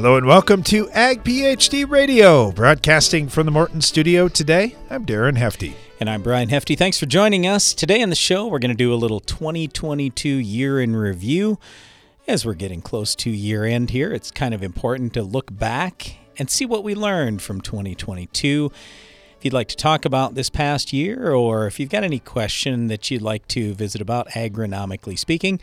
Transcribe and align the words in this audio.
Hello 0.00 0.16
and 0.16 0.24
welcome 0.24 0.62
to 0.62 0.88
Ag 0.92 1.22
PhD 1.24 1.86
Radio, 1.86 2.50
broadcasting 2.52 3.28
from 3.28 3.44
the 3.44 3.52
Morton 3.52 3.82
Studio 3.82 4.28
today. 4.28 4.74
I'm 4.88 5.04
Darren 5.04 5.36
Hefty. 5.36 5.76
And 6.00 6.08
I'm 6.08 6.22
Brian 6.22 6.48
Hefty. 6.48 6.74
Thanks 6.74 6.98
for 6.98 7.04
joining 7.04 7.46
us. 7.46 7.74
Today 7.74 8.02
on 8.02 8.08
the 8.08 8.16
show, 8.16 8.46
we're 8.46 8.60
going 8.60 8.70
to 8.70 8.74
do 8.74 8.94
a 8.94 8.96
little 8.96 9.20
2022 9.20 10.26
year 10.26 10.80
in 10.80 10.96
review. 10.96 11.58
As 12.26 12.46
we're 12.46 12.54
getting 12.54 12.80
close 12.80 13.14
to 13.16 13.28
year 13.28 13.66
end 13.66 13.90
here, 13.90 14.10
it's 14.10 14.30
kind 14.30 14.54
of 14.54 14.62
important 14.62 15.12
to 15.12 15.22
look 15.22 15.54
back 15.54 16.16
and 16.38 16.48
see 16.48 16.64
what 16.64 16.82
we 16.82 16.94
learned 16.94 17.42
from 17.42 17.60
2022. 17.60 18.72
If 19.40 19.46
you'd 19.46 19.54
like 19.54 19.68
to 19.68 19.76
talk 19.76 20.04
about 20.04 20.34
this 20.34 20.50
past 20.50 20.92
year, 20.92 21.32
or 21.32 21.66
if 21.66 21.80
you've 21.80 21.88
got 21.88 22.04
any 22.04 22.18
question 22.18 22.88
that 22.88 23.10
you'd 23.10 23.22
like 23.22 23.48
to 23.48 23.72
visit 23.72 24.02
about 24.02 24.28
agronomically 24.32 25.18
speaking, 25.18 25.58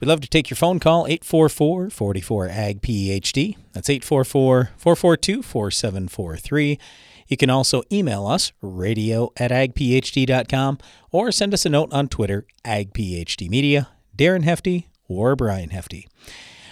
we'd 0.00 0.08
love 0.08 0.22
to 0.22 0.28
take 0.28 0.48
your 0.48 0.56
phone 0.56 0.80
call 0.80 1.06
844 1.06 1.90
44 1.90 2.48
AG 2.48 2.78
PhD. 2.80 3.58
That's 3.74 3.90
844 3.90 4.70
442 4.78 5.42
4743. 5.42 6.78
You 7.26 7.36
can 7.36 7.50
also 7.50 7.82
email 7.92 8.26
us, 8.26 8.52
radio 8.62 9.30
at 9.36 9.50
agphd.com, 9.50 10.78
or 11.10 11.30
send 11.30 11.52
us 11.52 11.66
a 11.66 11.68
note 11.68 11.92
on 11.92 12.08
Twitter, 12.08 12.46
agphd 12.64 13.50
media, 13.50 13.88
Darren 14.16 14.44
Hefty 14.44 14.88
or 15.06 15.36
Brian 15.36 15.68
Hefty. 15.68 16.08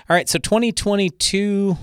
All 0.08 0.16
right, 0.16 0.26
so 0.26 0.38
2022, 0.38 1.76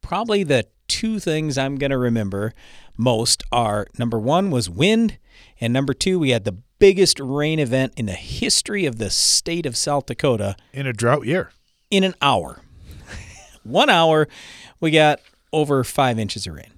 probably 0.00 0.42
the 0.42 0.66
two 0.88 1.18
things 1.18 1.56
I'm 1.58 1.76
going 1.76 1.90
to 1.90 1.98
remember 1.98 2.52
most 2.96 3.42
are 3.52 3.86
number 3.98 4.18
one 4.18 4.50
was 4.50 4.70
wind, 4.70 5.18
and 5.60 5.72
number 5.72 5.92
two, 5.94 6.18
we 6.18 6.30
had 6.30 6.44
the 6.44 6.56
biggest 6.78 7.18
rain 7.20 7.58
event 7.58 7.92
in 7.96 8.06
the 8.06 8.12
history 8.12 8.84
of 8.86 8.98
the 8.98 9.10
state 9.10 9.66
of 9.66 9.76
South 9.76 10.06
Dakota 10.06 10.56
In 10.72 10.86
a 10.86 10.92
drought 10.92 11.24
year. 11.26 11.50
in 11.90 12.04
an 12.04 12.14
hour. 12.20 12.60
One 13.62 13.88
hour, 13.90 14.28
we 14.80 14.90
got 14.90 15.20
over 15.52 15.82
five 15.84 16.18
inches 16.18 16.46
of 16.46 16.54
rain. 16.54 16.72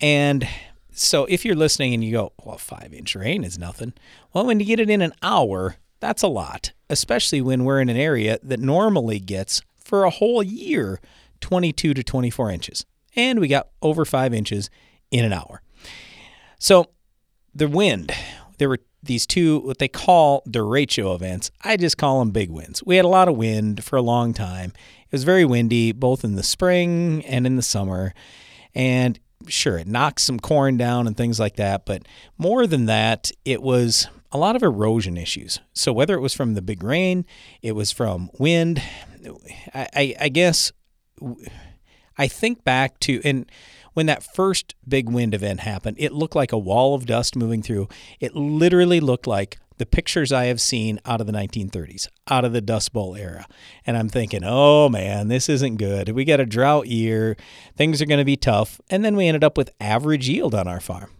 And 0.00 0.48
so 0.90 1.26
if 1.26 1.44
you're 1.44 1.54
listening 1.54 1.94
and 1.94 2.02
you 2.04 2.12
go, 2.12 2.32
well, 2.44 2.58
five 2.58 2.92
inch 2.92 3.14
rain 3.14 3.44
is 3.44 3.58
nothing. 3.58 3.92
Well, 4.32 4.46
when 4.46 4.60
you 4.60 4.66
get 4.66 4.80
it 4.80 4.90
in 4.90 5.00
an 5.02 5.12
hour, 5.22 5.76
that's 6.00 6.22
a 6.22 6.28
lot, 6.28 6.72
especially 6.90 7.40
when 7.40 7.64
we're 7.64 7.80
in 7.80 7.88
an 7.88 7.96
area 7.96 8.38
that 8.42 8.60
normally 8.60 9.20
gets 9.20 9.62
for 9.78 10.04
a 10.04 10.10
whole 10.10 10.42
year 10.42 11.00
22 11.40 11.94
to 11.94 12.02
24 12.02 12.50
inches. 12.50 12.84
And 13.16 13.40
we 13.40 13.48
got 13.48 13.68
over 13.80 14.04
five 14.04 14.32
inches 14.32 14.70
in 15.10 15.24
an 15.24 15.32
hour. 15.32 15.62
So 16.58 16.90
the 17.54 17.68
wind, 17.68 18.12
there 18.58 18.68
were 18.68 18.78
these 19.02 19.26
two, 19.26 19.58
what 19.60 19.78
they 19.78 19.88
call 19.88 20.42
derecho 20.48 21.14
events. 21.14 21.50
I 21.62 21.76
just 21.76 21.98
call 21.98 22.20
them 22.20 22.30
big 22.30 22.50
winds. 22.50 22.82
We 22.84 22.96
had 22.96 23.04
a 23.04 23.08
lot 23.08 23.28
of 23.28 23.36
wind 23.36 23.84
for 23.84 23.96
a 23.96 24.02
long 24.02 24.32
time. 24.32 24.72
It 25.06 25.12
was 25.12 25.24
very 25.24 25.44
windy, 25.44 25.92
both 25.92 26.24
in 26.24 26.36
the 26.36 26.42
spring 26.42 27.24
and 27.26 27.46
in 27.46 27.56
the 27.56 27.62
summer. 27.62 28.14
And 28.74 29.18
sure, 29.48 29.78
it 29.78 29.88
knocked 29.88 30.20
some 30.20 30.38
corn 30.38 30.76
down 30.76 31.06
and 31.06 31.16
things 31.16 31.40
like 31.40 31.56
that. 31.56 31.84
But 31.84 32.06
more 32.38 32.66
than 32.66 32.86
that, 32.86 33.32
it 33.44 33.60
was 33.60 34.06
a 34.30 34.38
lot 34.38 34.56
of 34.56 34.62
erosion 34.62 35.16
issues. 35.16 35.60
So 35.74 35.92
whether 35.92 36.14
it 36.14 36.20
was 36.20 36.32
from 36.32 36.54
the 36.54 36.62
big 36.62 36.82
rain, 36.82 37.26
it 37.60 37.72
was 37.72 37.92
from 37.92 38.30
wind, 38.38 38.80
I, 39.74 39.88
I, 39.94 40.14
I 40.20 40.28
guess 40.28 40.72
I 42.16 42.28
think 42.28 42.64
back 42.64 42.98
to, 43.00 43.20
and 43.24 43.50
when 43.94 44.06
that 44.06 44.22
first 44.22 44.74
big 44.86 45.08
wind 45.08 45.34
event 45.34 45.60
happened, 45.60 45.96
it 45.98 46.12
looked 46.12 46.36
like 46.36 46.52
a 46.52 46.58
wall 46.58 46.94
of 46.94 47.06
dust 47.06 47.36
moving 47.36 47.62
through. 47.62 47.88
It 48.20 48.34
literally 48.34 49.00
looked 49.00 49.26
like 49.26 49.58
the 49.78 49.86
pictures 49.86 50.32
I 50.32 50.44
have 50.44 50.60
seen 50.60 51.00
out 51.04 51.20
of 51.20 51.26
the 51.26 51.32
1930s, 51.32 52.06
out 52.28 52.44
of 52.44 52.52
the 52.52 52.60
Dust 52.60 52.92
Bowl 52.92 53.16
era. 53.16 53.46
And 53.84 53.96
I'm 53.96 54.08
thinking, 54.08 54.42
oh 54.44 54.88
man, 54.88 55.28
this 55.28 55.48
isn't 55.48 55.76
good. 55.76 56.10
We 56.10 56.24
got 56.24 56.40
a 56.40 56.46
drought 56.46 56.86
year. 56.86 57.36
Things 57.76 58.00
are 58.00 58.06
going 58.06 58.18
to 58.18 58.24
be 58.24 58.36
tough. 58.36 58.80
And 58.90 59.04
then 59.04 59.16
we 59.16 59.26
ended 59.26 59.44
up 59.44 59.56
with 59.56 59.74
average 59.80 60.28
yield 60.28 60.54
on 60.54 60.68
our 60.68 60.80
farm, 60.80 61.10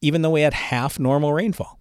even 0.00 0.22
though 0.22 0.30
we 0.30 0.42
had 0.42 0.54
half 0.54 0.98
normal 0.98 1.32
rainfall. 1.32 1.80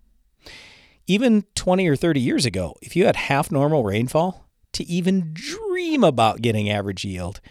Even 1.06 1.44
20 1.56 1.88
or 1.88 1.96
30 1.96 2.20
years 2.20 2.46
ago, 2.46 2.76
if 2.82 2.96
you 2.96 3.06
had 3.06 3.16
half 3.16 3.52
normal 3.52 3.84
rainfall, 3.84 4.48
to 4.74 4.84
even 4.86 5.32
dream 5.34 6.04
about 6.04 6.42
getting 6.42 6.70
average 6.70 7.04
yield, 7.04 7.42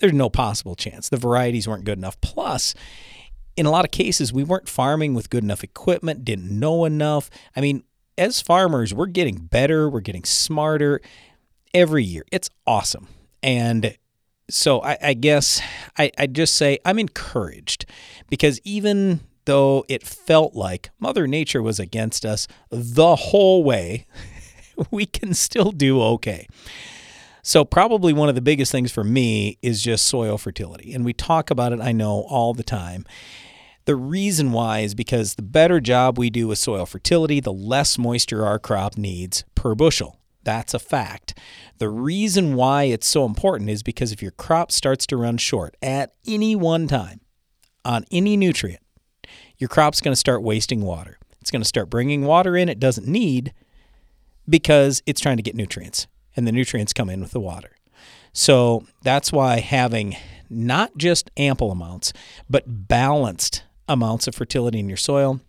there's 0.00 0.12
no 0.12 0.28
possible 0.28 0.74
chance. 0.74 1.08
The 1.08 1.16
varieties 1.16 1.68
weren't 1.68 1.84
good 1.84 1.98
enough. 1.98 2.20
Plus, 2.20 2.74
in 3.56 3.66
a 3.66 3.70
lot 3.70 3.84
of 3.84 3.90
cases, 3.90 4.32
we 4.32 4.42
weren't 4.42 4.68
farming 4.68 5.14
with 5.14 5.30
good 5.30 5.44
enough 5.44 5.62
equipment, 5.62 6.24
didn't 6.24 6.50
know 6.50 6.84
enough. 6.84 7.30
I 7.54 7.60
mean, 7.60 7.84
as 8.18 8.40
farmers, 8.40 8.92
we're 8.92 9.06
getting 9.06 9.36
better, 9.36 9.88
we're 9.88 10.00
getting 10.00 10.24
smarter 10.24 11.00
every 11.72 12.04
year. 12.04 12.24
It's 12.32 12.50
awesome. 12.66 13.08
And 13.42 13.96
so 14.50 14.82
I, 14.82 14.98
I 15.02 15.14
guess 15.14 15.60
I, 15.98 16.10
I 16.18 16.26
just 16.26 16.54
say 16.54 16.78
I'm 16.84 16.98
encouraged 16.98 17.86
because 18.28 18.60
even 18.64 19.20
though 19.44 19.84
it 19.88 20.06
felt 20.06 20.54
like 20.54 20.90
Mother 20.98 21.26
Nature 21.26 21.62
was 21.62 21.78
against 21.78 22.24
us 22.24 22.46
the 22.70 23.16
whole 23.16 23.64
way, 23.64 24.06
we 24.90 25.06
can 25.06 25.34
still 25.34 25.72
do 25.72 26.00
okay. 26.02 26.46
So, 27.50 27.64
probably 27.64 28.12
one 28.12 28.28
of 28.28 28.36
the 28.36 28.40
biggest 28.40 28.70
things 28.70 28.92
for 28.92 29.02
me 29.02 29.58
is 29.60 29.82
just 29.82 30.06
soil 30.06 30.38
fertility. 30.38 30.94
And 30.94 31.04
we 31.04 31.12
talk 31.12 31.50
about 31.50 31.72
it, 31.72 31.80
I 31.80 31.90
know, 31.90 32.24
all 32.28 32.54
the 32.54 32.62
time. 32.62 33.04
The 33.86 33.96
reason 33.96 34.52
why 34.52 34.82
is 34.82 34.94
because 34.94 35.34
the 35.34 35.42
better 35.42 35.80
job 35.80 36.16
we 36.16 36.30
do 36.30 36.46
with 36.46 36.58
soil 36.58 36.86
fertility, 36.86 37.40
the 37.40 37.52
less 37.52 37.98
moisture 37.98 38.46
our 38.46 38.60
crop 38.60 38.96
needs 38.96 39.42
per 39.56 39.74
bushel. 39.74 40.20
That's 40.44 40.74
a 40.74 40.78
fact. 40.78 41.36
The 41.78 41.88
reason 41.88 42.54
why 42.54 42.84
it's 42.84 43.08
so 43.08 43.24
important 43.24 43.68
is 43.68 43.82
because 43.82 44.12
if 44.12 44.22
your 44.22 44.30
crop 44.30 44.70
starts 44.70 45.04
to 45.08 45.16
run 45.16 45.36
short 45.36 45.76
at 45.82 46.12
any 46.28 46.54
one 46.54 46.86
time 46.86 47.20
on 47.84 48.04
any 48.12 48.36
nutrient, 48.36 48.84
your 49.58 49.66
crop's 49.66 50.00
going 50.00 50.12
to 50.12 50.16
start 50.16 50.44
wasting 50.44 50.82
water. 50.82 51.18
It's 51.40 51.50
going 51.50 51.62
to 51.62 51.68
start 51.68 51.90
bringing 51.90 52.24
water 52.24 52.56
in 52.56 52.68
it 52.68 52.78
doesn't 52.78 53.08
need 53.08 53.52
because 54.48 55.02
it's 55.04 55.20
trying 55.20 55.38
to 55.38 55.42
get 55.42 55.56
nutrients 55.56 56.06
and 56.36 56.46
the 56.46 56.52
nutrients 56.52 56.92
come 56.92 57.10
in 57.10 57.20
with 57.20 57.32
the 57.32 57.40
water. 57.40 57.76
So 58.32 58.86
that's 59.02 59.32
why 59.32 59.60
having 59.60 60.16
not 60.48 60.96
just 60.96 61.30
ample 61.36 61.70
amounts, 61.70 62.12
but 62.48 62.88
balanced 62.88 63.64
amounts 63.88 64.26
of 64.26 64.34
fertility 64.34 64.78
in 64.78 64.88
your 64.88 64.96
soil, 64.96 65.40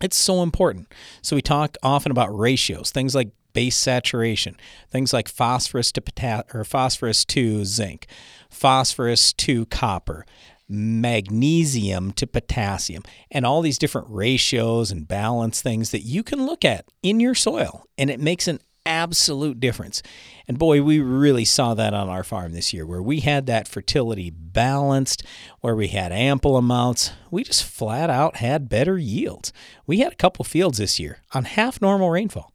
it's 0.00 0.16
so 0.16 0.42
important. 0.42 0.92
So 1.22 1.36
we 1.36 1.42
talk 1.42 1.76
often 1.82 2.12
about 2.12 2.36
ratios, 2.36 2.90
things 2.90 3.14
like 3.14 3.30
base 3.52 3.76
saturation, 3.76 4.56
things 4.90 5.12
like 5.12 5.28
phosphorus 5.28 5.92
to 5.92 6.00
potassium 6.00 6.46
or 6.54 6.64
phosphorus 6.64 7.24
to 7.26 7.64
zinc, 7.64 8.06
phosphorus 8.50 9.32
to 9.34 9.66
copper, 9.66 10.24
magnesium 10.68 12.12
to 12.12 12.26
potassium, 12.26 13.02
and 13.30 13.44
all 13.44 13.60
these 13.60 13.78
different 13.78 14.08
ratios 14.10 14.90
and 14.90 15.06
balance 15.06 15.60
things 15.60 15.90
that 15.90 16.00
you 16.00 16.22
can 16.22 16.46
look 16.46 16.64
at 16.64 16.86
in 17.02 17.20
your 17.20 17.34
soil, 17.34 17.84
and 17.98 18.10
it 18.10 18.20
makes 18.20 18.48
an 18.48 18.58
absolute 18.84 19.60
difference. 19.60 20.02
And 20.48 20.58
boy, 20.58 20.82
we 20.82 21.00
really 21.00 21.44
saw 21.44 21.74
that 21.74 21.94
on 21.94 22.08
our 22.08 22.24
farm 22.24 22.52
this 22.52 22.72
year 22.72 22.84
where 22.84 23.02
we 23.02 23.20
had 23.20 23.46
that 23.46 23.68
fertility 23.68 24.30
balanced, 24.30 25.24
where 25.60 25.76
we 25.76 25.88
had 25.88 26.12
ample 26.12 26.56
amounts. 26.56 27.12
We 27.30 27.44
just 27.44 27.64
flat 27.64 28.10
out 28.10 28.36
had 28.36 28.68
better 28.68 28.98
yields. 28.98 29.52
We 29.86 29.98
had 29.98 30.12
a 30.12 30.16
couple 30.16 30.44
fields 30.44 30.78
this 30.78 30.98
year 30.98 31.18
on 31.32 31.44
half 31.44 31.80
normal 31.80 32.10
rainfall 32.10 32.52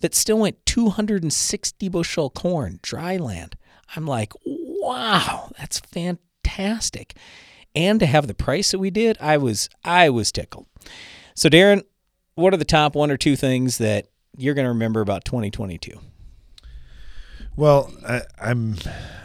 that 0.00 0.14
still 0.14 0.38
went 0.38 0.64
260 0.66 1.88
bushel 1.88 2.30
corn, 2.30 2.78
dry 2.82 3.16
land. 3.16 3.56
I'm 3.94 4.06
like, 4.06 4.32
wow, 4.44 5.50
that's 5.58 5.78
fantastic. 5.80 7.14
And 7.74 8.00
to 8.00 8.06
have 8.06 8.26
the 8.26 8.34
price 8.34 8.70
that 8.70 8.78
we 8.78 8.90
did, 8.90 9.16
I 9.20 9.36
was 9.36 9.68
I 9.84 10.08
was 10.10 10.32
tickled. 10.32 10.66
So 11.34 11.48
Darren, 11.48 11.82
what 12.34 12.54
are 12.54 12.58
the 12.58 12.64
top 12.64 12.94
one 12.94 13.10
or 13.10 13.16
two 13.16 13.36
things 13.36 13.78
that 13.78 14.06
you're 14.36 14.54
going 14.54 14.64
to 14.64 14.70
remember 14.70 15.00
about 15.00 15.24
2022? 15.24 15.98
Well, 17.56 17.92
I, 18.06 18.22
I'm, 18.38 18.76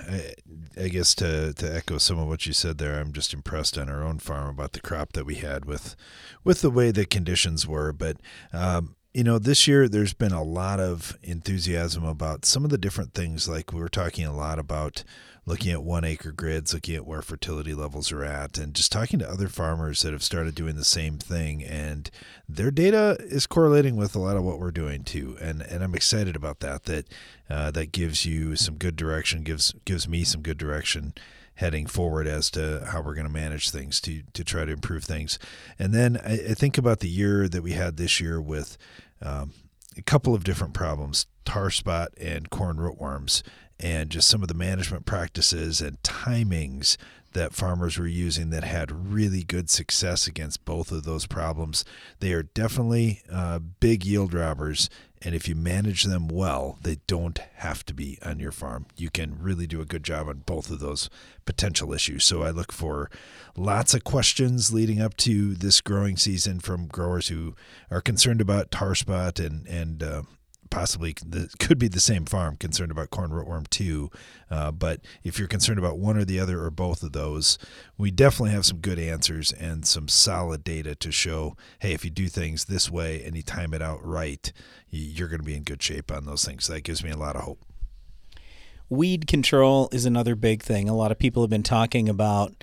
I, 0.10 0.34
I 0.78 0.88
guess 0.88 1.14
to 1.16 1.54
to 1.54 1.76
echo 1.76 1.98
some 1.98 2.18
of 2.18 2.28
what 2.28 2.46
you 2.46 2.54
said 2.54 2.78
there, 2.78 3.00
I'm 3.00 3.12
just 3.12 3.34
impressed 3.34 3.78
on 3.78 3.90
our 3.90 4.04
own 4.04 4.20
farm 4.20 4.50
about 4.50 4.72
the 4.72 4.80
crop 4.80 5.14
that 5.14 5.26
we 5.26 5.36
had 5.36 5.66
with, 5.66 5.96
with 6.44 6.62
the 6.62 6.72
way 6.72 6.92
the 6.92 7.06
conditions 7.06 7.68
were. 7.68 7.92
But 7.92 8.18
um, 8.54 8.96
you 9.14 9.24
know, 9.24 9.38
this 9.38 9.68
year 9.68 9.90
there's 9.90 10.14
been 10.14 10.32
a 10.32 10.44
lot 10.44 10.80
of 10.80 11.18
enthusiasm 11.22 12.06
about 12.06 12.46
some 12.46 12.64
of 12.64 12.72
the 12.72 12.78
different 12.78 13.14
things. 13.14 13.50
Like 13.50 13.74
we 13.74 13.82
were 13.82 13.90
talking 13.90 14.26
a 14.26 14.36
lot 14.36 14.60
about 14.60 15.04
looking 15.52 15.74
at 15.74 15.84
one 15.84 16.06
acre 16.06 16.32
grids, 16.32 16.74
looking 16.74 16.96
at 16.96 17.06
where 17.06 17.22
fertility 17.22 17.74
levels 17.74 18.10
are 18.10 18.24
at, 18.24 18.58
and 18.58 18.74
just 18.74 18.90
talking 18.90 19.20
to 19.20 19.30
other 19.30 19.50
farmers 19.50 20.02
that 20.02 20.14
have 20.14 20.24
started 20.24 20.56
doing 20.56 20.78
the 20.78 20.86
same 20.86 21.18
thing. 21.18 21.62
And 21.62 22.10
their 22.48 22.72
data 22.72 23.18
is 23.20 23.48
correlating 23.48 23.98
with 23.98 24.16
a 24.16 24.20
lot 24.20 24.38
of 24.38 24.46
what 24.46 24.60
we're 24.60 24.72
doing 24.72 25.04
too. 25.04 25.38
And 25.42 25.62
and 25.62 25.84
I'm 25.84 25.94
excited 25.94 26.38
about 26.38 26.62
that. 26.62 26.86
That 26.86 27.06
uh, 27.50 27.70
that 27.72 27.92
gives 27.92 28.26
you 28.26 28.56
some 28.56 28.76
good 28.78 28.96
direction, 28.96 29.44
gives 29.44 29.74
gives 29.84 30.08
me 30.08 30.24
some 30.24 30.42
good 30.42 30.58
direction 30.58 31.14
heading 31.56 31.86
forward 31.86 32.28
as 32.28 32.50
to 32.52 32.88
how 32.90 33.02
we're 33.02 33.14
going 33.14 33.28
to 33.28 33.34
manage 33.34 33.72
things 33.72 34.00
to 34.02 34.24
to 34.32 34.46
try 34.46 34.64
to 34.64 34.72
improve 34.72 35.04
things. 35.04 35.38
And 35.78 35.94
then 35.94 36.18
I, 36.24 36.52
I 36.52 36.54
think 36.54 36.78
about 36.78 37.02
the 37.02 37.10
year 37.10 37.50
that 37.50 37.62
we 37.62 37.74
had 37.74 37.98
this 37.98 38.22
year 38.22 38.40
with 38.40 38.78
um, 39.22 39.52
a 39.98 40.02
couple 40.02 40.34
of 40.34 40.46
different 40.46 40.74
problems: 40.74 41.28
tar 41.44 41.70
spot 41.72 42.14
and 42.18 42.50
corn 42.50 42.78
rootworms, 42.78 43.44
and 43.82 44.10
just 44.10 44.28
some 44.28 44.42
of 44.42 44.48
the 44.48 44.54
management 44.54 45.06
practices 45.06 45.82
and 45.82 46.02
timings 46.04 46.98
that 47.34 47.54
farmers 47.54 47.98
were 47.98 48.08
using 48.08 48.50
that 48.50 48.64
had 48.64 49.14
really 49.14 49.44
good 49.44 49.70
success 49.70 50.28
against 50.28 50.66
both 50.66 50.92
of 50.92 51.04
those 51.04 51.26
problems. 51.26 51.86
They 52.20 52.34
are 52.34 52.44
definitely 52.44 53.22
uh, 53.32 53.60
big 53.60 54.06
yield 54.06 54.34
robbers, 54.34 54.90
and 55.22 55.34
if 55.34 55.48
you 55.48 55.56
manage 55.56 56.04
them 56.04 56.28
well, 56.28 56.78
they 56.82 56.98
don't 57.08 57.40
have 57.56 57.86
to 57.86 57.94
be 57.94 58.18
on 58.24 58.40
your 58.40 58.52
farm. 58.52 58.86
You 58.98 59.10
can 59.10 59.38
really 59.42 59.66
do 59.66 59.82
a 59.82 59.86
good 59.86 60.04
job 60.04 60.28
on 60.28 60.44
both 60.46 60.70
of 60.70 60.80
those 60.80 61.10
potential 61.46 61.94
issues. 61.94 62.26
So 62.26 62.44
I 62.44 62.50
look 62.50 62.72
for 62.72 63.10
lots 63.56 63.94
of 63.94 64.04
questions 64.04 64.74
leading 64.74 65.02
up 65.02 65.16
to 65.18 65.54
this 65.54 65.80
growing 65.80 66.18
season 66.18 66.60
from 66.60 66.88
growers 66.88 67.30
who 67.30 67.56
are 67.90 68.02
concerned 68.02 68.42
about 68.42 68.72
tar 68.72 68.96
spot 68.96 69.40
and 69.40 69.66
and 69.68 70.04
uh, 70.04 70.22
possibly 70.72 71.14
the, 71.24 71.54
could 71.60 71.78
be 71.78 71.88
the 71.88 72.00
same 72.00 72.26
farm 72.26 72.56
concerned 72.56 72.92
about 72.92 73.12
corn 73.12 73.30
rootworm 73.30 73.70
too. 73.70 74.10
Uh, 74.50 74.72
but 74.72 75.02
if 75.24 75.38
you're 75.38 75.48
concerned 75.48 75.78
about 75.78 76.00
one 76.00 76.18
or 76.18 76.26
the 76.26 76.40
other 76.40 76.64
or 76.64 76.72
both 76.72 77.04
of 77.04 77.12
those, 77.12 77.60
we 77.98 78.10
definitely 78.10 78.52
have 78.52 78.66
some 78.66 78.80
good 78.80 78.98
answers 78.98 79.52
and 79.52 79.86
some 79.86 80.08
solid 80.08 80.64
data 80.64 80.96
to 80.96 81.12
show 81.12 81.56
hey, 81.80 81.94
if 81.94 82.04
you 82.04 82.10
do 82.10 82.28
things 82.28 82.66
this 82.66 82.90
way 82.90 83.24
and 83.24 83.36
you 83.36 83.44
time 83.44 83.74
it 83.74 83.82
out 83.82 84.04
right, 84.04 84.52
you're 84.90 85.28
going 85.28 85.40
to 85.40 85.46
be 85.46 85.56
in 85.56 85.64
good 85.64 85.84
shape 85.84 86.12
on 86.12 86.26
those 86.26 86.44
things. 86.44 86.68
That 86.68 86.82
gives 86.82 87.04
me 87.04 87.12
a 87.12 87.18
lot 87.18 87.36
of 87.36 87.44
hope. 87.44 87.60
Weed 88.90 89.28
control 89.28 89.88
is 89.92 90.06
another 90.06 90.36
big 90.36 90.64
thing. 90.64 90.90
A 90.90 90.96
lot 90.96 91.12
of 91.12 91.20
people 91.20 91.44
have 91.44 91.50
been 91.50 91.64
talking 91.64 92.10
about 92.10 92.54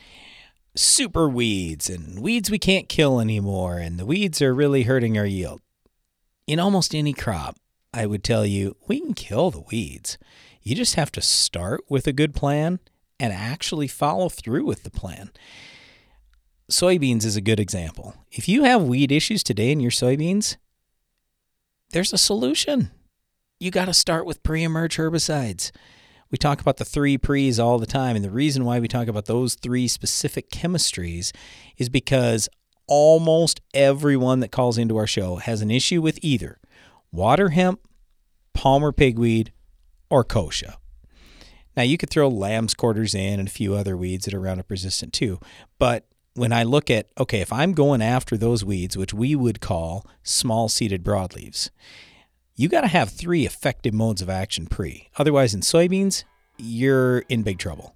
super 0.75 1.29
weeds 1.29 1.89
and 1.89 2.21
weeds 2.21 2.51
we 2.51 2.59
can't 2.59 2.89
kill 2.89 3.21
anymore, 3.21 3.79
and 3.79 3.99
the 3.99 4.07
weeds 4.07 4.43
are 4.43 4.55
really 4.55 4.83
hurting 4.83 5.17
our 5.17 5.27
yield. 5.27 5.61
In 6.47 6.59
almost 6.59 6.95
any 6.95 7.13
crop, 7.13 7.57
I 7.93 8.07
would 8.07 8.23
tell 8.23 8.45
you 8.45 8.77
we 8.87 9.01
can 9.01 9.15
kill 9.15 9.51
the 9.51 9.61
weeds. 9.63 10.19
You 10.63 10.75
just 10.75 10.97
have 10.97 11.11
to 11.13 11.23
start 11.23 11.85
with 11.89 12.07
a 12.07 12.13
good 12.13 12.35
plan 12.35 12.81
and 13.19 13.33
actually 13.33 13.89
follow 13.89 14.29
through 14.29 14.65
with 14.65 14.83
the 14.83 14.91
plan. 14.91 15.31
Soybeans 16.71 17.25
is 17.25 17.37
a 17.37 17.41
good 17.41 17.59
example. 17.59 18.15
If 18.31 18.49
you 18.49 18.65
have 18.65 18.83
weed 18.83 19.11
issues 19.11 19.43
today 19.43 19.73
in 19.73 19.81
your 19.81 19.91
soybeans, 19.91 20.57
there's 21.91 22.13
a 22.13 22.19
solution. 22.19 22.91
You 23.59 23.71
got 23.71 23.87
to 23.87 23.95
start 23.95 24.27
with 24.27 24.43
pre 24.43 24.63
emerge 24.63 24.99
herbicides. 24.99 25.71
We 26.31 26.37
talk 26.37 26.61
about 26.61 26.77
the 26.77 26.85
three 26.85 27.17
pre's 27.17 27.59
all 27.59 27.79
the 27.79 27.87
time. 27.87 28.15
And 28.15 28.25
the 28.25 28.31
reason 28.31 28.67
why 28.67 28.81
we 28.81 28.89
talk 28.89 29.09
about 29.09 29.25
those 29.25 29.55
three 29.55 29.89
specific 29.89 30.51
chemistries 30.51 31.33
is 31.79 31.89
because 31.89 32.51
almost 32.87 33.61
everyone 33.73 34.41
that 34.41 34.53
calls 34.53 34.77
into 34.77 34.99
our 34.99 35.07
show 35.07 35.37
has 35.37 35.63
an 35.63 35.71
issue 35.71 36.03
with 36.03 36.19
either 36.21 36.59
water 37.13 37.51
hemp, 37.51 37.81
Palmer 38.55 38.93
pigweed, 38.93 39.53
or 40.11 40.25
kochia. 40.25 40.77
Now 41.77 41.83
you 41.85 41.97
could 41.97 42.11
throw 42.11 42.29
lamb's 42.29 42.75
quarters 42.75 43.15
in 43.15 43.39
and 43.39 43.49
a 43.49 43.53
few 43.53 43.75
other 43.75 43.97
weeds 43.97 44.25
that 44.25 44.35
are 44.35 44.41
Roundup 44.41 44.71
resistant 44.71 45.13
too. 45.13 45.39
But 45.79 46.07
when 46.35 46.53
I 46.53 46.63
look 46.63 46.91
at, 46.91 47.09
okay, 47.19 47.41
if 47.41 47.53
I'm 47.53 47.73
going 47.73 48.03
after 48.03 48.37
those 48.37 48.65
weeds, 48.65 48.97
which 48.97 49.15
we 49.15 49.35
would 49.35 49.61
call 49.61 50.07
small 50.23 50.69
seeded 50.69 51.05
broadleaves, 51.05 51.71
you 52.57 52.69
got 52.69 52.81
to 52.81 52.89
have 52.89 53.11
three 53.11 53.47
effective 53.47 53.95
modes 53.95 54.23
of 54.23 54.29
action 54.29 54.67
pre. 54.67 55.09
Otherwise, 55.17 55.55
in 55.55 55.61
soybeans, 55.61 56.25
you're 56.57 57.21
in 57.29 57.43
big 57.43 57.59
trouble. 57.59 57.95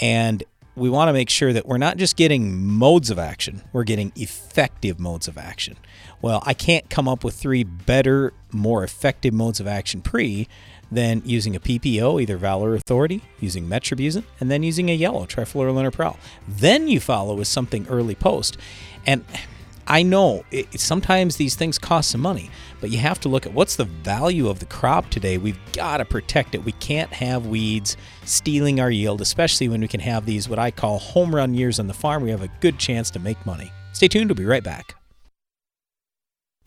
And 0.00 0.42
we 0.74 0.90
want 0.90 1.08
to 1.08 1.12
make 1.12 1.30
sure 1.30 1.52
that 1.52 1.66
we're 1.66 1.78
not 1.78 1.96
just 1.96 2.16
getting 2.16 2.64
modes 2.64 3.10
of 3.10 3.18
action, 3.18 3.62
we're 3.72 3.84
getting 3.84 4.12
effective 4.16 4.98
modes 4.98 5.28
of 5.28 5.38
action. 5.38 5.76
Well, 6.20 6.42
I 6.44 6.54
can't 6.54 6.88
come 6.90 7.08
up 7.08 7.22
with 7.24 7.34
three 7.34 7.62
better, 7.64 8.32
more 8.52 8.82
effective 8.82 9.32
modes 9.32 9.60
of 9.60 9.66
action 9.66 10.00
pre 10.00 10.48
than 10.90 11.22
using 11.24 11.54
a 11.54 11.60
PPO, 11.60 12.20
either 12.22 12.36
Valor 12.36 12.70
or 12.70 12.74
Authority, 12.74 13.22
using 13.40 13.68
Metribuzin, 13.68 14.24
and 14.40 14.50
then 14.50 14.62
using 14.62 14.90
a 14.90 14.94
yellow, 14.94 15.26
trifluorolenapral. 15.26 16.16
Then 16.46 16.88
you 16.88 16.98
follow 16.98 17.34
with 17.34 17.48
something 17.48 17.86
early 17.88 18.14
post. 18.14 18.56
And 19.06 19.24
I 19.86 20.02
know 20.02 20.44
it, 20.50 20.80
sometimes 20.80 21.36
these 21.36 21.54
things 21.54 21.78
cost 21.78 22.10
some 22.10 22.20
money, 22.20 22.50
but 22.80 22.90
you 22.90 22.98
have 22.98 23.20
to 23.20 23.28
look 23.28 23.46
at 23.46 23.54
what's 23.54 23.76
the 23.76 23.84
value 23.84 24.48
of 24.48 24.60
the 24.60 24.66
crop 24.66 25.08
today. 25.10 25.38
We've 25.38 25.58
got 25.72 25.98
to 25.98 26.04
protect 26.04 26.54
it. 26.54 26.64
We 26.64 26.72
can't 26.72 27.12
have 27.12 27.46
weeds 27.46 27.96
stealing 28.24 28.80
our 28.80 28.90
yield, 28.90 29.20
especially 29.20 29.68
when 29.68 29.80
we 29.80 29.88
can 29.88 30.00
have 30.00 30.26
these, 30.26 30.48
what 30.48 30.58
I 30.58 30.70
call 30.70 30.98
home 30.98 31.34
run 31.34 31.54
years 31.54 31.78
on 31.78 31.86
the 31.86 31.94
farm. 31.94 32.22
We 32.22 32.30
have 32.30 32.42
a 32.42 32.52
good 32.60 32.78
chance 32.78 33.10
to 33.12 33.18
make 33.18 33.44
money. 33.46 33.72
Stay 33.92 34.08
tuned, 34.08 34.28
we'll 34.28 34.36
be 34.36 34.44
right 34.44 34.64
back. 34.64 34.94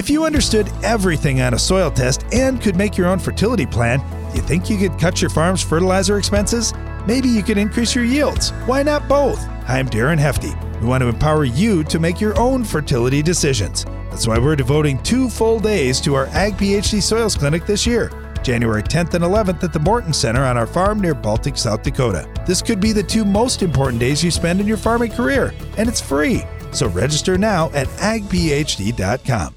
If 0.00 0.08
you 0.08 0.24
understood 0.24 0.72
everything 0.82 1.42
on 1.42 1.52
a 1.52 1.58
soil 1.58 1.90
test 1.90 2.24
and 2.32 2.58
could 2.58 2.74
make 2.74 2.96
your 2.96 3.06
own 3.06 3.18
fertility 3.18 3.66
plan, 3.66 4.00
you 4.34 4.40
think 4.40 4.70
you 4.70 4.78
could 4.78 4.98
cut 4.98 5.20
your 5.20 5.28
farm's 5.28 5.62
fertilizer 5.62 6.16
expenses? 6.16 6.72
Maybe 7.06 7.28
you 7.28 7.42
could 7.42 7.58
increase 7.58 7.94
your 7.94 8.06
yields. 8.06 8.48
Why 8.64 8.82
not 8.82 9.06
both? 9.10 9.38
I'm 9.68 9.90
Darren 9.90 10.16
Hefty. 10.16 10.54
We 10.80 10.86
want 10.86 11.02
to 11.02 11.08
empower 11.08 11.44
you 11.44 11.84
to 11.84 11.98
make 11.98 12.18
your 12.18 12.34
own 12.40 12.64
fertility 12.64 13.20
decisions. 13.20 13.84
That's 14.08 14.26
why 14.26 14.38
we're 14.38 14.56
devoting 14.56 15.02
two 15.02 15.28
full 15.28 15.60
days 15.60 16.00
to 16.00 16.14
our 16.14 16.28
Ag 16.28 16.54
PhD 16.54 17.02
Soils 17.02 17.36
Clinic 17.36 17.66
this 17.66 17.86
year. 17.86 18.10
January 18.42 18.82
10th 18.82 19.12
and 19.12 19.22
11th 19.22 19.62
at 19.64 19.74
the 19.74 19.80
Morton 19.80 20.14
Center 20.14 20.46
on 20.46 20.56
our 20.56 20.66
farm 20.66 21.00
near 21.00 21.12
Baltic, 21.12 21.58
South 21.58 21.82
Dakota. 21.82 22.26
This 22.46 22.62
could 22.62 22.80
be 22.80 22.92
the 22.92 23.02
two 23.02 23.26
most 23.26 23.60
important 23.62 24.00
days 24.00 24.24
you 24.24 24.30
spend 24.30 24.62
in 24.62 24.66
your 24.66 24.78
farming 24.78 25.10
career, 25.10 25.52
and 25.76 25.90
it's 25.90 26.00
free. 26.00 26.42
So 26.72 26.88
register 26.88 27.36
now 27.36 27.68
at 27.72 27.86
agphd.com. 27.98 29.56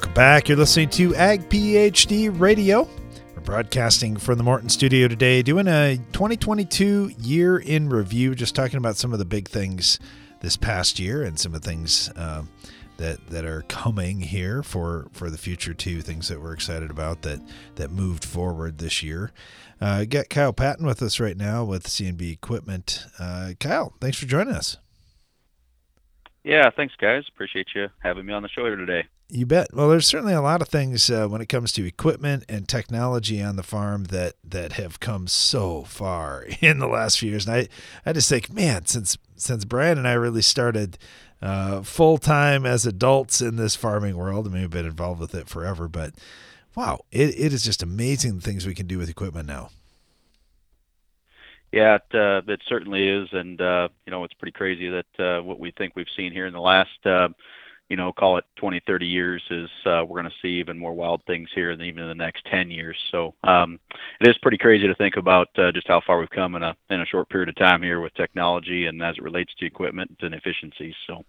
Welcome 0.00 0.14
back. 0.14 0.48
You're 0.48 0.56
listening 0.56 0.88
to 0.90 1.14
Ag 1.14 1.50
PhD 1.50 2.30
Radio. 2.40 2.88
We're 3.36 3.42
broadcasting 3.42 4.16
from 4.16 4.38
the 4.38 4.42
Morton 4.42 4.70
studio 4.70 5.08
today, 5.08 5.42
doing 5.42 5.68
a 5.68 5.98
2022 6.14 7.12
year 7.18 7.58
in 7.58 7.90
review, 7.90 8.34
just 8.34 8.54
talking 8.54 8.78
about 8.78 8.96
some 8.96 9.12
of 9.12 9.18
the 9.18 9.26
big 9.26 9.46
things 9.46 9.98
this 10.40 10.56
past 10.56 10.98
year 10.98 11.22
and 11.22 11.38
some 11.38 11.54
of 11.54 11.60
the 11.60 11.68
things 11.68 12.08
uh, 12.16 12.44
that 12.96 13.26
that 13.26 13.44
are 13.44 13.60
coming 13.68 14.22
here 14.22 14.62
for 14.62 15.06
for 15.12 15.28
the 15.28 15.36
future 15.36 15.74
too. 15.74 16.00
Things 16.00 16.28
that 16.28 16.40
we're 16.40 16.54
excited 16.54 16.90
about 16.90 17.20
that 17.20 17.42
that 17.74 17.90
moved 17.90 18.24
forward 18.24 18.78
this 18.78 19.02
year. 19.02 19.32
Uh, 19.82 20.06
got 20.06 20.30
Kyle 20.30 20.54
Patton 20.54 20.86
with 20.86 21.02
us 21.02 21.20
right 21.20 21.36
now 21.36 21.62
with 21.62 21.86
CNB 21.86 22.32
Equipment. 22.32 23.04
Uh, 23.18 23.50
Kyle, 23.60 23.92
thanks 24.00 24.16
for 24.16 24.24
joining 24.24 24.54
us. 24.54 24.78
Yeah, 26.42 26.70
thanks, 26.74 26.94
guys. 26.98 27.24
Appreciate 27.28 27.66
you 27.74 27.88
having 27.98 28.24
me 28.24 28.32
on 28.32 28.42
the 28.42 28.48
show 28.48 28.64
here 28.64 28.76
today. 28.76 29.06
You 29.32 29.46
bet. 29.46 29.72
Well, 29.72 29.88
there's 29.88 30.08
certainly 30.08 30.34
a 30.34 30.42
lot 30.42 30.60
of 30.60 30.68
things 30.68 31.08
uh, 31.08 31.28
when 31.28 31.40
it 31.40 31.48
comes 31.48 31.72
to 31.72 31.86
equipment 31.86 32.44
and 32.48 32.68
technology 32.68 33.40
on 33.40 33.54
the 33.54 33.62
farm 33.62 34.04
that 34.04 34.34
that 34.42 34.72
have 34.72 34.98
come 34.98 35.28
so 35.28 35.82
far 35.82 36.46
in 36.60 36.78
the 36.78 36.88
last 36.88 37.18
few 37.18 37.30
years. 37.30 37.46
And 37.46 37.54
I, 37.54 37.68
I 38.04 38.12
just 38.12 38.28
think, 38.28 38.52
man, 38.52 38.86
since 38.86 39.16
since 39.36 39.64
Brian 39.64 39.98
and 39.98 40.08
I 40.08 40.14
really 40.14 40.42
started 40.42 40.98
uh, 41.40 41.82
full 41.82 42.18
time 42.18 42.66
as 42.66 42.84
adults 42.84 43.40
in 43.40 43.56
this 43.56 43.76
farming 43.76 44.16
world, 44.16 44.46
I 44.46 44.50
mean, 44.50 44.62
we've 44.62 44.70
been 44.70 44.86
involved 44.86 45.20
with 45.20 45.34
it 45.34 45.48
forever, 45.48 45.86
but 45.86 46.12
wow, 46.74 47.00
it, 47.12 47.30
it 47.38 47.52
is 47.52 47.62
just 47.62 47.82
amazing 47.82 48.36
the 48.36 48.42
things 48.42 48.66
we 48.66 48.74
can 48.74 48.86
do 48.86 48.98
with 48.98 49.08
equipment 49.08 49.46
now. 49.46 49.70
Yeah, 51.72 51.96
it, 51.96 52.14
uh, 52.14 52.42
it 52.52 52.62
certainly 52.66 53.08
is, 53.08 53.28
and 53.32 53.60
uh, 53.60 53.88
you 54.04 54.10
know 54.10 54.24
it's 54.24 54.34
pretty 54.34 54.52
crazy 54.52 54.88
that 54.88 55.24
uh, 55.24 55.42
what 55.42 55.60
we 55.60 55.70
think 55.70 55.94
we've 55.94 56.06
seen 56.16 56.32
here 56.32 56.46
in 56.46 56.52
the 56.52 56.60
last, 56.60 57.06
uh, 57.06 57.28
you 57.90 57.96
know, 57.96 58.12
call 58.12 58.38
it 58.38 58.44
20, 58.56 58.80
30 58.86 59.06
years 59.06 59.42
is 59.50 59.68
uh, 59.84 60.04
we're 60.06 60.20
going 60.20 60.30
to 60.30 60.36
see 60.40 60.60
even 60.60 60.78
more 60.78 60.94
wild 60.94 61.22
things 61.26 61.48
here, 61.54 61.72
and 61.72 61.82
even 61.82 62.04
in 62.04 62.08
the 62.08 62.14
next 62.14 62.46
10 62.50 62.70
years. 62.70 62.96
So 63.10 63.34
um, 63.44 63.78
it 64.20 64.28
is 64.28 64.38
pretty 64.38 64.58
crazy 64.58 64.86
to 64.86 64.94
think 64.94 65.16
about 65.16 65.48
uh, 65.58 65.72
just 65.72 65.88
how 65.88 66.00
far 66.06 66.20
we've 66.20 66.30
come 66.30 66.54
in 66.54 66.62
a 66.62 66.74
in 66.88 67.00
a 67.00 67.06
short 67.06 67.28
period 67.28 67.48
of 67.48 67.56
time 67.56 67.82
here 67.82 68.00
with 68.00 68.14
technology 68.14 68.86
and 68.86 69.02
as 69.02 69.16
it 69.18 69.24
relates 69.24 69.52
to 69.58 69.66
equipment 69.66 70.16
and 70.22 70.34
efficiencies. 70.34 70.94
So. 71.06 71.24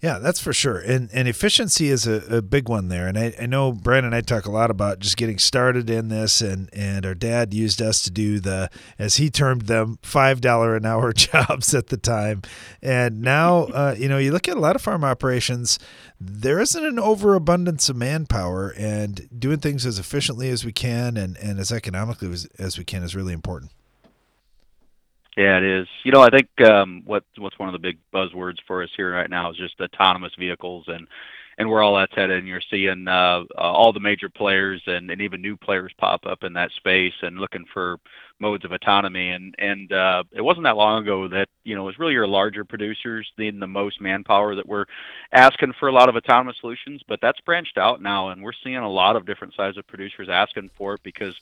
Yeah, 0.00 0.20
that's 0.20 0.38
for 0.38 0.52
sure. 0.52 0.78
And 0.78 1.10
and 1.12 1.26
efficiency 1.26 1.88
is 1.88 2.06
a, 2.06 2.36
a 2.36 2.40
big 2.40 2.68
one 2.68 2.86
there. 2.86 3.08
And 3.08 3.18
I, 3.18 3.34
I 3.40 3.46
know 3.46 3.72
Brian 3.72 4.04
and 4.04 4.14
I 4.14 4.20
talk 4.20 4.46
a 4.46 4.50
lot 4.50 4.70
about 4.70 5.00
just 5.00 5.16
getting 5.16 5.38
started 5.38 5.90
in 5.90 6.06
this 6.06 6.40
and, 6.40 6.70
and 6.72 7.04
our 7.04 7.16
dad 7.16 7.52
used 7.52 7.82
us 7.82 8.00
to 8.02 8.10
do 8.12 8.38
the 8.38 8.70
as 8.96 9.16
he 9.16 9.28
termed 9.28 9.62
them 9.62 9.98
five 10.02 10.40
dollar 10.40 10.76
an 10.76 10.86
hour 10.86 11.12
jobs 11.14 11.74
at 11.74 11.88
the 11.88 11.96
time. 11.96 12.42
And 12.80 13.22
now 13.22 13.64
uh, 13.64 13.96
you 13.98 14.08
know, 14.08 14.18
you 14.18 14.30
look 14.30 14.46
at 14.46 14.56
a 14.56 14.60
lot 14.60 14.76
of 14.76 14.82
farm 14.82 15.02
operations, 15.02 15.80
there 16.20 16.60
isn't 16.60 16.84
an 16.84 17.00
overabundance 17.00 17.88
of 17.88 17.96
manpower 17.96 18.72
and 18.78 19.28
doing 19.36 19.58
things 19.58 19.84
as 19.84 19.98
efficiently 19.98 20.48
as 20.48 20.64
we 20.64 20.70
can 20.70 21.16
and, 21.16 21.36
and 21.38 21.58
as 21.58 21.72
economically 21.72 22.30
as, 22.30 22.46
as 22.56 22.78
we 22.78 22.84
can 22.84 23.02
is 23.02 23.16
really 23.16 23.32
important. 23.32 23.72
Yeah, 25.38 25.58
it 25.58 25.62
is. 25.62 25.86
You 26.02 26.10
know, 26.10 26.20
I 26.20 26.30
think 26.30 26.48
um, 26.68 27.02
what 27.06 27.22
what's 27.36 27.56
one 27.60 27.68
of 27.68 27.72
the 27.72 27.78
big 27.78 27.98
buzzwords 28.12 28.56
for 28.66 28.82
us 28.82 28.90
here 28.96 29.12
right 29.12 29.30
now 29.30 29.52
is 29.52 29.56
just 29.56 29.80
autonomous 29.80 30.32
vehicles 30.36 30.86
and 30.88 31.06
and 31.58 31.70
where 31.70 31.80
all 31.80 31.94
that's 31.96 32.12
headed. 32.16 32.38
And 32.38 32.48
you're 32.48 32.60
seeing 32.68 33.06
uh, 33.06 33.44
uh, 33.56 33.60
all 33.60 33.92
the 33.92 34.00
major 34.00 34.28
players 34.28 34.82
and, 34.88 35.08
and 35.12 35.20
even 35.20 35.40
new 35.40 35.56
players 35.56 35.92
pop 35.96 36.26
up 36.26 36.42
in 36.42 36.54
that 36.54 36.72
space 36.72 37.14
and 37.22 37.38
looking 37.38 37.64
for 37.72 37.98
modes 38.40 38.64
of 38.64 38.72
autonomy. 38.72 39.30
And 39.30 39.54
and 39.60 39.92
uh, 39.92 40.24
it 40.32 40.42
wasn't 40.42 40.64
that 40.64 40.76
long 40.76 41.04
ago 41.04 41.28
that 41.28 41.46
you 41.62 41.76
know 41.76 41.82
it 41.82 41.86
was 41.86 42.00
really 42.00 42.14
your 42.14 42.26
larger 42.26 42.64
producers 42.64 43.30
needing 43.38 43.60
the 43.60 43.68
most 43.68 44.00
manpower 44.00 44.56
that 44.56 44.66
were 44.68 44.88
asking 45.30 45.74
for 45.78 45.86
a 45.86 45.92
lot 45.92 46.08
of 46.08 46.16
autonomous 46.16 46.56
solutions. 46.60 47.00
But 47.06 47.20
that's 47.22 47.40
branched 47.42 47.78
out 47.78 48.02
now, 48.02 48.30
and 48.30 48.42
we're 48.42 48.50
seeing 48.64 48.78
a 48.78 48.90
lot 48.90 49.14
of 49.14 49.24
different 49.24 49.54
sizes 49.54 49.78
of 49.78 49.86
producers 49.86 50.28
asking 50.28 50.70
for 50.76 50.94
it 50.94 51.02
because 51.04 51.36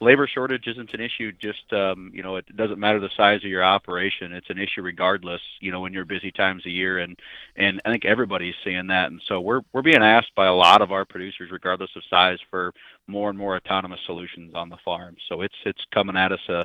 labor 0.00 0.26
shortage 0.26 0.66
isn't 0.66 0.92
an 0.92 1.00
issue 1.00 1.32
just 1.32 1.72
um, 1.72 2.10
you 2.14 2.22
know 2.22 2.36
it 2.36 2.56
doesn't 2.56 2.78
matter 2.78 3.00
the 3.00 3.10
size 3.16 3.38
of 3.38 3.50
your 3.50 3.64
operation. 3.64 4.32
It's 4.32 4.50
an 4.50 4.58
issue 4.58 4.82
regardless 4.82 5.40
you 5.60 5.72
know 5.72 5.80
when 5.80 5.92
you're 5.92 6.04
busy 6.04 6.30
times 6.30 6.64
a 6.66 6.70
year 6.70 6.98
and 6.98 7.18
and 7.56 7.80
I 7.84 7.90
think 7.90 8.04
everybody's 8.04 8.54
seeing 8.64 8.88
that. 8.88 9.10
And 9.10 9.20
so 9.26 9.40
we're 9.40 9.62
we're 9.72 9.82
being 9.82 10.02
asked 10.02 10.34
by 10.34 10.46
a 10.46 10.54
lot 10.54 10.82
of 10.82 10.92
our 10.92 11.04
producers 11.04 11.50
regardless 11.50 11.90
of 11.96 12.02
size 12.10 12.38
for 12.50 12.72
more 13.06 13.30
and 13.30 13.38
more 13.38 13.56
autonomous 13.56 14.00
solutions 14.06 14.52
on 14.54 14.68
the 14.68 14.78
farm. 14.84 15.16
So 15.28 15.42
it's 15.42 15.56
it's 15.64 15.84
coming 15.92 16.16
at 16.16 16.32
us 16.32 16.40
uh, 16.48 16.64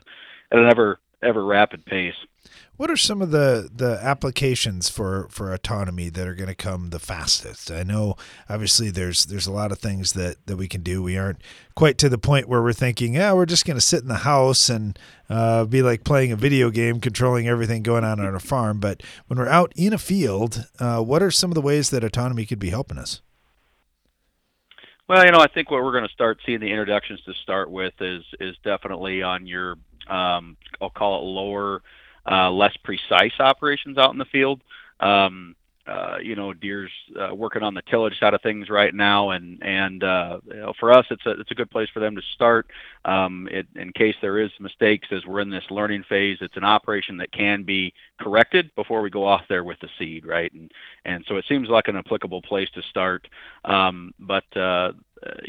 at 0.52 0.60
an 0.60 0.70
ever 0.70 1.00
ever 1.24 1.44
rapid 1.44 1.86
pace 1.86 2.16
what 2.82 2.90
are 2.90 2.98
some 2.98 3.22
of 3.22 3.30
the, 3.30 3.70
the 3.72 4.00
applications 4.02 4.90
for, 4.90 5.28
for 5.30 5.54
autonomy 5.54 6.10
that 6.10 6.28
are 6.28 6.34
going 6.34 6.50
to 6.50 6.56
come 6.56 6.90
the 6.90 6.98
fastest? 6.98 7.70
I 7.70 7.84
know 7.84 8.16
obviously 8.50 8.90
there's 8.90 9.28
there's 9.28 9.46
a 9.46 9.52
lot 9.52 9.72
of 9.72 9.78
things 9.78 10.14
that, 10.14 10.38
that 10.48 10.58
we 10.58 10.68
can 10.68 10.82
do. 10.82 11.04
We 11.04 11.16
aren't 11.16 11.44
quite 11.76 12.00
to 12.00 12.10
the 12.10 12.18
point 12.18 12.50
where 12.50 12.60
we're 12.60 12.74
thinking, 12.74 13.14
yeah, 13.14 13.34
we're 13.34 13.46
just 13.46 13.68
going 13.68 13.78
to 13.78 13.82
sit 13.82 14.02
in 14.02 14.08
the 14.08 14.16
house 14.16 14.68
and 14.68 14.98
uh, 15.30 15.66
be 15.66 15.84
like 15.84 16.04
playing 16.04 16.32
a 16.32 16.36
video 16.36 16.72
game, 16.72 17.00
controlling 17.00 17.48
everything 17.48 17.84
going 17.84 18.04
on 18.04 18.20
on 18.20 18.34
a 18.34 18.40
farm. 18.40 18.80
But 18.80 19.04
when 19.28 19.38
we're 19.38 19.48
out 19.48 19.72
in 19.76 19.94
a 19.94 20.00
field, 20.00 20.66
uh, 20.80 21.04
what 21.04 21.22
are 21.22 21.30
some 21.30 21.52
of 21.52 21.56
the 21.56 21.62
ways 21.62 21.92
that 21.92 22.04
autonomy 22.04 22.48
could 22.48 22.58
be 22.58 22.72
helping 22.72 22.98
us? 22.98 23.22
Well, 25.08 25.24
you 25.24 25.32
know, 25.32 25.40
I 25.40 25.48
think 25.50 25.70
what 25.70 25.84
we're 25.84 25.92
going 25.92 26.08
to 26.08 26.14
start 26.14 26.40
seeing 26.48 26.62
the 26.62 26.72
introductions 26.72 27.22
to 27.26 27.34
start 27.44 27.70
with 27.70 27.94
is 28.00 28.24
is 28.40 28.56
definitely 28.64 29.22
on 29.22 29.46
your 29.46 29.76
um, 30.12 30.58
I'll 30.82 30.90
call 30.90 31.20
it 31.20 31.26
lower 31.26 31.82
uh, 32.30 32.52
less 32.52 32.76
precise 32.84 33.40
operations 33.40 33.98
out 33.98 34.12
in 34.12 34.20
the 34.20 34.26
field. 34.26 34.62
Um, 35.00 35.56
uh, 35.88 36.18
you 36.22 36.36
know, 36.36 36.54
Deere's 36.54 36.92
uh, 37.20 37.34
working 37.34 37.64
on 37.64 37.74
the 37.74 37.82
tillage 37.82 38.18
side 38.20 38.36
of 38.36 38.42
things 38.42 38.70
right 38.70 38.94
now, 38.94 39.32
and 39.32 39.62
and 39.64 40.04
uh, 40.04 40.40
you 40.46 40.56
know, 40.58 40.74
for 40.80 40.94
us, 40.94 41.06
it's 41.10 41.26
a 41.26 41.32
it's 41.32 41.50
a 41.50 41.56
good 41.56 41.72
place 41.72 41.90
for 41.92 42.00
them 42.00 42.16
to 42.16 42.22
start. 42.36 42.68
Um, 43.04 43.48
it, 43.52 43.68
in 43.76 43.92
case 43.94 44.16
there 44.22 44.40
is 44.40 44.52
mistakes, 44.60 45.08
as 45.12 45.26
we're 45.26 45.40
in 45.40 45.50
this 45.50 45.64
learning 45.72 46.04
phase, 46.08 46.38
it's 46.40 46.56
an 46.56 46.64
operation 46.64 47.18
that 47.18 47.32
can 47.32 47.64
be 47.64 47.94
corrected 48.20 48.70
before 48.76 49.02
we 49.02 49.10
go 49.10 49.26
off 49.26 49.42
there 49.50 49.64
with 49.64 49.80
the 49.80 49.90
seed, 49.98 50.26
right? 50.26 50.54
And 50.54 50.72
and 51.06 51.26
so 51.28 51.38
it 51.38 51.46
seems 51.50 51.68
like 51.68 51.88
an 51.88 51.98
applicable 51.98 52.44
place 52.44 52.70
to 52.76 52.82
start. 52.84 53.28
Um, 53.66 54.14
but 54.20 54.46
uh, 54.56 54.92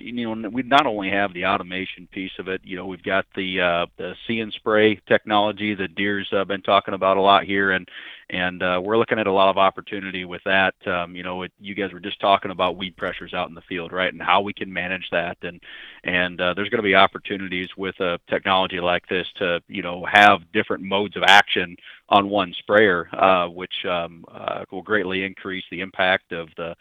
you 0.03 0.35
know, 0.35 0.49
we 0.49 0.63
not 0.63 0.87
only 0.87 1.11
have 1.11 1.33
the 1.33 1.47
automation 1.47 2.07
piece 2.11 2.33
of 2.39 2.49
it, 2.49 2.61
you 2.65 2.77
know, 2.77 2.87
we've 2.87 3.03
got 3.03 3.27
the 3.35 3.61
uh, 3.61 3.87
the 3.97 4.15
see 4.27 4.41
and 4.41 4.53
spray 4.53 4.97
technology 5.07 5.75
that 5.75 5.95
Deere's 5.95 6.29
uh, 6.33 6.45
been 6.45 6.63
talking 6.63 6.95
about 6.95 7.17
a 7.17 7.21
lot 7.21 7.45
here, 7.45 7.71
and 7.71 7.89
and 8.31 8.63
uh, 8.63 8.81
we're 8.83 8.99
looking 8.99 9.19
at 9.19 9.27
a 9.27 9.33
lot 9.33 9.49
of 9.51 9.59
opportunity 9.59 10.25
with 10.25 10.43
that. 10.45 10.75
Um, 10.87 11.15
you 11.15 11.23
know, 11.23 11.43
it, 11.43 11.53
you 11.61 11.75
guys 11.75 11.93
were 11.93 12.01
just 12.01 12.21
talking 12.21 12.51
about 12.51 12.77
weed 12.77 12.97
pressures 12.97 13.35
out 13.35 13.49
in 13.49 13.55
the 13.55 13.63
field, 13.63 13.93
right, 13.93 14.13
and 14.13 14.23
how 14.23 14.41
we 14.41 14.53
can 14.53 14.73
manage 14.73 15.09
that, 15.13 15.37
and 15.43 15.61
and 16.05 16.41
uh, 16.41 16.55
there's 16.55 16.69
going 16.69 16.83
to 16.83 16.89
be 16.89 16.95
opportunities 16.95 17.69
with 17.77 17.99
a 18.01 18.19
technology 18.29 18.81
like 18.81 19.07
this 19.09 19.27
to 19.37 19.61
you 19.69 19.83
know 19.83 20.05
have 20.11 20.51
different 20.53 20.83
modes 20.83 21.17
of 21.17 21.23
action 21.27 21.77
on 22.09 22.29
one 22.29 22.55
sprayer, 22.59 23.09
uh, 23.15 23.47
which 23.49 23.85
um, 23.89 24.25
uh, 24.33 24.65
will 24.71 24.83
greatly 24.83 25.25
increase 25.25 25.65
the 25.71 25.81
impact 25.81 26.33
of 26.33 26.49
the 26.57 26.75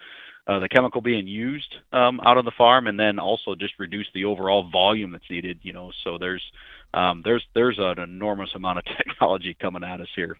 uh, 0.51 0.59
the 0.59 0.67
chemical 0.67 0.99
being 0.99 1.27
used 1.27 1.73
um, 1.93 2.19
out 2.25 2.37
on 2.37 2.43
the 2.43 2.51
farm, 2.57 2.87
and 2.87 2.99
then 2.99 3.19
also 3.19 3.55
just 3.55 3.79
reduce 3.79 4.07
the 4.13 4.25
overall 4.25 4.69
volume 4.69 5.11
that's 5.11 5.29
needed. 5.29 5.59
You 5.61 5.71
know, 5.71 5.91
so 6.03 6.17
there's 6.17 6.43
um, 6.93 7.21
there's 7.23 7.45
there's 7.55 7.77
an 7.79 7.99
enormous 7.99 8.49
amount 8.53 8.79
of 8.79 8.83
technology 8.97 9.55
coming 9.59 9.83
at 9.83 10.01
us 10.01 10.09
here. 10.13 10.37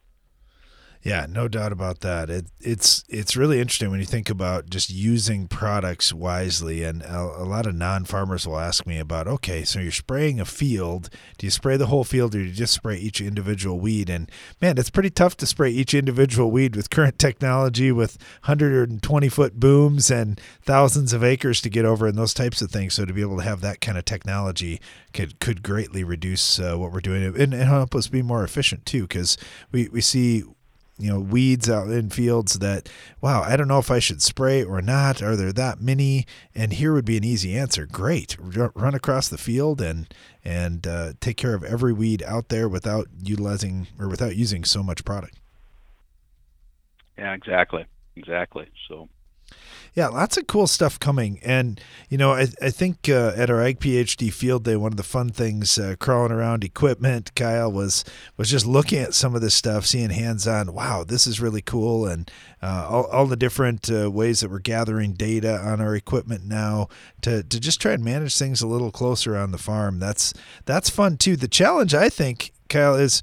Yeah, 1.03 1.25
no 1.27 1.48
doubt 1.48 1.72
about 1.72 2.01
that. 2.01 2.29
It, 2.29 2.46
it's 2.60 3.03
it's 3.10 3.36
really 3.36 3.60
interesting 3.60 3.89
when 3.89 4.00
you 4.00 4.05
think 4.05 4.29
about 4.29 4.70
just 4.70 4.91
using 4.91 5.48
products 5.48 6.13
wisely. 6.13 6.84
And 6.84 7.01
a, 7.01 7.20
a 7.20 7.46
lot 7.46 7.65
of 7.65 7.74
non-farmers 7.74 8.48
will 8.48 8.60
ask 8.60 8.86
me 8.86 9.00
about, 9.00 9.27
okay, 9.27 9.63
so 9.63 9.79
you're 9.79 9.91
spraying 9.91 10.39
a 10.39 10.46
field. 10.46 11.10
Do 11.39 11.48
you 11.48 11.51
spray 11.51 11.75
the 11.75 11.88
whole 11.88 12.03
field, 12.03 12.36
or 12.36 12.39
do 12.39 12.43
you 12.46 12.51
just 12.53 12.74
spray 12.74 12.98
each 12.98 13.20
individual 13.20 13.79
weed? 13.79 14.12
And 14.12 14.29
man, 14.62 14.77
it's 14.77 14.91
pretty 14.91 15.10
tough 15.10 15.36
to 15.38 15.48
spray 15.48 15.72
each 15.72 15.96
individual 15.96 16.51
weed 16.51 16.75
with 16.75 16.91
current 16.91 17.17
technology, 17.17 17.91
with 17.91 18.17
120 18.46 19.29
foot 19.29 19.60
booms 19.60 20.12
and 20.12 20.39
thousands 20.62 21.13
of 21.13 21.24
acres 21.24 21.62
to 21.62 21.70
get 21.72 21.84
over, 21.84 22.05
and 22.05 22.17
those 22.17 22.36
types 22.36 22.62
of 22.62 22.70
things. 22.70 22.93
So 22.93 23.05
to 23.05 23.13
be 23.13 23.22
able 23.22 23.38
to 23.38 23.43
have 23.43 23.62
that 23.62 23.81
kind 23.81 23.98
of 23.98 24.05
technology 24.05 24.79
could 25.13 25.39
could 25.39 25.63
greatly 25.63 26.03
reduce 26.03 26.60
uh, 26.60 26.75
what 26.75 26.91
we're 26.91 27.00
doing 27.00 27.24
and, 27.24 27.38
and 27.38 27.53
help 27.53 27.96
us 27.96 28.08
be 28.08 28.22
more 28.22 28.43
efficient 28.43 28.86
too, 28.86 29.01
because 29.01 29.36
we 29.72 29.89
we 29.89 30.01
see 30.01 30.43
you 31.01 31.12
know 31.12 31.20
weeds 31.20 31.70
out 31.70 31.89
in 31.89 32.10
fields 32.10 32.60
that 32.60 32.88
wow 33.22 33.41
i 33.41 33.55
don't 33.55 33.67
know 33.67 33.79
if 33.79 33.91
i 33.91 34.00
should 34.00 34.22
spray 34.22 34.63
or 34.63 34.81
not. 34.81 35.22
Are 35.22 35.36
there 35.36 35.53
that 35.53 35.81
many? 35.81 36.25
And 36.55 36.74
here 36.74 36.93
would 36.93 37.05
be 37.05 37.17
an 37.17 37.24
easy 37.24 37.58
answer. 37.58 37.86
Great. 37.86 38.38
Run 38.39 38.96
across 38.96 39.27
the 39.27 39.38
field 39.38 39.81
and 39.81 40.12
and 40.43 40.88
uh, 40.88 41.13
take 41.20 41.38
care 41.38 41.53
of 41.53 41.63
every 41.63 41.93
weed 41.93 42.24
out 42.24 42.50
there 42.50 42.67
without 42.67 43.08
utilizing 43.22 43.88
or 44.00 44.08
without 44.08 44.36
using 44.36 44.63
so 44.63 44.81
much 44.81 45.05
product. 45.05 45.39
Yeah 47.17 47.34
exactly. 47.34 47.86
Exactly. 48.15 48.67
So 48.88 49.10
yeah, 49.93 50.07
lots 50.07 50.38
of 50.38 50.48
cool 50.48 50.67
stuff 50.67 50.98
coming. 51.00 51.39
And, 51.43 51.79
you 52.10 52.17
know, 52.17 52.31
I, 52.31 52.48
I 52.62 52.69
think 52.69 53.10
uh, 53.10 53.33
at 53.36 53.50
our 53.50 53.62
Ag 53.62 53.79
PhD 53.79 54.31
field 54.31 54.63
day, 54.63 54.77
one 54.77 54.93
of 54.93 54.98
the 54.98 55.03
fun 55.03 55.29
things 55.29 55.77
uh, 55.77 55.95
crawling 56.00 56.31
around 56.31 56.63
equipment, 56.63 57.36
Kyle, 57.36 57.69
was 57.69 58.05
was 58.38 58.50
just 58.50 58.65
looking 58.65 59.00
at 59.00 59.13
some 59.13 59.36
of 59.36 59.41
this 59.41 59.53
stuff, 59.53 59.86
seeing 59.86 60.12
hands 60.12 60.48
on, 60.48 60.74
wow, 60.74 61.03
this 61.03 61.27
is 61.27 61.41
really 61.41 61.62
cool. 61.62 62.05
And 62.07 62.31
uh, 62.62 62.88
all, 62.89 63.05
all 63.07 63.25
the 63.25 63.36
different 63.36 63.91
uh, 63.91 64.10
ways 64.10 64.39
that 64.39 64.50
we're 64.50 64.60
gathering 64.60 65.13
data 65.13 65.57
on 65.60 65.81
our 65.81 65.95
equipment 65.95 66.45
now 66.45 66.88
to, 67.24 67.43
to 67.43 67.60
just 67.60 67.81
try 67.81 67.91
and 67.91 68.03
manage 68.03 68.38
things 68.38 68.62
a 68.62 68.67
little 68.67 68.91
closer 68.91 69.36
on 69.36 69.51
the 69.51 69.57
farm. 69.57 70.00
That's, 70.00 70.33
that's 70.65 70.89
fun 70.89 71.17
too. 71.17 71.36
The 71.36 71.50
challenge, 71.50 71.93
I 71.93 72.07
think, 72.07 72.53
Kyle, 72.69 72.95
is 72.95 73.21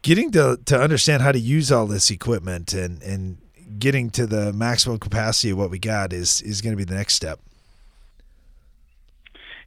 getting 0.00 0.30
to, 0.32 0.58
to 0.64 0.80
understand 0.80 1.22
how 1.22 1.32
to 1.32 1.38
use 1.38 1.70
all 1.70 1.86
this 1.86 2.10
equipment 2.10 2.72
and, 2.72 3.02
and 3.02 3.36
getting 3.78 4.10
to 4.10 4.26
the 4.26 4.52
maximum 4.52 4.98
capacity 4.98 5.50
of 5.50 5.58
what 5.58 5.70
we 5.70 5.78
got 5.78 6.12
is 6.12 6.42
is 6.42 6.60
going 6.60 6.72
to 6.72 6.76
be 6.76 6.84
the 6.84 6.94
next 6.94 7.14
step. 7.14 7.40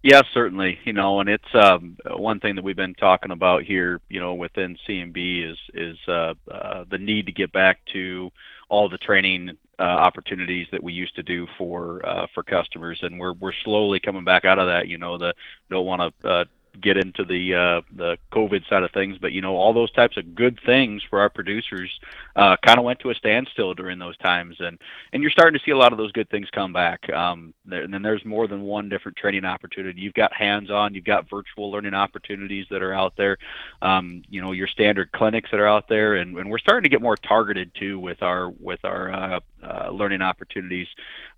Yeah, 0.05 0.21
certainly. 0.33 0.77
You 0.83 0.93
know, 0.93 1.19
and 1.19 1.27
it's 1.27 1.55
um, 1.55 1.97
one 2.05 2.39
thing 2.39 2.55
that 2.55 2.63
we've 2.63 2.75
been 2.75 2.93
talking 2.93 3.31
about 3.31 3.63
here. 3.63 3.99
You 4.07 4.19
know, 4.19 4.35
within 4.35 4.77
CNB 4.87 5.51
is 5.51 5.57
is 5.73 5.97
uh, 6.07 6.35
uh, 6.51 6.85
the 6.89 6.99
need 6.99 7.25
to 7.25 7.31
get 7.31 7.51
back 7.51 7.79
to 7.93 8.31
all 8.69 8.87
the 8.87 8.99
training 8.99 9.57
uh, 9.79 9.81
opportunities 9.81 10.67
that 10.71 10.83
we 10.83 10.93
used 10.93 11.15
to 11.15 11.23
do 11.23 11.47
for 11.57 12.05
uh, 12.05 12.27
for 12.35 12.43
customers, 12.43 12.99
and 13.01 13.19
we're 13.19 13.33
we're 13.33 13.51
slowly 13.63 13.99
coming 13.99 14.23
back 14.23 14.45
out 14.45 14.59
of 14.59 14.67
that. 14.67 14.87
You 14.87 14.99
know, 14.99 15.17
the 15.17 15.33
don't 15.71 15.85
want 15.87 16.13
to 16.21 16.29
uh, 16.29 16.45
get 16.81 16.97
into 16.97 17.23
the 17.23 17.53
uh, 17.53 17.81
the 17.95 18.17
COVID 18.31 18.67
side 18.69 18.83
of 18.83 18.91
things, 18.91 19.17
but 19.19 19.31
you 19.31 19.41
know 19.41 19.55
all 19.55 19.73
those 19.73 19.91
types 19.91 20.17
of 20.17 20.35
good 20.35 20.59
things 20.65 21.01
for 21.09 21.19
our 21.19 21.29
producers 21.29 21.89
uh, 22.35 22.55
kind 22.65 22.77
of 22.77 22.85
went 22.85 22.99
to 22.99 23.09
a 23.09 23.15
standstill 23.15 23.73
during 23.73 23.99
those 23.99 24.17
times, 24.17 24.57
and 24.59 24.79
and 25.13 25.21
you're 25.21 25.31
starting 25.31 25.57
to 25.57 25.63
see 25.65 25.71
a 25.71 25.77
lot 25.77 25.91
of 25.91 25.97
those 25.97 26.11
good 26.11 26.29
things 26.29 26.49
come 26.51 26.73
back. 26.73 27.09
Um, 27.11 27.53
there, 27.65 27.83
and 27.83 27.93
then 27.93 28.01
there's 28.01 28.23
more 28.25 28.47
than 28.47 28.61
one 28.61 28.89
different 28.89 29.17
training 29.17 29.45
opportunity. 29.45 30.01
You've 30.01 30.13
got 30.13 30.33
hands-on, 30.33 30.93
you've 30.93 31.05
got 31.05 31.29
virtual 31.29 31.71
learning 31.71 31.93
opportunities 31.93 32.65
that 32.69 32.81
are 32.81 32.93
out 32.93 33.13
there. 33.17 33.37
Um, 33.81 34.23
you 34.29 34.41
know 34.41 34.51
your 34.51 34.67
standard 34.67 35.11
clinics 35.11 35.51
that 35.51 35.59
are 35.59 35.67
out 35.67 35.87
there, 35.87 36.15
and, 36.15 36.37
and 36.37 36.49
we're 36.49 36.57
starting 36.57 36.83
to 36.83 36.89
get 36.89 37.01
more 37.01 37.17
targeted 37.17 37.71
too 37.75 37.99
with 37.99 38.21
our 38.21 38.49
with 38.49 38.83
our 38.83 39.11
uh, 39.11 39.39
uh, 39.65 39.89
learning 39.89 40.21
opportunities. 40.21 40.87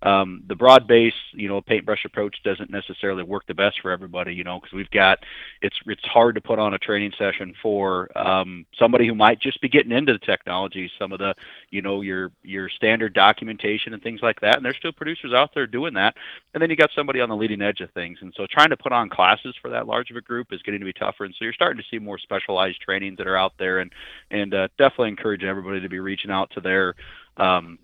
Um, 0.02 0.42
the 0.46 0.54
broad 0.54 0.86
base, 0.86 1.14
you 1.32 1.48
know, 1.48 1.60
paintbrush 1.60 2.04
approach 2.04 2.36
doesn't 2.44 2.70
necessarily 2.70 3.22
work 3.22 3.46
the 3.46 3.54
best 3.54 3.80
for 3.80 3.90
everybody, 3.90 4.34
you 4.34 4.44
know, 4.44 4.60
because 4.60 4.72
we've 4.72 4.90
got 4.90 5.18
it's 5.62 5.76
it's 5.86 6.04
hard 6.04 6.34
to 6.34 6.40
put 6.40 6.58
on 6.58 6.74
a 6.74 6.78
training 6.78 7.12
session 7.18 7.54
for 7.60 8.16
um, 8.16 8.64
somebody 8.78 9.06
who 9.06 9.14
might 9.14 9.40
just 9.40 9.60
be 9.60 9.68
getting 9.68 9.92
into 9.92 10.12
the 10.12 10.18
technology, 10.18 10.90
some 10.98 11.12
of 11.12 11.18
the, 11.18 11.34
you 11.70 11.82
know, 11.82 12.00
your 12.00 12.30
your 12.42 12.68
standard 12.68 13.14
documentation 13.14 13.94
and 13.94 14.02
things 14.02 14.20
like 14.22 14.40
that. 14.40 14.56
And 14.56 14.64
there's 14.64 14.76
still 14.76 14.92
producers 14.92 15.32
out 15.32 15.50
there 15.54 15.66
doing 15.66 15.94
that. 15.94 16.16
And 16.54 16.62
then 16.62 16.70
you 16.70 16.76
got 16.76 16.90
somebody 16.94 17.20
on 17.20 17.28
the 17.28 17.36
leading 17.36 17.62
edge 17.62 17.80
of 17.80 17.90
things. 17.92 18.18
And 18.20 18.32
so 18.36 18.46
trying 18.50 18.70
to 18.70 18.76
put 18.76 18.92
on 18.92 19.08
classes 19.08 19.54
for 19.60 19.70
that 19.70 19.86
large 19.86 20.10
of 20.10 20.16
a 20.16 20.20
group 20.20 20.52
is 20.52 20.62
getting 20.62 20.80
to 20.80 20.86
be 20.86 20.92
tougher. 20.92 21.24
And 21.24 21.34
so 21.34 21.44
you're 21.44 21.52
starting 21.52 21.82
to 21.82 21.88
see 21.90 21.98
more 21.98 22.18
specialized 22.18 22.80
trainings 22.80 23.18
that 23.18 23.26
are 23.26 23.36
out 23.36 23.52
there, 23.58 23.80
and 23.80 23.92
and 24.30 24.54
uh, 24.54 24.68
definitely 24.78 25.08
encourage 25.08 25.42
everybody 25.42 25.80
to 25.80 25.88
be 25.88 26.00
reaching 26.00 26.30
out 26.30 26.50
to 26.50 26.60
their 26.60 26.94
um, 27.36 27.78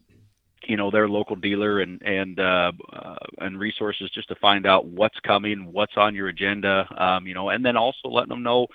you 0.68 0.76
know 0.76 0.90
their 0.90 1.08
local 1.08 1.36
dealer 1.36 1.80
and 1.80 2.00
and 2.02 2.38
uh, 2.40 2.72
uh, 2.92 3.16
and 3.38 3.58
resources 3.58 4.10
just 4.10 4.28
to 4.28 4.34
find 4.36 4.66
out 4.66 4.86
what's 4.86 5.18
coming, 5.20 5.72
what's 5.72 5.96
on 5.96 6.14
your 6.14 6.28
agenda, 6.28 6.86
um, 6.96 7.26
you 7.26 7.34
know, 7.34 7.50
and 7.50 7.64
then 7.64 7.76
also 7.76 8.08
letting 8.08 8.30
them 8.30 8.42
know 8.42 8.66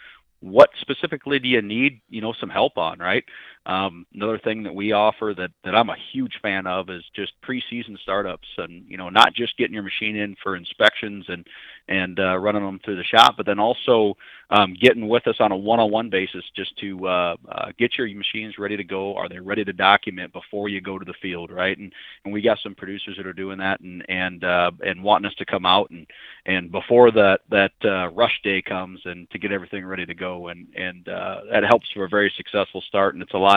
what 0.41 0.69
specifically 0.79 1.39
do 1.39 1.47
you 1.49 1.61
need, 1.61 2.01
you 2.09 2.21
know, 2.21 2.33
some 2.39 2.49
help 2.49 2.77
on, 2.77 2.97
right? 2.99 3.23
Um, 3.65 4.05
another 4.13 4.39
thing 4.39 4.63
that 4.63 4.73
we 4.73 4.93
offer 4.93 5.33
that, 5.37 5.51
that 5.63 5.75
I'm 5.75 5.89
a 5.89 5.97
huge 6.11 6.39
fan 6.41 6.65
of 6.65 6.89
is 6.89 7.03
just 7.15 7.33
preseason 7.41 7.99
startups 7.99 8.47
and, 8.57 8.83
you 8.87 8.97
know, 8.97 9.09
not 9.09 9.33
just 9.33 9.57
getting 9.57 9.73
your 9.73 9.83
machine 9.83 10.15
in 10.15 10.35
for 10.41 10.55
inspections 10.55 11.25
and, 11.27 11.45
and 11.87 12.19
uh, 12.19 12.37
running 12.37 12.63
them 12.63 12.79
through 12.83 12.95
the 12.95 13.03
shop, 13.03 13.35
but 13.37 13.45
then 13.45 13.59
also 13.59 14.15
um, 14.49 14.75
getting 14.79 15.07
with 15.07 15.27
us 15.27 15.35
on 15.39 15.51
a 15.51 15.57
one-on-one 15.57 16.09
basis 16.09 16.43
just 16.55 16.75
to 16.77 17.07
uh, 17.07 17.35
uh, 17.51 17.71
get 17.77 17.97
your 17.97 18.07
machines 18.15 18.57
ready 18.57 18.77
to 18.77 18.83
go. 18.83 19.15
Are 19.15 19.29
they 19.29 19.39
ready 19.39 19.63
to 19.63 19.73
document 19.73 20.33
before 20.33 20.69
you 20.69 20.81
go 20.81 20.97
to 20.97 21.05
the 21.05 21.13
field, 21.21 21.51
right? 21.51 21.77
And 21.77 21.93
and 22.23 22.33
we 22.33 22.41
got 22.41 22.59
some 22.63 22.75
producers 22.75 23.17
that 23.17 23.27
are 23.27 23.33
doing 23.33 23.59
that 23.59 23.79
and 23.81 24.03
and 24.09 24.43
uh, 24.43 24.71
and 24.85 25.03
wanting 25.03 25.27
us 25.27 25.35
to 25.35 25.45
come 25.45 25.65
out 25.65 25.89
and 25.91 26.07
and 26.45 26.71
before 26.71 27.11
that 27.11 27.41
that 27.49 27.73
uh, 27.83 28.09
rush 28.09 28.39
day 28.43 28.61
comes 28.61 29.01
and 29.05 29.29
to 29.31 29.37
get 29.37 29.51
everything 29.51 29.85
ready 29.85 30.05
to 30.05 30.15
go. 30.15 30.47
And 30.47 30.67
and 30.75 31.07
uh, 31.07 31.41
that 31.51 31.63
helps 31.63 31.87
for 31.93 32.05
a 32.05 32.09
very 32.09 32.31
successful 32.35 32.81
start. 32.81 33.13
And 33.13 33.21
it's 33.21 33.33
a 33.33 33.37
lot, 33.37 33.48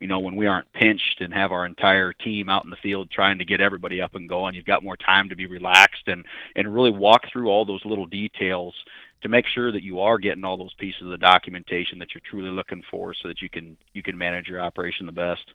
you 0.00 0.06
know, 0.06 0.20
when 0.20 0.36
we 0.36 0.46
aren't 0.46 0.72
pinched 0.72 1.20
and 1.20 1.34
have 1.34 1.50
our 1.50 1.66
entire 1.66 2.12
team 2.12 2.48
out 2.48 2.64
in 2.64 2.70
the 2.70 2.76
field 2.76 3.10
trying 3.10 3.38
to 3.38 3.44
get 3.44 3.60
everybody 3.60 4.00
up 4.00 4.14
and 4.14 4.28
going. 4.28 4.54
You've 4.54 4.64
got 4.64 4.84
more 4.84 4.96
time 4.96 5.28
to 5.28 5.36
be 5.36 5.46
relaxed 5.46 6.06
and 6.06 6.24
and 6.54 6.72
really 6.72 6.90
walk 6.90 7.22
through 7.30 7.48
all 7.48 7.64
those 7.64 7.84
little 7.84 8.06
details 8.06 8.74
to 9.22 9.28
make 9.28 9.46
sure 9.46 9.72
that 9.72 9.82
you 9.82 10.00
are 10.00 10.18
getting 10.18 10.44
all 10.44 10.56
those 10.56 10.74
pieces 10.74 11.02
of 11.02 11.08
the 11.08 11.18
documentation 11.18 11.98
that 11.98 12.14
you're 12.14 12.22
truly 12.28 12.50
looking 12.50 12.82
for 12.90 13.12
so 13.14 13.28
that 13.28 13.42
you 13.42 13.50
can 13.50 13.76
you 13.92 14.02
can 14.02 14.16
manage 14.16 14.48
your 14.48 14.60
operation 14.60 15.06
the 15.06 15.12
best. 15.12 15.52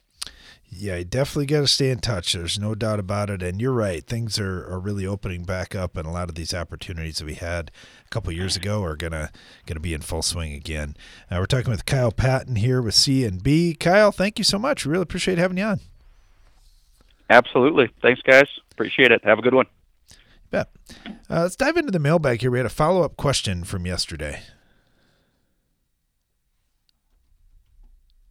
Yeah, 0.75 0.97
you 0.97 1.05
definitely 1.05 1.45
got 1.45 1.61
to 1.61 1.67
stay 1.67 1.91
in 1.91 1.99
touch. 1.99 2.33
There's 2.33 2.57
no 2.57 2.73
doubt 2.73 2.99
about 2.99 3.29
it. 3.29 3.43
And 3.43 3.61
you're 3.61 3.73
right. 3.73 4.03
Things 4.03 4.39
are, 4.39 4.65
are 4.65 4.79
really 4.79 5.05
opening 5.05 5.43
back 5.43 5.75
up, 5.75 5.95
and 5.95 6.07
a 6.07 6.11
lot 6.11 6.29
of 6.29 6.35
these 6.35 6.53
opportunities 6.53 7.19
that 7.19 7.25
we 7.25 7.35
had 7.35 7.69
a 8.05 8.09
couple 8.09 8.31
years 8.31 8.55
ago 8.55 8.83
are 8.83 8.95
gonna 8.95 9.29
gonna 9.67 9.79
be 9.79 9.93
in 9.93 10.01
full 10.01 10.23
swing 10.23 10.53
again. 10.53 10.95
Uh, 11.29 11.37
we're 11.39 11.45
talking 11.45 11.69
with 11.69 11.85
Kyle 11.85 12.11
Patton 12.11 12.55
here 12.55 12.81
with 12.81 12.95
C 12.95 13.23
and 13.23 13.43
B. 13.43 13.75
Kyle, 13.79 14.11
thank 14.11 14.39
you 14.39 14.43
so 14.43 14.57
much. 14.57 14.85
We 14.85 14.91
really 14.91 15.03
appreciate 15.03 15.37
having 15.37 15.57
you 15.57 15.65
on. 15.65 15.79
Absolutely. 17.29 17.89
Thanks, 18.01 18.21
guys. 18.21 18.47
Appreciate 18.71 19.11
it. 19.11 19.23
Have 19.23 19.39
a 19.39 19.41
good 19.41 19.53
one. 19.53 19.67
Bet. 20.49 20.69
Uh, 21.29 21.41
let's 21.41 21.55
dive 21.55 21.77
into 21.77 21.91
the 21.91 21.99
mailbag 21.99 22.41
here. 22.41 22.51
We 22.51 22.59
had 22.59 22.65
a 22.65 22.69
follow 22.69 23.03
up 23.03 23.17
question 23.17 23.63
from 23.63 23.85
yesterday. 23.85 24.41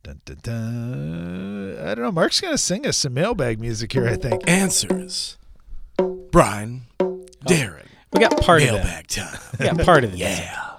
Dun, 0.02 0.20
dun, 0.24 0.38
dun. 0.42 1.78
I 1.78 1.94
don't 1.94 2.04
know. 2.04 2.12
Mark's 2.12 2.40
going 2.40 2.54
to 2.54 2.58
sing 2.58 2.86
us 2.86 2.96
some 2.96 3.14
mailbag 3.14 3.60
music 3.60 3.92
here, 3.92 4.08
I 4.08 4.16
think. 4.16 4.42
Answers. 4.48 5.38
Brian, 6.32 6.82
Darren. 7.46 7.86
We 8.12 8.20
got 8.20 8.36
part 8.38 8.62
of 8.62 8.68
it. 8.68 8.72
Mailbag 8.72 9.06
time. 9.06 9.38
We 9.60 9.66
got 9.66 9.78
part 9.84 10.02
of 10.02 10.14
it. 10.14 10.18
Yeah. 10.18 10.78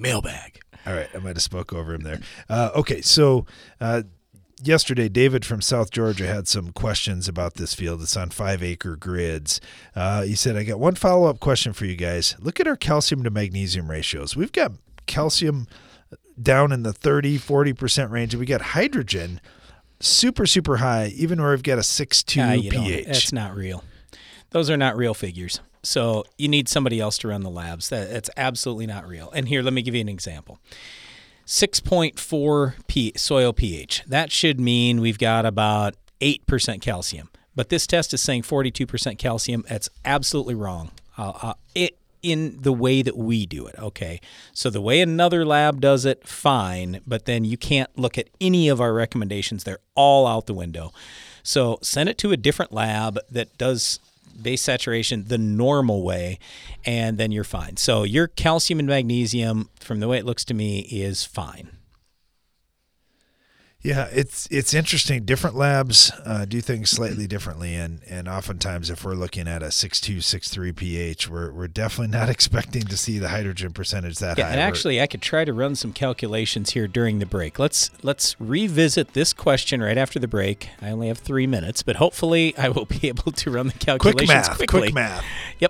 Mailbag. 0.00 0.60
All 0.86 0.94
right, 0.94 1.08
I 1.14 1.18
might 1.18 1.36
have 1.36 1.42
spoke 1.42 1.72
over 1.72 1.94
him 1.94 2.02
there. 2.02 2.20
Uh, 2.48 2.70
okay, 2.74 3.00
so 3.00 3.46
uh, 3.80 4.02
yesterday, 4.62 5.08
David 5.08 5.44
from 5.44 5.60
South 5.60 5.90
Georgia 5.90 6.26
had 6.26 6.48
some 6.48 6.72
questions 6.72 7.28
about 7.28 7.54
this 7.54 7.74
field. 7.74 8.02
It's 8.02 8.16
on 8.16 8.30
five 8.30 8.62
acre 8.62 8.96
grids. 8.96 9.60
Uh, 9.94 10.22
he 10.22 10.34
said, 10.34 10.56
I 10.56 10.64
got 10.64 10.80
one 10.80 10.94
follow 10.96 11.28
up 11.28 11.38
question 11.40 11.72
for 11.72 11.86
you 11.86 11.96
guys. 11.96 12.34
Look 12.40 12.58
at 12.58 12.66
our 12.66 12.76
calcium 12.76 13.22
to 13.24 13.30
magnesium 13.30 13.90
ratios. 13.90 14.36
We've 14.36 14.52
got 14.52 14.72
calcium 15.06 15.66
down 16.40 16.72
in 16.72 16.82
the 16.82 16.92
30, 16.92 17.38
40% 17.38 18.10
range, 18.10 18.34
and 18.34 18.40
we 18.40 18.46
got 18.46 18.60
hydrogen 18.60 19.40
super, 20.00 20.46
super 20.46 20.78
high, 20.78 21.12
even 21.16 21.40
where 21.40 21.50
we've 21.50 21.62
got 21.62 21.78
a 21.78 21.82
6.2 21.82 22.42
Ah, 22.42 22.52
you 22.52 22.70
pH. 22.70 23.06
That's 23.06 23.32
not 23.32 23.54
real. 23.54 23.82
Those 24.50 24.70
are 24.70 24.76
not 24.76 24.96
real 24.96 25.14
figures. 25.14 25.60
So 25.82 26.24
you 26.36 26.48
need 26.48 26.68
somebody 26.68 27.00
else 27.00 27.18
to 27.18 27.28
run 27.28 27.42
the 27.42 27.50
labs. 27.50 27.88
That, 27.88 28.10
that's 28.10 28.30
absolutely 28.36 28.86
not 28.86 29.06
real. 29.06 29.30
And 29.30 29.48
here, 29.48 29.62
let 29.62 29.72
me 29.72 29.82
give 29.82 29.94
you 29.94 30.00
an 30.00 30.08
example. 30.08 30.58
6.4 31.46 32.74
P, 32.88 33.12
soil 33.16 33.52
pH. 33.52 34.02
That 34.06 34.32
should 34.32 34.58
mean 34.58 35.00
we've 35.00 35.18
got 35.18 35.46
about 35.46 35.94
8% 36.20 36.80
calcium. 36.80 37.30
But 37.54 37.68
this 37.68 37.86
test 37.86 38.12
is 38.12 38.20
saying 38.20 38.42
42% 38.42 39.16
calcium. 39.18 39.64
That's 39.68 39.88
absolutely 40.04 40.54
wrong. 40.54 40.90
Uh, 41.16 41.32
uh, 41.40 41.54
it 41.74 41.96
in 42.26 42.60
the 42.60 42.72
way 42.72 43.02
that 43.02 43.16
we 43.16 43.46
do 43.46 43.66
it. 43.66 43.76
Okay. 43.78 44.20
So 44.52 44.68
the 44.68 44.80
way 44.80 45.00
another 45.00 45.44
lab 45.44 45.80
does 45.80 46.04
it, 46.04 46.26
fine. 46.26 47.00
But 47.06 47.24
then 47.24 47.44
you 47.44 47.56
can't 47.56 47.96
look 47.96 48.18
at 48.18 48.28
any 48.40 48.68
of 48.68 48.80
our 48.80 48.92
recommendations. 48.92 49.62
They're 49.62 49.78
all 49.94 50.26
out 50.26 50.46
the 50.46 50.54
window. 50.54 50.92
So 51.44 51.78
send 51.82 52.08
it 52.08 52.18
to 52.18 52.32
a 52.32 52.36
different 52.36 52.72
lab 52.72 53.20
that 53.30 53.56
does 53.58 54.00
base 54.42 54.62
saturation 54.62 55.26
the 55.28 55.38
normal 55.38 56.02
way, 56.02 56.38
and 56.84 57.16
then 57.16 57.30
you're 57.32 57.44
fine. 57.44 57.76
So 57.76 58.02
your 58.02 58.26
calcium 58.26 58.80
and 58.80 58.88
magnesium, 58.88 59.70
from 59.78 60.00
the 60.00 60.08
way 60.08 60.18
it 60.18 60.26
looks 60.26 60.44
to 60.46 60.54
me, 60.54 60.80
is 60.80 61.24
fine. 61.24 61.75
Yeah, 63.86 64.08
it's 64.12 64.48
it's 64.50 64.74
interesting. 64.74 65.24
Different 65.24 65.54
labs 65.54 66.10
uh, 66.24 66.44
do 66.44 66.60
things 66.60 66.90
slightly 66.90 67.28
differently, 67.28 67.74
and 67.76 68.00
and 68.08 68.26
oftentimes, 68.28 68.90
if 68.90 69.04
we're 69.04 69.14
looking 69.14 69.46
at 69.46 69.62
a 69.62 69.70
six 69.70 70.00
two 70.00 70.20
six 70.20 70.48
three 70.50 70.72
pH, 70.72 71.28
we're 71.28 71.52
we're 71.52 71.68
definitely 71.68 72.10
not 72.16 72.28
expecting 72.36 72.82
to 72.82 72.96
see 72.96 73.20
the 73.20 73.28
hydrogen 73.28 73.72
percentage 73.72 74.18
that 74.18 74.38
Yeah, 74.38 74.46
high. 74.46 74.50
and 74.50 74.60
actually, 74.60 75.00
I 75.00 75.06
could 75.06 75.22
try 75.22 75.44
to 75.44 75.52
run 75.52 75.76
some 75.76 75.92
calculations 75.92 76.70
here 76.70 76.88
during 76.88 77.20
the 77.20 77.26
break. 77.26 77.60
Let's 77.60 77.90
let's 78.02 78.34
revisit 78.40 79.12
this 79.12 79.32
question 79.32 79.80
right 79.80 79.96
after 79.98 80.18
the 80.18 80.28
break. 80.28 80.68
I 80.82 80.90
only 80.90 81.06
have 81.06 81.18
three 81.18 81.46
minutes, 81.46 81.84
but 81.84 81.96
hopefully, 81.96 82.56
I 82.58 82.70
will 82.70 82.86
be 82.86 83.00
able 83.08 83.30
to 83.30 83.50
run 83.52 83.68
the 83.68 83.72
calculations 83.74 84.28
quick 84.28 84.28
math, 84.28 84.56
quickly. 84.58 84.80
quick 84.80 84.94
math. 84.94 85.24
Yep. 85.60 85.65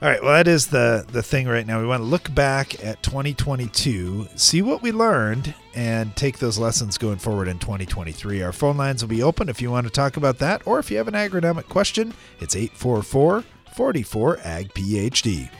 All 0.00 0.08
right, 0.08 0.22
well, 0.22 0.34
that 0.34 0.46
is 0.46 0.68
the 0.68 1.04
the 1.10 1.24
thing 1.24 1.48
right 1.48 1.66
now. 1.66 1.80
We 1.80 1.86
want 1.86 2.02
to 2.02 2.06
look 2.06 2.32
back 2.32 2.84
at 2.84 3.02
2022, 3.02 4.28
see 4.36 4.62
what 4.62 4.80
we 4.80 4.92
learned, 4.92 5.56
and 5.74 6.14
take 6.14 6.38
those 6.38 6.56
lessons 6.56 6.96
going 6.98 7.18
forward 7.18 7.48
in 7.48 7.58
2023. 7.58 8.40
Our 8.42 8.52
phone 8.52 8.76
lines 8.76 9.02
will 9.02 9.08
be 9.08 9.24
open 9.24 9.48
if 9.48 9.60
you 9.60 9.72
want 9.72 9.88
to 9.88 9.92
talk 9.92 10.16
about 10.16 10.38
that, 10.38 10.64
or 10.64 10.78
if 10.78 10.88
you 10.92 10.98
have 10.98 11.08
an 11.08 11.14
agronomic 11.14 11.68
question, 11.68 12.14
it's 12.38 12.54
844 12.54 13.42
44 13.72 14.38
Ag 14.44 14.72
PhD. 14.72 15.50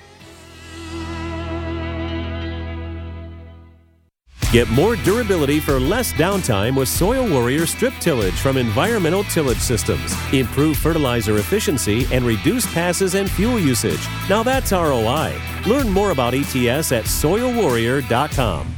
Get 4.51 4.67
more 4.71 4.97
durability 4.97 5.61
for 5.61 5.79
less 5.79 6.15
downtime 6.15 6.75
with 6.75 6.89
Soil 6.89 7.29
Warrior 7.29 7.67
strip 7.67 7.93
tillage 8.01 8.33
from 8.33 8.57
Environmental 8.57 9.23
Tillage 9.25 9.59
Systems. 9.59 10.15
Improve 10.33 10.79
fertilizer 10.79 11.37
efficiency 11.37 12.07
and 12.11 12.25
reduce 12.25 12.65
passes 12.73 13.15
and 13.15 13.31
fuel 13.31 13.61
usage. 13.61 14.01
Now 14.27 14.43
that's 14.43 14.73
ROI. 14.73 15.39
Learn 15.67 15.91
more 15.91 16.13
about 16.13 16.33
ETS 16.33 16.93
at 16.93 17.05
soilwarrior.com. 17.05 18.75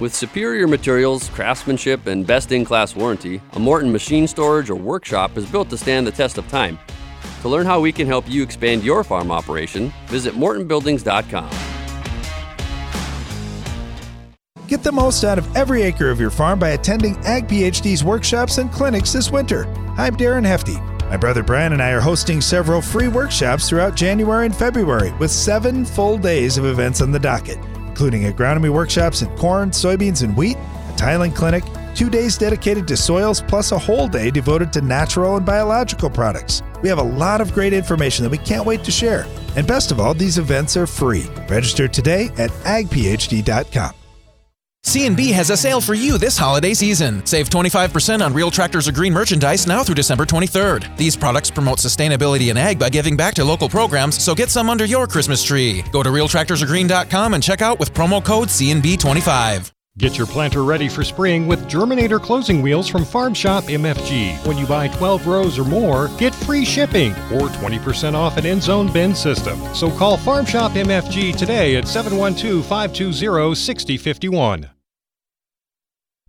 With 0.00 0.14
superior 0.14 0.66
materials, 0.66 1.28
craftsmanship, 1.28 2.06
and 2.06 2.26
best 2.26 2.50
in 2.50 2.64
class 2.64 2.96
warranty, 2.96 3.42
a 3.52 3.58
Morton 3.58 3.92
machine 3.92 4.26
storage 4.26 4.70
or 4.70 4.76
workshop 4.76 5.36
is 5.36 5.44
built 5.44 5.68
to 5.68 5.76
stand 5.76 6.06
the 6.06 6.12
test 6.12 6.38
of 6.38 6.48
time. 6.48 6.78
To 7.42 7.50
learn 7.50 7.66
how 7.66 7.80
we 7.80 7.92
can 7.92 8.06
help 8.06 8.26
you 8.30 8.42
expand 8.44 8.82
your 8.82 9.04
farm 9.04 9.30
operation, 9.30 9.92
visit 10.06 10.32
MortonBuildings.com. 10.34 11.77
Get 14.68 14.82
the 14.82 14.92
most 14.92 15.24
out 15.24 15.38
of 15.38 15.56
every 15.56 15.80
acre 15.80 16.10
of 16.10 16.20
your 16.20 16.28
farm 16.28 16.58
by 16.58 16.70
attending 16.70 17.16
Ag 17.24 17.48
PhD's 17.48 18.04
workshops 18.04 18.58
and 18.58 18.70
clinics 18.70 19.14
this 19.14 19.30
winter. 19.30 19.64
I'm 19.96 20.14
Darren 20.14 20.44
Hefty. 20.44 20.76
My 21.08 21.16
brother 21.16 21.42
Brian 21.42 21.72
and 21.72 21.82
I 21.82 21.92
are 21.92 22.02
hosting 22.02 22.42
several 22.42 22.82
free 22.82 23.08
workshops 23.08 23.66
throughout 23.66 23.94
January 23.94 24.44
and 24.44 24.54
February 24.54 25.12
with 25.12 25.30
seven 25.30 25.86
full 25.86 26.18
days 26.18 26.58
of 26.58 26.66
events 26.66 27.00
on 27.00 27.12
the 27.12 27.18
docket, 27.18 27.56
including 27.86 28.24
agronomy 28.24 28.68
workshops 28.68 29.22
in 29.22 29.34
corn, 29.38 29.70
soybeans, 29.70 30.22
and 30.22 30.36
wheat, 30.36 30.58
a 30.58 30.94
tiling 30.98 31.32
clinic, 31.32 31.64
two 31.94 32.10
days 32.10 32.36
dedicated 32.36 32.86
to 32.88 32.96
soils, 32.98 33.40
plus 33.40 33.72
a 33.72 33.78
whole 33.78 34.06
day 34.06 34.30
devoted 34.30 34.70
to 34.74 34.82
natural 34.82 35.38
and 35.38 35.46
biological 35.46 36.10
products. 36.10 36.62
We 36.82 36.90
have 36.90 36.98
a 36.98 37.02
lot 37.02 37.40
of 37.40 37.54
great 37.54 37.72
information 37.72 38.22
that 38.22 38.30
we 38.30 38.36
can't 38.36 38.66
wait 38.66 38.84
to 38.84 38.90
share. 38.90 39.24
And 39.56 39.66
best 39.66 39.92
of 39.92 39.98
all, 39.98 40.12
these 40.12 40.36
events 40.36 40.76
are 40.76 40.86
free. 40.86 41.24
Register 41.48 41.88
today 41.88 42.28
at 42.36 42.50
agphd.com. 42.50 43.94
C&B 44.88 45.32
has 45.32 45.50
a 45.50 45.56
sale 45.56 45.80
for 45.80 45.94
you 45.94 46.16
this 46.18 46.38
holiday 46.38 46.72
season. 46.72 47.24
Save 47.26 47.50
25% 47.50 48.24
on 48.24 48.32
Real 48.32 48.50
Tractors 48.50 48.88
Go 48.88 48.92
Green 48.92 49.12
merchandise 49.12 49.66
now 49.66 49.82
through 49.82 49.96
December 49.96 50.24
23rd. 50.24 50.96
These 50.96 51.16
products 51.16 51.50
promote 51.50 51.78
sustainability 51.78 52.50
in 52.50 52.56
ag 52.56 52.78
by 52.78 52.88
giving 52.88 53.16
back 53.16 53.34
to 53.34 53.44
local 53.44 53.68
programs, 53.68 54.22
so 54.22 54.34
get 54.34 54.50
some 54.50 54.70
under 54.70 54.86
your 54.86 55.06
Christmas 55.06 55.44
tree. 55.44 55.84
Go 55.92 56.02
to 56.02 56.08
realtractorsogreen.com 56.10 57.34
and 57.34 57.42
check 57.42 57.60
out 57.60 57.78
with 57.78 57.92
promo 57.92 58.24
code 58.24 58.48
CNB25. 58.48 59.77
Get 59.98 60.16
your 60.16 60.28
planter 60.28 60.62
ready 60.62 60.88
for 60.88 61.02
spring 61.02 61.48
with 61.48 61.68
Germinator 61.68 62.22
closing 62.22 62.62
wheels 62.62 62.86
from 62.86 63.04
Farm 63.04 63.34
Shop 63.34 63.64
MFG. 63.64 64.46
When 64.46 64.56
you 64.56 64.64
buy 64.64 64.86
12 64.86 65.26
rows 65.26 65.58
or 65.58 65.64
more, 65.64 66.06
get 66.18 66.32
free 66.32 66.64
shipping 66.64 67.10
or 67.32 67.48
20% 67.48 68.14
off 68.14 68.36
an 68.36 68.46
end 68.46 68.62
zone 68.62 68.92
bin 68.92 69.12
system. 69.12 69.58
So 69.74 69.90
call 69.90 70.16
Farm 70.16 70.46
Shop 70.46 70.70
MFG 70.70 71.36
today 71.36 71.74
at 71.74 71.88
712 71.88 72.64
520 72.64 73.56
6051. 73.56 74.70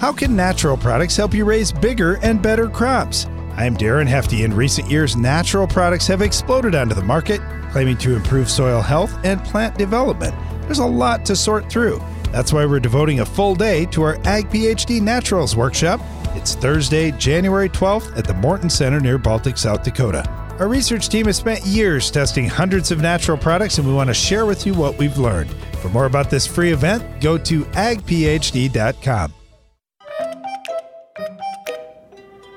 How 0.02 0.12
can 0.12 0.34
natural 0.34 0.76
products 0.76 1.16
help 1.16 1.32
you 1.32 1.44
raise 1.44 1.70
bigger 1.70 2.18
and 2.24 2.42
better 2.42 2.68
crops? 2.68 3.26
I'm 3.54 3.76
Darren 3.76 4.08
Hefty. 4.08 4.42
In 4.42 4.52
recent 4.52 4.90
years, 4.90 5.14
natural 5.14 5.64
products 5.64 6.08
have 6.08 6.22
exploded 6.22 6.74
onto 6.74 6.96
the 6.96 7.04
market, 7.04 7.40
claiming 7.70 7.96
to 7.98 8.16
improve 8.16 8.50
soil 8.50 8.80
health 8.80 9.16
and 9.22 9.40
plant 9.44 9.78
development. 9.78 10.34
There's 10.62 10.80
a 10.80 10.84
lot 10.84 11.24
to 11.26 11.36
sort 11.36 11.70
through. 11.70 12.02
That's 12.32 12.52
why 12.52 12.66
we're 12.66 12.80
devoting 12.80 13.20
a 13.20 13.24
full 13.24 13.54
day 13.54 13.86
to 13.92 14.02
our 14.02 14.16
Ag 14.24 14.50
PhD 14.50 15.00
Naturals 15.00 15.54
workshop. 15.54 16.00
It's 16.34 16.56
Thursday, 16.56 17.12
January 17.12 17.68
12th 17.68 18.18
at 18.18 18.26
the 18.26 18.34
Morton 18.34 18.70
Center 18.70 18.98
near 18.98 19.18
Baltic, 19.18 19.56
South 19.56 19.84
Dakota. 19.84 20.28
Our 20.58 20.66
research 20.66 21.10
team 21.10 21.26
has 21.26 21.36
spent 21.36 21.64
years 21.64 22.10
testing 22.10 22.48
hundreds 22.48 22.90
of 22.90 23.00
natural 23.00 23.38
products, 23.38 23.78
and 23.78 23.86
we 23.86 23.94
want 23.94 24.08
to 24.10 24.14
share 24.14 24.46
with 24.46 24.66
you 24.66 24.74
what 24.74 24.98
we've 24.98 25.16
learned. 25.16 25.52
For 25.80 25.90
more 25.90 26.06
about 26.06 26.28
this 26.28 26.44
free 26.44 26.72
event, 26.72 27.20
go 27.20 27.38
to 27.38 27.62
agphd.com. 27.66 29.34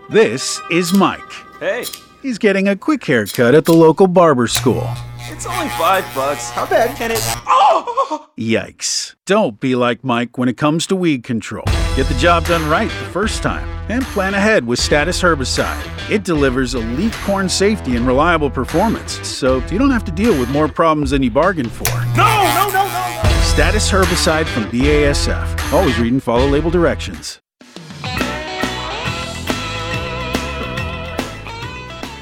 This 0.09 0.61
is 0.69 0.93
Mike. 0.93 1.19
Hey. 1.59 1.83
He's 2.21 2.37
getting 2.37 2.67
a 2.67 2.75
quick 2.75 3.03
haircut 3.03 3.55
at 3.55 3.65
the 3.65 3.73
local 3.73 4.05
barber 4.05 4.45
school. 4.45 4.87
It's 5.21 5.47
only 5.47 5.67
five 5.69 6.05
bucks. 6.13 6.51
How 6.51 6.67
bad 6.67 6.95
can 6.95 7.09
it? 7.09 7.19
Oh! 7.47 8.29
Yikes. 8.37 9.15
Don't 9.25 9.59
be 9.59 9.75
like 9.75 10.03
Mike 10.03 10.37
when 10.37 10.47
it 10.47 10.57
comes 10.57 10.85
to 10.87 10.95
weed 10.95 11.23
control. 11.23 11.65
Get 11.95 12.05
the 12.07 12.17
job 12.19 12.45
done 12.45 12.69
right 12.69 12.89
the 12.89 13.09
first 13.09 13.41
time 13.41 13.67
and 13.89 14.03
plan 14.05 14.35
ahead 14.35 14.65
with 14.67 14.77
Status 14.77 15.19
Herbicide. 15.23 15.81
It 16.11 16.23
delivers 16.23 16.75
elite 16.75 17.13
corn 17.23 17.49
safety 17.49 17.95
and 17.95 18.05
reliable 18.05 18.51
performance, 18.51 19.27
so 19.27 19.57
you 19.71 19.79
don't 19.79 19.89
have 19.89 20.05
to 20.05 20.11
deal 20.11 20.39
with 20.39 20.49
more 20.49 20.67
problems 20.67 21.09
than 21.11 21.23
you 21.23 21.31
bargained 21.31 21.71
for. 21.71 21.89
No, 22.15 22.43
no, 22.53 22.69
no, 22.71 22.85
no, 22.85 23.21
no! 23.23 23.41
Status 23.41 23.89
Herbicide 23.89 24.45
from 24.45 24.65
BASF. 24.65 25.73
Always 25.73 25.97
read 25.97 26.13
and 26.13 26.21
follow 26.21 26.45
label 26.47 26.69
directions. 26.69 27.39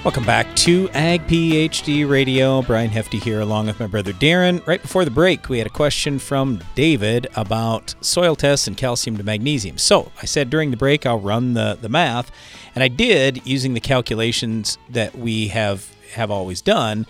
Welcome 0.04 0.26
back 0.26 0.54
to 0.58 0.90
Ag 0.90 1.26
PhD 1.28 2.08
Radio. 2.08 2.62
Brian 2.62 2.90
Hefty 2.90 3.20
here, 3.20 3.40
along 3.40 3.68
with 3.68 3.80
my 3.80 3.88
brother 3.88 4.12
Darren. 4.12 4.66
Right 4.68 4.82
before 4.82 5.06
the 5.06 5.12
break, 5.12 5.48
we 5.48 5.60
had 5.60 5.66
a 5.66 5.70
question 5.70 6.20
from 6.20 6.60
David 6.76 7.28
about 7.38 7.96
soil 8.02 8.36
tests 8.36 8.68
and 8.68 8.76
calcium 8.76 9.16
to 9.16 9.24
magnesium. 9.24 9.78
So 9.78 10.12
I 10.22 10.26
said 10.26 10.50
during 10.50 10.72
the 10.72 10.78
break 10.78 11.06
I'll 11.06 11.22
run 11.22 11.54
the, 11.54 11.78
the 11.80 11.88
math, 11.88 12.34
and 12.76 12.84
I 12.84 12.90
did 12.90 13.48
using 13.48 13.76
the 13.76 13.80
calculations 13.80 14.78
that 14.90 15.18
we 15.18 15.48
have 15.48 15.90
have 16.12 16.30
always 16.30 16.62
done. 16.62 17.06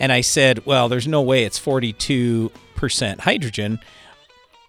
And 0.00 0.10
I 0.10 0.20
said, 0.20 0.66
well, 0.66 0.88
there's 0.88 1.06
no 1.06 1.22
way 1.22 1.44
it's 1.44 1.60
42% 1.60 3.20
hydrogen. 3.20 3.78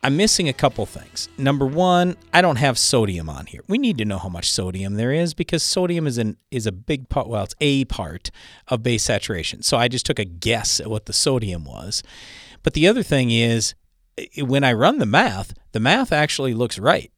I'm 0.05 0.17
missing 0.17 0.49
a 0.49 0.53
couple 0.53 0.85
things. 0.85 1.29
Number 1.37 1.65
one, 1.65 2.17
I 2.33 2.41
don't 2.41 2.57
have 2.57 2.77
sodium 2.77 3.29
on 3.29 3.45
here. 3.45 3.61
We 3.69 3.77
need 3.77 3.97
to 3.99 4.05
know 4.05 4.17
how 4.17 4.27
much 4.27 4.51
sodium 4.51 4.95
there 4.95 5.13
is 5.13 5.33
because 5.33 5.63
sodium 5.63 6.05
is 6.05 6.17
an 6.17 6.35
is 6.51 6.67
a 6.67 6.73
big 6.73 7.07
part. 7.07 7.29
Well, 7.29 7.45
it's 7.45 7.55
a 7.61 7.85
part 7.85 8.29
of 8.67 8.83
base 8.83 9.03
saturation. 9.03 9.63
So 9.63 9.77
I 9.77 9.87
just 9.87 10.05
took 10.05 10.19
a 10.19 10.25
guess 10.25 10.81
at 10.81 10.87
what 10.87 11.05
the 11.05 11.13
sodium 11.13 11.63
was. 11.63 12.03
But 12.63 12.73
the 12.73 12.85
other 12.85 13.01
thing 13.01 13.31
is, 13.31 13.75
when 14.37 14.65
I 14.65 14.73
run 14.73 14.97
the 14.97 15.05
math, 15.05 15.53
the 15.71 15.79
math 15.79 16.11
actually 16.11 16.53
looks 16.53 16.77
right. 16.77 17.09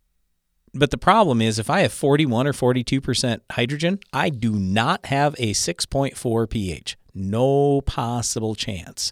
But 0.76 0.92
the 0.92 0.98
problem 0.98 1.42
is, 1.42 1.58
if 1.58 1.72
I 1.72 1.80
have 1.82 1.94
41 1.94 2.46
or 2.46 2.54
42 2.54 3.02
percent 3.02 3.42
hydrogen, 3.52 4.00
I 4.14 4.30
do 4.30 4.52
not 4.52 5.08
have 5.08 5.34
a 5.40 5.54
6.4 5.54 6.50
pH. 6.52 6.98
No 7.16 7.82
possible 7.82 8.54
chance. 8.54 9.12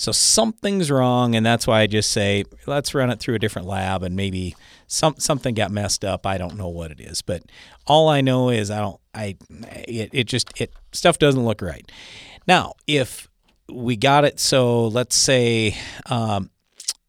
So 0.00 0.12
something's 0.12 0.90
wrong, 0.90 1.34
and 1.34 1.44
that's 1.44 1.66
why 1.66 1.82
I 1.82 1.86
just 1.86 2.08
say 2.08 2.44
let's 2.66 2.94
run 2.94 3.10
it 3.10 3.20
through 3.20 3.34
a 3.34 3.38
different 3.38 3.68
lab, 3.68 4.02
and 4.02 4.16
maybe 4.16 4.56
some 4.86 5.16
something 5.18 5.54
got 5.54 5.70
messed 5.70 6.06
up. 6.06 6.26
I 6.26 6.38
don't 6.38 6.56
know 6.56 6.68
what 6.68 6.90
it 6.90 7.00
is, 7.00 7.20
but 7.20 7.42
all 7.86 8.08
I 8.08 8.22
know 8.22 8.48
is 8.48 8.70
I 8.70 8.78
don't. 8.78 8.98
I 9.14 9.36
it, 9.60 10.08
it 10.14 10.24
just 10.24 10.58
it 10.58 10.72
stuff 10.92 11.18
doesn't 11.18 11.44
look 11.44 11.60
right. 11.60 11.92
Now, 12.46 12.72
if 12.86 13.28
we 13.70 13.94
got 13.94 14.24
it, 14.24 14.40
so 14.40 14.86
let's 14.86 15.14
say 15.14 15.76
um, 16.06 16.48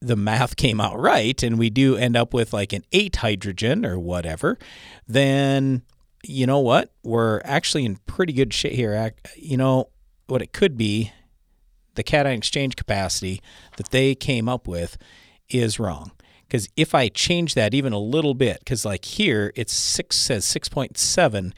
the 0.01 0.17
math 0.17 0.57
came 0.57 0.81
out 0.81 0.99
right, 0.99 1.41
and 1.41 1.57
we 1.57 1.69
do 1.69 1.95
end 1.95 2.17
up 2.17 2.33
with 2.33 2.51
like 2.51 2.73
an 2.73 2.83
eight 2.91 3.15
hydrogen 3.15 3.85
or 3.85 3.97
whatever, 3.97 4.59
then 5.07 5.83
you 6.25 6.45
know 6.45 6.59
what? 6.59 6.91
We're 7.03 7.39
actually 7.45 7.85
in 7.85 7.99
pretty 8.05 8.33
good 8.33 8.53
shape 8.53 8.73
here. 8.73 9.13
You 9.37 9.55
know 9.55 9.87
what 10.27 10.41
it 10.41 10.51
could 10.51 10.75
be 10.75 11.13
the 11.95 12.03
cation 12.03 12.27
exchange 12.27 12.75
capacity 12.75 13.41
that 13.77 13.89
they 13.89 14.15
came 14.15 14.47
up 14.47 14.67
with 14.67 14.97
is 15.49 15.79
wrong. 15.79 16.11
Because 16.47 16.67
if 16.75 16.93
I 16.93 17.07
change 17.07 17.53
that 17.53 17.73
even 17.73 17.93
a 17.93 17.99
little 17.99 18.33
bit, 18.33 18.59
because 18.59 18.83
like 18.83 19.05
here 19.05 19.53
it's 19.55 19.73
six 19.73 20.17
says 20.17 20.43
six 20.43 20.67
point 20.67 20.97
seven, 20.97 21.53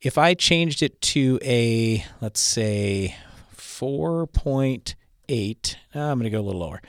if 0.00 0.16
I 0.16 0.34
changed 0.34 0.82
it 0.82 1.00
to 1.00 1.38
a 1.42 2.04
let's 2.20 2.40
say 2.40 3.16
four 3.52 4.26
point 4.26 4.94
eight, 5.28 5.76
I'm 5.94 6.18
going 6.18 6.24
to 6.24 6.30
go 6.30 6.40
a 6.40 6.42
little 6.42 6.60
lower. 6.60 6.80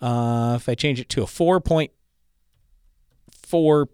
Uh, 0.00 0.56
if 0.56 0.68
I 0.68 0.74
change 0.74 1.00
it 1.00 1.08
to 1.10 1.22
a 1.22 1.26
four 1.26 1.60
point 1.60 1.92
four 3.46 3.88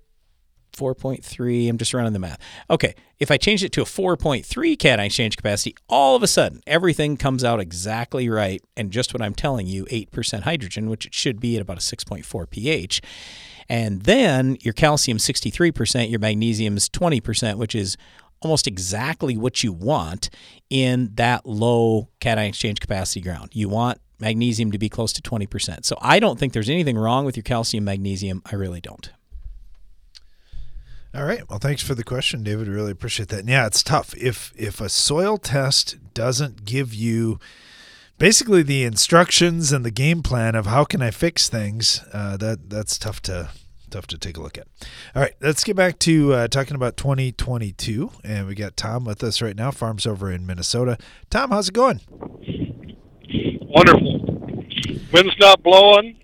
4.3. 0.78 1.68
I'm 1.68 1.78
just 1.78 1.92
running 1.92 2.12
the 2.12 2.18
math. 2.18 2.38
Okay, 2.70 2.94
if 3.18 3.30
I 3.30 3.36
change 3.36 3.64
it 3.64 3.72
to 3.72 3.82
a 3.82 3.84
4.3 3.84 4.78
cation 4.78 5.00
exchange 5.00 5.36
capacity, 5.36 5.74
all 5.88 6.14
of 6.14 6.22
a 6.22 6.26
sudden 6.28 6.60
everything 6.66 7.16
comes 7.16 7.44
out 7.44 7.60
exactly 7.60 8.28
right. 8.28 8.62
And 8.76 8.90
just 8.90 9.12
what 9.12 9.22
I'm 9.22 9.34
telling 9.34 9.66
you, 9.66 9.84
8% 9.86 10.42
hydrogen, 10.42 10.88
which 10.88 11.06
it 11.06 11.14
should 11.14 11.40
be 11.40 11.56
at 11.56 11.62
about 11.62 11.78
a 11.78 11.80
6.4 11.80 12.50
pH. 12.50 13.02
And 13.68 14.02
then 14.02 14.56
your 14.60 14.72
calcium 14.72 15.18
63%, 15.18 16.10
your 16.10 16.20
magnesium 16.20 16.76
is 16.76 16.88
20%, 16.88 17.56
which 17.56 17.74
is 17.74 17.96
almost 18.40 18.66
exactly 18.66 19.36
what 19.36 19.64
you 19.64 19.72
want 19.72 20.30
in 20.70 21.10
that 21.14 21.44
low 21.44 22.08
cation 22.20 22.38
exchange 22.38 22.80
capacity 22.80 23.20
ground. 23.20 23.50
You 23.52 23.68
want 23.68 23.98
magnesium 24.20 24.70
to 24.72 24.78
be 24.78 24.88
close 24.88 25.12
to 25.12 25.22
20%. 25.22 25.84
So 25.84 25.96
I 26.00 26.18
don't 26.20 26.38
think 26.38 26.52
there's 26.52 26.70
anything 26.70 26.96
wrong 26.96 27.24
with 27.24 27.36
your 27.36 27.44
calcium 27.44 27.84
magnesium. 27.84 28.42
I 28.50 28.54
really 28.54 28.80
don't. 28.80 29.10
All 31.18 31.24
right. 31.24 31.42
Well, 31.50 31.58
thanks 31.58 31.82
for 31.82 31.96
the 31.96 32.04
question, 32.04 32.44
David. 32.44 32.68
Really 32.68 32.92
appreciate 32.92 33.28
that. 33.30 33.40
And 33.40 33.48
yeah, 33.48 33.66
it's 33.66 33.82
tough 33.82 34.16
if 34.16 34.52
if 34.56 34.80
a 34.80 34.88
soil 34.88 35.36
test 35.36 35.96
doesn't 36.14 36.64
give 36.64 36.94
you 36.94 37.40
basically 38.18 38.62
the 38.62 38.84
instructions 38.84 39.72
and 39.72 39.84
the 39.84 39.90
game 39.90 40.22
plan 40.22 40.54
of 40.54 40.66
how 40.66 40.84
can 40.84 41.02
I 41.02 41.10
fix 41.10 41.48
things. 41.48 42.04
Uh, 42.12 42.36
that 42.36 42.70
that's 42.70 42.96
tough 42.98 43.20
to 43.22 43.48
tough 43.90 44.06
to 44.06 44.16
take 44.16 44.36
a 44.36 44.40
look 44.40 44.58
at. 44.58 44.68
All 45.16 45.20
right, 45.20 45.34
let's 45.40 45.64
get 45.64 45.74
back 45.74 45.98
to 46.00 46.34
uh, 46.34 46.46
talking 46.46 46.76
about 46.76 46.96
2022, 46.96 48.12
and 48.22 48.46
we 48.46 48.54
got 48.54 48.76
Tom 48.76 49.04
with 49.04 49.24
us 49.24 49.42
right 49.42 49.56
now. 49.56 49.72
Farms 49.72 50.06
over 50.06 50.30
in 50.30 50.46
Minnesota. 50.46 50.98
Tom, 51.30 51.50
how's 51.50 51.70
it 51.70 51.74
going? 51.74 52.00
Wonderful. 53.74 54.20
Wind's 55.12 55.34
not 55.40 55.64
blowing. 55.64 56.16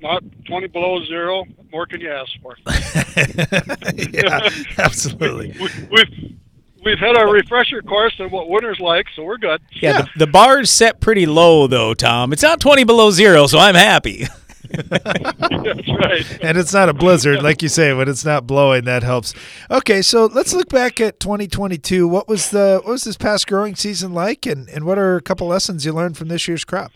It's 0.00 0.02
not 0.04 0.22
20 0.46 0.68
below 0.68 1.04
zero. 1.06 1.38
What 1.56 1.72
more 1.72 1.86
can 1.86 2.00
you 2.00 2.12
ask 2.12 2.30
for? 2.40 2.56
yeah, 4.12 4.48
absolutely. 4.78 5.54
we, 5.60 5.68
we've 5.90 6.36
we've 6.84 6.98
had 6.98 7.16
our 7.16 7.28
refresher 7.32 7.82
course 7.82 8.14
on 8.20 8.30
what 8.30 8.48
winter's 8.48 8.78
like, 8.78 9.06
so 9.16 9.24
we're 9.24 9.38
good. 9.38 9.60
Yeah, 9.72 10.02
The, 10.02 10.08
the 10.20 10.26
bar's 10.28 10.70
set 10.70 11.00
pretty 11.00 11.26
low 11.26 11.66
though, 11.66 11.94
Tom. 11.94 12.32
It's 12.32 12.42
not 12.42 12.60
20 12.60 12.84
below 12.84 13.10
zero, 13.10 13.48
so 13.48 13.58
I'm 13.58 13.74
happy. 13.74 14.26
That's 14.70 15.88
right. 15.88 16.38
and 16.42 16.58
it's 16.58 16.72
not 16.74 16.88
a 16.88 16.94
blizzard, 16.94 17.42
like 17.42 17.62
you 17.62 17.68
say. 17.68 17.92
When 17.92 18.08
it's 18.08 18.24
not 18.24 18.46
blowing, 18.46 18.84
that 18.84 19.02
helps. 19.02 19.34
Okay, 19.70 20.00
so 20.02 20.26
let's 20.26 20.52
look 20.52 20.68
back 20.68 21.00
at 21.00 21.18
2022. 21.18 22.06
What 22.06 22.28
was 22.28 22.50
the 22.50 22.80
what 22.84 22.92
was 22.92 23.04
this 23.04 23.16
past 23.16 23.48
growing 23.48 23.74
season 23.74 24.12
like, 24.12 24.46
and 24.46 24.68
and 24.68 24.84
what 24.84 24.98
are 24.98 25.16
a 25.16 25.22
couple 25.22 25.48
lessons 25.48 25.84
you 25.86 25.92
learned 25.92 26.16
from 26.18 26.28
this 26.28 26.46
year's 26.46 26.64
crop? 26.64 26.92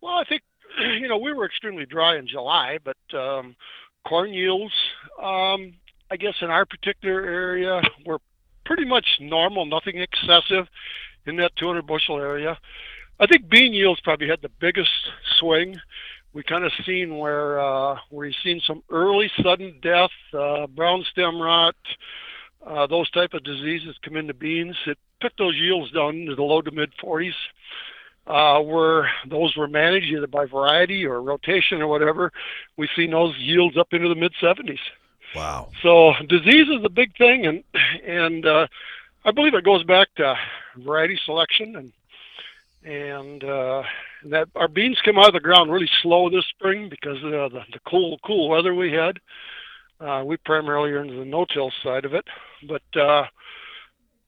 Well, 0.00 0.14
I 0.14 0.24
think 0.24 0.42
you 1.00 1.08
know 1.08 1.18
we 1.18 1.32
were 1.32 1.46
extremely 1.46 1.86
dry 1.86 2.16
in 2.16 2.26
July, 2.26 2.78
but 2.84 3.18
um, 3.18 3.56
corn 4.06 4.32
yields, 4.32 4.72
um, 5.22 5.74
I 6.10 6.16
guess, 6.18 6.34
in 6.40 6.50
our 6.50 6.64
particular 6.64 7.20
area 7.20 7.82
were 8.06 8.18
pretty 8.64 8.84
much 8.84 9.06
normal, 9.20 9.66
nothing 9.66 9.98
excessive 9.98 10.66
in 11.26 11.36
that 11.36 11.56
200 11.56 11.86
bushel 11.86 12.18
area. 12.18 12.58
I 13.20 13.26
think 13.26 13.48
bean 13.48 13.72
yields 13.72 14.00
probably 14.00 14.28
had 14.28 14.42
the 14.42 14.50
biggest 14.60 14.90
swing. 15.38 15.76
We 16.32 16.42
kind 16.42 16.64
of 16.64 16.72
seen 16.86 17.18
where 17.18 17.58
uh, 17.60 17.96
where 18.10 18.26
you've 18.26 18.36
seen 18.44 18.60
some 18.66 18.82
early 18.90 19.30
sudden 19.42 19.80
death, 19.82 20.10
uh, 20.32 20.66
brown 20.66 21.04
stem 21.10 21.40
rot, 21.40 21.74
uh, 22.64 22.86
those 22.86 23.10
type 23.10 23.34
of 23.34 23.42
diseases 23.42 23.96
come 24.04 24.16
into 24.16 24.34
beans. 24.34 24.76
It 24.86 24.98
took 25.20 25.36
those 25.36 25.56
yields 25.56 25.90
down 25.92 26.16
into 26.16 26.34
the 26.34 26.42
low 26.42 26.62
to 26.62 26.70
mid 26.70 26.92
40s. 27.02 27.32
Uh, 28.28 28.60
where 28.60 29.10
those 29.26 29.56
were 29.56 29.66
managed 29.66 30.12
either 30.12 30.26
by 30.26 30.44
variety 30.44 31.06
or 31.06 31.22
rotation 31.22 31.80
or 31.80 31.86
whatever, 31.86 32.30
we've 32.76 32.90
seen 32.94 33.10
those 33.10 33.34
yields 33.38 33.78
up 33.78 33.88
into 33.92 34.06
the 34.06 34.14
mid 34.14 34.34
70s. 34.34 34.78
Wow. 35.34 35.70
So 35.82 36.12
disease 36.28 36.68
is 36.68 36.84
a 36.84 36.90
big 36.90 37.16
thing, 37.16 37.46
and 37.46 37.64
and 38.06 38.44
uh, 38.44 38.66
I 39.24 39.30
believe 39.30 39.54
it 39.54 39.64
goes 39.64 39.82
back 39.84 40.08
to 40.16 40.36
variety 40.76 41.18
selection 41.24 41.76
and 41.76 41.92
and 42.84 43.44
uh, 43.44 43.82
that 44.26 44.48
our 44.54 44.68
beans 44.68 44.98
came 45.04 45.18
out 45.18 45.28
of 45.28 45.34
the 45.34 45.40
ground 45.40 45.70
really 45.70 45.90
slow 46.02 46.30
this 46.30 46.46
spring 46.46 46.88
because 46.88 47.16
of 47.16 47.52
the, 47.52 47.60
the 47.72 47.80
cool 47.86 48.18
cool 48.24 48.48
weather 48.48 48.74
we 48.74 48.92
had. 48.92 49.18
Uh, 50.00 50.22
we 50.24 50.36
primarily 50.36 50.90
are 50.90 51.02
into 51.02 51.18
the 51.18 51.24
no-till 51.24 51.72
side 51.82 52.04
of 52.04 52.14
it, 52.14 52.24
but 52.68 52.82
uh, 52.94 53.24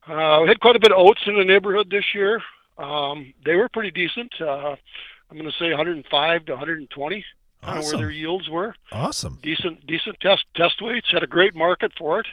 uh, 0.08 0.40
we 0.42 0.48
had 0.48 0.58
quite 0.58 0.74
a 0.74 0.80
bit 0.80 0.90
of 0.90 0.98
oats 0.98 1.20
in 1.26 1.36
the 1.36 1.44
neighborhood 1.44 1.88
this 1.90 2.04
year. 2.12 2.42
Um, 2.80 3.34
they 3.44 3.54
were 3.56 3.68
pretty 3.68 3.90
decent. 3.90 4.32
Uh, 4.40 4.76
I'm 5.30 5.36
going 5.36 5.50
to 5.50 5.58
say 5.58 5.68
105 5.68 6.44
to 6.46 6.52
120, 6.52 7.24
kind 7.62 7.78
of 7.78 7.84
where 7.84 7.96
their 7.98 8.10
yields 8.10 8.48
were. 8.48 8.74
Awesome. 8.90 9.38
Decent 9.42 9.86
decent 9.86 10.18
test 10.20 10.44
test 10.56 10.80
weights. 10.80 11.10
Had 11.12 11.22
a 11.22 11.28
great 11.28 11.54
market 11.54 11.92
for 11.96 12.20
it, 12.20 12.26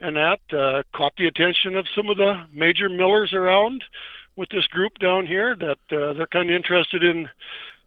and 0.00 0.16
that 0.16 0.40
uh, 0.52 0.82
caught 0.96 1.12
the 1.16 1.26
attention 1.26 1.76
of 1.76 1.86
some 1.94 2.08
of 2.08 2.16
the 2.16 2.44
major 2.52 2.88
millers 2.88 3.32
around 3.32 3.84
with 4.36 4.48
this 4.48 4.66
group 4.68 4.98
down 4.98 5.26
here 5.26 5.54
that 5.56 5.78
uh, 5.90 6.12
they're 6.14 6.26
kind 6.28 6.48
of 6.48 6.56
interested 6.56 7.02
in, 7.02 7.28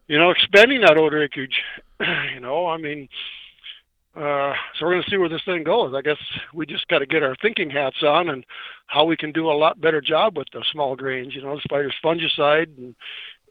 you 0.07 0.19
know, 0.19 0.29
expanding 0.29 0.81
that 0.81 0.97
oat 0.97 1.13
acreage. 1.13 1.61
you 2.33 2.39
know, 2.39 2.67
I 2.67 2.77
mean, 2.77 3.09
uh, 4.15 4.53
so 4.77 4.85
we're 4.85 4.93
going 4.93 5.03
to 5.03 5.09
see 5.09 5.17
where 5.17 5.29
this 5.29 5.43
thing 5.45 5.63
goes. 5.63 5.93
I 5.95 6.01
guess 6.01 6.17
we 6.53 6.65
just 6.65 6.87
got 6.87 6.99
to 6.99 7.05
get 7.05 7.23
our 7.23 7.35
thinking 7.41 7.69
hats 7.69 8.03
on 8.03 8.29
and 8.29 8.45
how 8.87 9.05
we 9.05 9.15
can 9.15 9.31
do 9.31 9.49
a 9.49 9.53
lot 9.53 9.79
better 9.79 10.01
job 10.01 10.37
with 10.37 10.47
the 10.53 10.63
small 10.71 10.95
grains. 10.95 11.33
You 11.35 11.41
know, 11.41 11.55
the 11.55 11.61
spiders 11.61 11.95
fungicide 12.03 12.77
and 12.77 12.95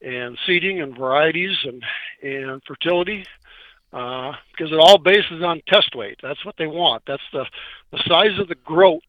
and 0.02 0.38
seeding 0.46 0.80
and 0.80 0.96
varieties 0.96 1.56
and 1.64 1.82
and 2.22 2.62
fertility. 2.66 3.24
Uh, 3.92 4.32
because 4.52 4.70
it 4.70 4.78
all 4.78 4.98
bases 4.98 5.42
on 5.42 5.60
test 5.66 5.96
weight. 5.96 6.16
That's 6.22 6.44
what 6.44 6.54
they 6.56 6.68
want. 6.68 7.02
That's 7.06 7.22
the 7.32 7.44
the 7.90 8.02
size 8.06 8.38
of 8.38 8.46
the 8.48 8.54
groat 8.54 9.02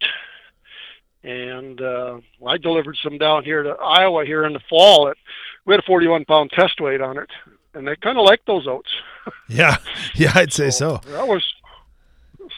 and 1.23 1.81
uh, 1.81 2.17
I 2.45 2.57
delivered 2.57 2.97
some 3.03 3.17
down 3.17 3.43
here 3.43 3.63
to 3.63 3.71
Iowa 3.71 4.25
here 4.25 4.45
in 4.45 4.53
the 4.53 4.61
fall. 4.69 5.07
It, 5.09 5.17
we 5.65 5.73
had 5.73 5.81
a 5.81 5.85
41 5.85 6.25
pound 6.25 6.51
test 6.51 6.81
weight 6.81 7.01
on 7.01 7.17
it, 7.17 7.29
and 7.73 7.87
they 7.87 7.95
kind 7.97 8.17
of 8.17 8.25
like 8.25 8.43
those 8.45 8.67
oats. 8.67 8.89
Yeah, 9.47 9.75
yeah, 10.15 10.31
I'd 10.33 10.51
say 10.53 10.69
so. 10.71 10.99
That 11.09 11.27
was 11.27 11.43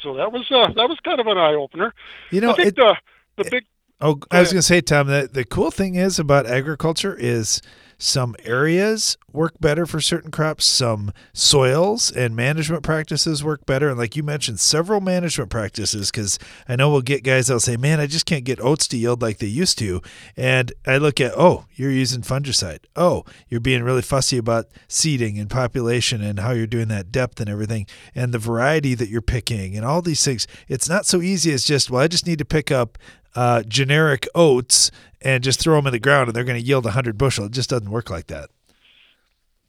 so 0.01 0.13
that 0.15 0.31
was 0.31 0.49
uh, 0.51 0.71
that 0.73 0.87
was 0.87 0.97
kind 1.03 1.19
of 1.19 1.27
an 1.27 1.37
eye 1.37 1.53
opener. 1.55 1.93
You 2.31 2.39
know, 2.41 2.51
I 2.51 2.55
think 2.55 2.67
it- 2.69 2.75
the 2.75 2.95
the 3.37 3.49
big 3.49 3.65
Oh, 4.01 4.19
I 4.31 4.39
was 4.41 4.49
going 4.51 4.59
to 4.59 4.67
say, 4.67 4.81
Tom, 4.81 5.07
that 5.07 5.33
the 5.33 5.45
cool 5.45 5.71
thing 5.71 5.95
is 5.95 6.19
about 6.19 6.45
agriculture 6.45 7.15
is 7.17 7.61
some 8.03 8.35
areas 8.43 9.17
work 9.31 9.53
better 9.59 9.85
for 9.85 10.01
certain 10.01 10.29
crops, 10.29 10.65
some 10.65 11.11
soils 11.31 12.11
and 12.11 12.35
management 12.35 12.83
practices 12.83 13.43
work 13.43 13.65
better. 13.65 13.89
And 13.89 13.97
like 13.97 14.15
you 14.15 14.23
mentioned, 14.23 14.59
several 14.59 15.01
management 15.01 15.49
practices, 15.49 16.11
because 16.11 16.37
I 16.67 16.75
know 16.75 16.91
we'll 16.91 17.01
get 17.01 17.23
guys 17.23 17.47
that'll 17.47 17.61
say, 17.61 17.77
man, 17.77 17.99
I 17.99 18.07
just 18.07 18.25
can't 18.25 18.43
get 18.43 18.59
oats 18.59 18.87
to 18.89 18.97
yield 18.97 19.21
like 19.21 19.37
they 19.37 19.47
used 19.47 19.79
to. 19.79 20.01
And 20.35 20.71
I 20.85 20.97
look 20.97 21.21
at, 21.21 21.33
oh, 21.35 21.65
you're 21.73 21.91
using 21.91 22.21
fungicide. 22.21 22.79
Oh, 22.95 23.23
you're 23.49 23.61
being 23.61 23.83
really 23.83 24.01
fussy 24.01 24.37
about 24.37 24.67
seeding 24.87 25.39
and 25.39 25.49
population 25.49 26.21
and 26.21 26.39
how 26.39 26.51
you're 26.51 26.67
doing 26.67 26.89
that 26.89 27.11
depth 27.11 27.39
and 27.39 27.49
everything 27.49 27.87
and 28.13 28.33
the 28.33 28.39
variety 28.39 28.93
that 28.95 29.09
you're 29.09 29.21
picking 29.21 29.75
and 29.75 29.85
all 29.85 30.01
these 30.01 30.23
things. 30.23 30.45
It's 30.67 30.89
not 30.89 31.05
so 31.05 31.21
easy 31.21 31.51
as 31.53 31.63
just, 31.63 31.89
well, 31.89 32.01
I 32.01 32.07
just 32.07 32.27
need 32.27 32.39
to 32.39 32.45
pick 32.45 32.69
up 32.69 32.97
uh, 33.35 33.63
generic 33.63 34.27
oats 34.35 34.91
and 35.21 35.43
just 35.43 35.59
throw 35.59 35.75
them 35.75 35.87
in 35.87 35.93
the 35.93 35.99
ground 35.99 36.27
and 36.27 36.35
they're 36.35 36.43
going 36.43 36.59
to 36.59 36.65
yield 36.65 36.85
100 36.85 37.17
bushel. 37.17 37.45
It 37.45 37.51
just 37.51 37.69
doesn't 37.69 37.89
work 37.89 38.09
like 38.09 38.27
that. 38.27 38.49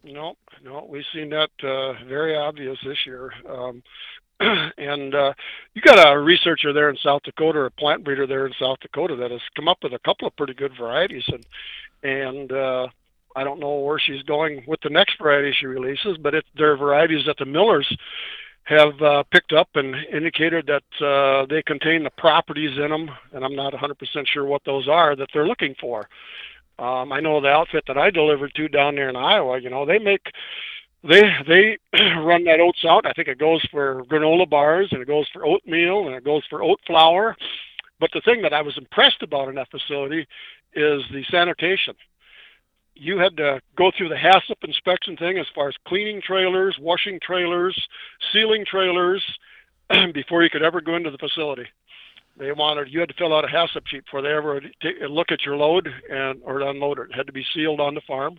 No, 0.02 0.36
no, 0.62 0.86
we've 0.88 1.04
seen 1.14 1.30
that 1.30 1.50
uh, 1.62 2.04
very 2.06 2.36
obvious 2.36 2.78
this 2.84 3.06
year. 3.06 3.32
Um, 3.48 3.82
and 4.40 5.14
uh, 5.14 5.32
you 5.74 5.82
got 5.82 5.98
a 5.98 6.18
researcher 6.18 6.72
there 6.72 6.90
in 6.90 6.96
South 6.96 7.22
Dakota, 7.22 7.60
a 7.60 7.70
plant 7.70 8.04
breeder 8.04 8.26
there 8.26 8.46
in 8.46 8.52
South 8.58 8.80
Dakota, 8.80 9.16
that 9.16 9.30
has 9.30 9.40
come 9.54 9.68
up 9.68 9.78
with 9.82 9.92
a 9.92 9.98
couple 10.00 10.26
of 10.26 10.36
pretty 10.36 10.54
good 10.54 10.72
varieties, 10.76 11.24
and 11.28 11.46
and 12.02 12.52
uh, 12.52 12.88
I 13.36 13.44
don't 13.44 13.60
know 13.60 13.78
where 13.78 13.98
she's 13.98 14.22
going 14.22 14.64
with 14.66 14.80
the 14.82 14.90
next 14.90 15.18
variety 15.18 15.56
she 15.58 15.66
releases, 15.66 16.18
but 16.18 16.34
it, 16.34 16.44
they're 16.56 16.76
varieties 16.76 17.26
that 17.26 17.38
the 17.38 17.46
millers 17.46 17.90
have 18.64 19.00
uh, 19.02 19.22
picked 19.30 19.52
up 19.52 19.68
and 19.74 19.94
indicated 20.12 20.66
that 20.66 21.06
uh, 21.06 21.46
they 21.46 21.62
contain 21.62 22.02
the 22.02 22.10
properties 22.10 22.76
in 22.78 22.90
them, 22.90 23.10
and 23.32 23.44
I'm 23.44 23.54
not 23.54 23.74
100% 23.74 24.26
sure 24.26 24.44
what 24.46 24.62
those 24.64 24.88
are 24.88 25.14
that 25.16 25.28
they're 25.32 25.46
looking 25.46 25.74
for. 25.80 26.08
Um, 26.78 27.12
I 27.12 27.20
know 27.20 27.40
the 27.40 27.48
outfit 27.48 27.84
that 27.86 27.98
I 27.98 28.10
delivered 28.10 28.54
to 28.54 28.68
down 28.68 28.96
there 28.96 29.08
in 29.08 29.16
Iowa. 29.16 29.60
You 29.60 29.70
know, 29.70 29.86
they 29.86 29.98
make 29.98 30.32
they 31.04 31.22
they 31.46 31.78
run 32.16 32.44
that 32.44 32.60
oats 32.60 32.84
out. 32.84 33.06
I 33.06 33.12
think 33.12 33.28
it 33.28 33.38
goes 33.38 33.64
for 33.70 34.02
granola 34.04 34.48
bars 34.48 34.88
and 34.90 35.00
it 35.00 35.06
goes 35.06 35.28
for 35.32 35.46
oatmeal 35.46 36.06
and 36.06 36.16
it 36.16 36.24
goes 36.24 36.42
for 36.50 36.62
oat 36.62 36.80
flour. 36.86 37.36
But 38.00 38.10
the 38.12 38.22
thing 38.22 38.42
that 38.42 38.52
I 38.52 38.62
was 38.62 38.76
impressed 38.76 39.22
about 39.22 39.48
in 39.48 39.54
that 39.54 39.70
facility 39.70 40.26
is 40.74 41.02
the 41.12 41.24
sanitation. 41.30 41.94
You 42.94 43.18
had 43.18 43.36
to 43.38 43.60
go 43.76 43.90
through 43.96 44.08
the 44.08 44.14
HACCP 44.14 44.64
inspection 44.64 45.16
thing 45.16 45.38
as 45.38 45.46
far 45.54 45.68
as 45.68 45.74
cleaning 45.86 46.20
trailers, 46.22 46.76
washing 46.80 47.18
trailers, 47.20 47.76
sealing 48.32 48.64
trailers 48.64 49.22
before 50.14 50.42
you 50.42 50.50
could 50.50 50.62
ever 50.62 50.80
go 50.80 50.96
into 50.96 51.10
the 51.10 51.18
facility 51.18 51.66
they 52.36 52.52
wanted 52.52 52.92
you 52.92 53.00
had 53.00 53.08
to 53.08 53.14
fill 53.14 53.34
out 53.34 53.44
a 53.44 53.48
HACCP 53.48 53.86
sheet 53.86 54.04
before 54.04 54.22
they 54.22 54.32
ever 54.32 54.60
look 55.08 55.30
at 55.30 55.42
your 55.44 55.56
load 55.56 55.88
and 56.10 56.40
or 56.44 56.60
unload 56.62 56.98
it. 56.98 57.10
It 57.10 57.14
had 57.14 57.26
to 57.26 57.32
be 57.32 57.44
sealed 57.54 57.80
on 57.80 57.94
the 57.94 58.00
farm. 58.06 58.38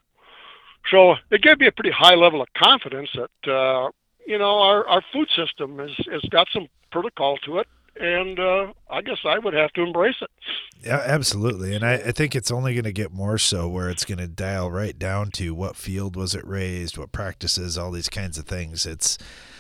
So 0.92 1.16
it 1.32 1.42
gave 1.42 1.60
me 1.60 1.68
a 1.68 1.72
pretty 1.72 1.92
high 1.92 2.16
level 2.16 2.42
of 2.42 2.48
confidence 2.58 3.10
that 3.16 3.52
uh, 3.52 3.90
you 4.28 4.38
know 4.38 4.60
our 4.60 4.88
our 4.88 5.02
food 5.14 5.30
system 5.36 5.80
has 5.80 5.92
has 6.12 6.22
got 6.30 6.48
some 6.54 6.68
protocol 6.92 7.38
to 7.46 7.60
it, 7.60 7.68
and 8.00 8.40
uh, 8.40 8.74
I 8.90 9.02
guess 9.02 9.20
I 9.26 9.40
would 9.40 9.54
have 9.54 9.72
to 9.74 9.82
embrace 9.82 10.16
it. 10.22 10.30
Yeah, 10.84 11.02
absolutely. 11.06 11.76
And 11.76 11.86
I, 11.86 11.94
I 11.94 12.12
think 12.12 12.36
it's 12.36 12.52
only 12.52 12.74
going 12.74 12.84
to 12.84 12.92
get 12.92 13.12
more 13.12 13.38
so 13.38 13.68
where 13.68 13.90
it's 13.90 14.06
going 14.06 14.18
to 14.20 14.28
dial 14.28 14.70
right 14.70 14.98
down 14.98 15.32
to 15.32 15.56
what 15.56 15.76
field 15.76 16.16
was 16.16 16.36
it 16.36 16.46
raised, 16.46 16.98
what 16.98 17.12
practices, 17.12 17.78
all 17.78 17.92
these 17.92 18.10
kinds 18.10 18.38
of 18.38 18.46
things. 18.46 18.86
It's 18.86 19.18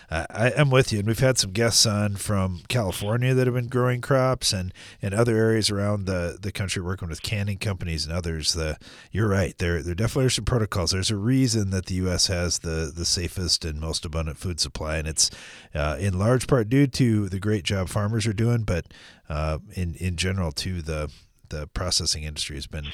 uh, 0.10 0.26
I, 0.30 0.52
I'm 0.52 0.70
with 0.70 0.91
you, 0.91 1.00
and 1.00 1.08
we've 1.08 1.20
had 1.20 1.38
some 1.38 1.52
guests 1.52 1.86
on 1.86 2.15
from 2.15 2.62
California 2.68 3.34
that 3.34 3.48
have 3.48 3.56
been 3.56 3.68
growing 3.68 4.02
crops, 4.02 4.54
and 4.54 4.74
and 5.02 5.13
other 5.13 5.36
areas 5.36 5.70
around 5.70 6.06
the, 6.06 6.38
the 6.39 6.52
country 6.52 6.82
working 6.82 7.10
with 7.10 7.22
canning 7.22 7.58
companies 7.58 8.06
and 8.06 8.13
others. 8.13 8.54
The 8.54 8.78
you're 9.12 9.28
right, 9.28 9.58
there 9.58 9.82
there 9.82 9.96
definitely 9.96 10.26
are 10.26 10.32
some 10.32 10.46
protocols. 10.46 10.91
There's 10.91 11.12
a 11.12 11.15
reason 11.15 11.72
that 11.72 11.88
the 11.88 11.96
U.S. 11.96 12.28
has 12.28 12.60
the 12.60 12.91
the 12.96 13.06
safest 13.06 13.65
and 13.65 13.80
most 13.80 14.06
abundant 14.06 14.38
food 14.38 14.60
supply, 14.60 14.98
and 14.98 15.08
it's 15.08 15.32
uh, 15.74 15.98
in 16.00 16.18
large 16.20 16.48
part 16.48 16.70
due 16.70 16.88
to 16.88 17.30
the 17.30 17.39
great 17.39 17.63
job 17.63 17.89
farmers 17.89 18.28
are 18.28 18.34
doing, 18.34 18.63
but 18.63 18.86
uh, 19.30 19.60
in 19.74 19.96
in 19.96 20.15
general 20.15 20.52
too 20.52 20.82
the 20.82 21.12
the 21.50 21.68
processing 21.68 22.24
industry 22.24 22.56
has 22.56 22.68
been 22.68 22.88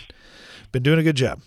been 0.71 0.83
doing 0.83 0.99
a 0.99 1.03
good 1.03 1.15
job. 1.15 1.41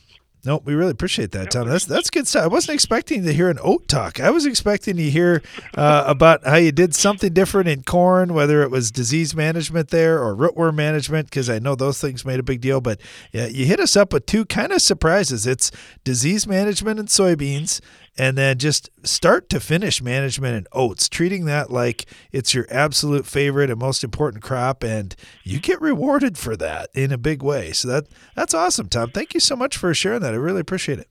Nope, 0.46 0.64
we 0.66 0.74
really 0.74 0.90
appreciate 0.90 1.30
that, 1.32 1.50
Tom. 1.50 1.68
That's 1.68 1.86
that's 1.86 2.10
good 2.10 2.28
stuff. 2.28 2.44
I 2.44 2.48
wasn't 2.48 2.74
expecting 2.74 3.24
to 3.24 3.32
hear 3.32 3.48
an 3.48 3.58
oat 3.62 3.88
talk. 3.88 4.20
I 4.20 4.28
was 4.30 4.44
expecting 4.44 4.96
to 4.96 5.10
hear 5.10 5.42
uh, 5.74 6.04
about 6.06 6.44
how 6.44 6.56
you 6.56 6.70
did 6.70 6.94
something 6.94 7.32
different 7.32 7.68
in 7.68 7.82
corn, 7.82 8.34
whether 8.34 8.62
it 8.62 8.70
was 8.70 8.90
disease 8.90 9.34
management 9.34 9.88
there 9.88 10.22
or 10.22 10.36
rootworm 10.36 10.74
management, 10.74 11.30
because 11.30 11.48
I 11.48 11.58
know 11.58 11.74
those 11.74 11.98
things 11.98 12.26
made 12.26 12.40
a 12.40 12.42
big 12.42 12.60
deal. 12.60 12.82
But 12.82 13.00
yeah, 13.32 13.46
you 13.46 13.64
hit 13.64 13.80
us 13.80 13.96
up 13.96 14.12
with 14.12 14.26
two 14.26 14.44
kind 14.44 14.72
of 14.72 14.82
surprises. 14.82 15.46
It's 15.46 15.70
disease 16.04 16.46
management 16.46 17.00
in 17.00 17.06
soybeans, 17.06 17.80
and 18.16 18.38
then 18.38 18.58
just 18.58 18.90
start 19.02 19.48
to 19.50 19.60
finish 19.60 20.00
management 20.00 20.56
and 20.56 20.68
oats, 20.72 21.08
treating 21.08 21.44
that 21.46 21.70
like 21.70 22.06
it's 22.32 22.54
your 22.54 22.66
absolute 22.70 23.26
favorite 23.26 23.70
and 23.70 23.78
most 23.78 24.04
important 24.04 24.42
crop, 24.42 24.82
and 24.82 25.16
you 25.42 25.58
get 25.60 25.80
rewarded 25.80 26.38
for 26.38 26.56
that 26.56 26.90
in 26.94 27.12
a 27.12 27.18
big 27.18 27.42
way. 27.42 27.72
So 27.72 27.88
that 27.88 28.06
that's 28.34 28.54
awesome, 28.54 28.88
Tom. 28.88 29.10
Thank 29.10 29.34
you 29.34 29.40
so 29.40 29.56
much 29.56 29.76
for 29.76 29.92
sharing 29.94 30.20
that. 30.20 30.34
I 30.34 30.36
really 30.36 30.60
appreciate 30.60 30.98
it. 30.98 31.08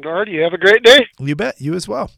Guard, 0.00 0.28
you 0.28 0.40
have 0.42 0.54
a 0.54 0.58
great 0.58 0.82
day. 0.82 1.06
You 1.18 1.36
bet. 1.36 1.60
You 1.60 1.74
as 1.74 1.86
well. 1.86 2.10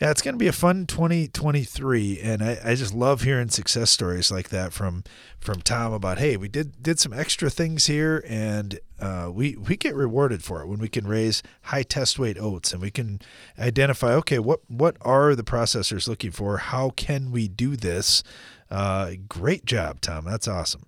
Yeah, 0.00 0.10
it's 0.10 0.20
going 0.20 0.34
to 0.34 0.38
be 0.38 0.46
a 0.46 0.52
fun 0.52 0.84
2023, 0.84 2.20
and 2.20 2.42
I, 2.42 2.58
I 2.62 2.74
just 2.74 2.92
love 2.92 3.22
hearing 3.22 3.48
success 3.48 3.90
stories 3.90 4.30
like 4.30 4.50
that 4.50 4.74
from 4.74 5.04
from 5.40 5.62
Tom 5.62 5.94
about 5.94 6.18
hey, 6.18 6.36
we 6.36 6.48
did 6.48 6.82
did 6.82 7.00
some 7.00 7.14
extra 7.14 7.48
things 7.48 7.86
here, 7.86 8.22
and 8.28 8.78
uh, 9.00 9.30
we 9.32 9.56
we 9.56 9.74
get 9.74 9.94
rewarded 9.94 10.44
for 10.44 10.60
it 10.60 10.66
when 10.66 10.80
we 10.80 10.90
can 10.90 11.06
raise 11.06 11.42
high 11.62 11.82
test 11.82 12.18
weight 12.18 12.36
oats, 12.38 12.74
and 12.74 12.82
we 12.82 12.90
can 12.90 13.20
identify 13.58 14.12
okay, 14.16 14.38
what 14.38 14.60
what 14.68 14.98
are 15.00 15.34
the 15.34 15.42
processors 15.42 16.06
looking 16.06 16.30
for? 16.30 16.58
How 16.58 16.90
can 16.90 17.32
we 17.32 17.48
do 17.48 17.74
this? 17.74 18.22
Uh, 18.70 19.12
great 19.30 19.64
job, 19.64 20.02
Tom. 20.02 20.26
That's 20.26 20.46
awesome. 20.46 20.84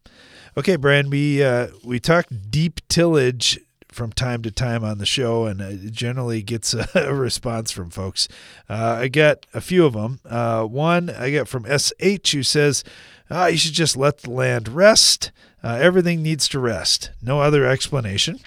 Okay, 0.55 0.77
Brian, 0.77 1.09
we 1.09 1.43
uh, 1.43 1.69
we 1.83 1.99
talk 1.99 2.27
deep 2.51 2.87
tillage 2.89 3.59
from 3.89 4.13
time 4.13 4.43
to 4.43 4.51
time 4.51 4.85
on 4.85 4.99
the 4.99 5.07
show, 5.07 5.47
and 5.47 5.61
it 5.61 5.93
generally 5.93 6.43
gets 6.43 6.75
a 6.75 7.13
response 7.13 7.71
from 7.71 7.91
folks. 7.91 8.29
Uh, 8.69 8.99
I 9.01 9.09
get 9.09 9.47
a 9.55 9.61
few 9.61 9.85
of 9.87 9.95
them. 9.95 10.21
Uh, 10.25 10.65
one 10.65 11.11
I 11.11 11.31
get 11.31 11.49
from 11.49 11.65
SH 11.65 12.33
who 12.33 12.43
says, 12.43 12.85
ah, 13.31 13.47
You 13.47 13.57
should 13.57 13.73
just 13.73 13.97
let 13.97 14.19
the 14.19 14.31
land 14.31 14.69
rest. 14.69 15.31
Uh, 15.63 15.79
everything 15.81 16.23
needs 16.23 16.49
to 16.49 16.59
rest. 16.61 17.11
No 17.23 17.41
other 17.41 17.67
explanation. 17.67 18.39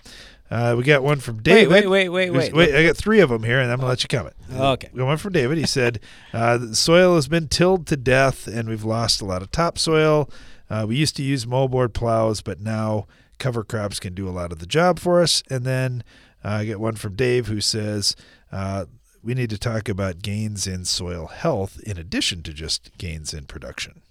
Uh, 0.49 0.75
we 0.77 0.83
got 0.83 1.01
one 1.01 1.19
from 1.19 1.41
David. 1.41 1.71
Wait, 1.71 1.87
wait, 1.87 2.09
wait, 2.09 2.29
wait, 2.29 2.53
wait. 2.53 2.75
I 2.75 2.85
got 2.85 2.97
three 2.97 3.21
of 3.21 3.29
them 3.29 3.43
here, 3.43 3.61
and 3.61 3.71
I'm 3.71 3.77
going 3.77 3.85
to 3.85 3.89
let 3.89 4.03
you 4.03 4.09
comment. 4.09 4.35
Okay. 4.53 4.89
We 4.91 4.99
got 4.99 5.05
one 5.05 5.17
from 5.17 5.31
David. 5.31 5.57
He 5.57 5.65
said, 5.65 6.01
uh, 6.33 6.57
The 6.57 6.75
soil 6.75 7.15
has 7.15 7.29
been 7.29 7.47
tilled 7.47 7.87
to 7.87 7.95
death, 7.97 8.47
and 8.47 8.67
we've 8.67 8.83
lost 8.83 9.21
a 9.21 9.25
lot 9.25 9.41
of 9.41 9.51
topsoil. 9.51 10.29
Uh, 10.71 10.85
we 10.87 10.95
used 10.95 11.17
to 11.17 11.23
use 11.23 11.45
moldboard 11.45 11.93
plows, 11.93 12.41
but 12.41 12.61
now 12.61 13.05
cover 13.39 13.61
crops 13.61 13.99
can 13.99 14.13
do 14.13 14.29
a 14.29 14.31
lot 14.31 14.53
of 14.53 14.59
the 14.59 14.65
job 14.65 14.99
for 14.99 15.21
us. 15.21 15.43
And 15.49 15.65
then 15.65 16.01
uh, 16.45 16.49
I 16.49 16.65
get 16.65 16.79
one 16.79 16.95
from 16.95 17.15
Dave 17.15 17.47
who 17.47 17.59
says 17.59 18.15
uh, 18.53 18.85
we 19.21 19.33
need 19.33 19.49
to 19.49 19.57
talk 19.57 19.89
about 19.89 20.21
gains 20.21 20.65
in 20.67 20.85
soil 20.85 21.27
health 21.27 21.81
in 21.81 21.97
addition 21.97 22.41
to 22.43 22.53
just 22.53 22.97
gains 22.97 23.33
in 23.33 23.47
production. 23.47 24.01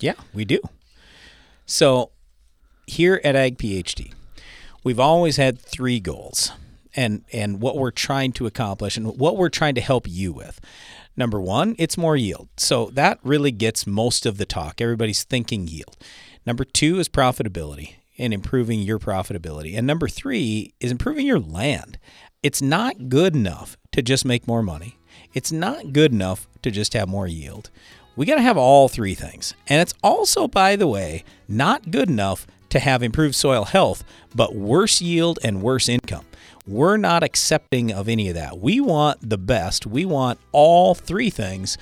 Yeah, 0.00 0.14
we 0.34 0.44
do. 0.44 0.58
So 1.64 2.10
here 2.88 3.20
at 3.22 3.36
Ag 3.36 3.56
PhD, 3.56 4.12
we've 4.82 4.98
always 4.98 5.36
had 5.36 5.60
three 5.60 6.00
goals 6.00 6.50
and 6.96 7.22
and 7.32 7.60
what 7.60 7.76
we're 7.76 7.92
trying 7.92 8.32
to 8.32 8.46
accomplish 8.46 8.96
and 8.96 9.16
what 9.16 9.36
we're 9.36 9.48
trying 9.48 9.76
to 9.76 9.80
help 9.80 10.08
you 10.08 10.32
with. 10.32 10.60
Number 11.16 11.40
1, 11.40 11.76
it's 11.78 11.98
more 11.98 12.16
yield. 12.16 12.48
So 12.56 12.86
that 12.94 13.18
really 13.22 13.50
gets 13.50 13.86
most 13.86 14.26
of 14.26 14.38
the 14.38 14.46
talk. 14.46 14.80
Everybody's 14.80 15.24
thinking 15.24 15.66
yield. 15.66 15.96
Number 16.46 16.64
2 16.64 16.98
is 16.98 17.08
profitability 17.08 17.94
and 18.18 18.32
improving 18.32 18.80
your 18.80 18.98
profitability. 18.98 19.76
And 19.76 19.86
number 19.86 20.08
3 20.08 20.74
is 20.80 20.90
improving 20.90 21.26
your 21.26 21.40
land. 21.40 21.98
It's 22.42 22.62
not 22.62 23.08
good 23.08 23.34
enough 23.34 23.76
to 23.92 24.02
just 24.02 24.24
make 24.24 24.46
more 24.46 24.62
money. 24.62 24.98
It's 25.34 25.52
not 25.52 25.92
good 25.92 26.12
enough 26.12 26.48
to 26.62 26.70
just 26.70 26.94
have 26.94 27.08
more 27.08 27.26
yield. 27.26 27.70
We 28.16 28.26
got 28.26 28.36
to 28.36 28.42
have 28.42 28.56
all 28.56 28.88
three 28.88 29.14
things. 29.14 29.54
And 29.68 29.80
it's 29.80 29.94
also, 30.02 30.48
by 30.48 30.76
the 30.76 30.86
way, 30.86 31.24
not 31.48 31.90
good 31.90 32.08
enough 32.08 32.46
to 32.70 32.78
have 32.78 33.02
improved 33.02 33.34
soil 33.34 33.64
health, 33.64 34.04
but 34.34 34.54
worse 34.54 35.00
yield 35.00 35.38
and 35.42 35.62
worse 35.62 35.88
income. 35.88 36.24
We're 36.70 36.98
not 36.98 37.24
accepting 37.24 37.92
of 37.92 38.08
any 38.08 38.28
of 38.28 38.36
that. 38.36 38.60
We 38.60 38.80
want 38.80 39.28
the 39.28 39.36
best. 39.36 39.88
We 39.88 40.04
want 40.04 40.38
all 40.52 40.94
three 40.94 41.28
things. 41.28 41.76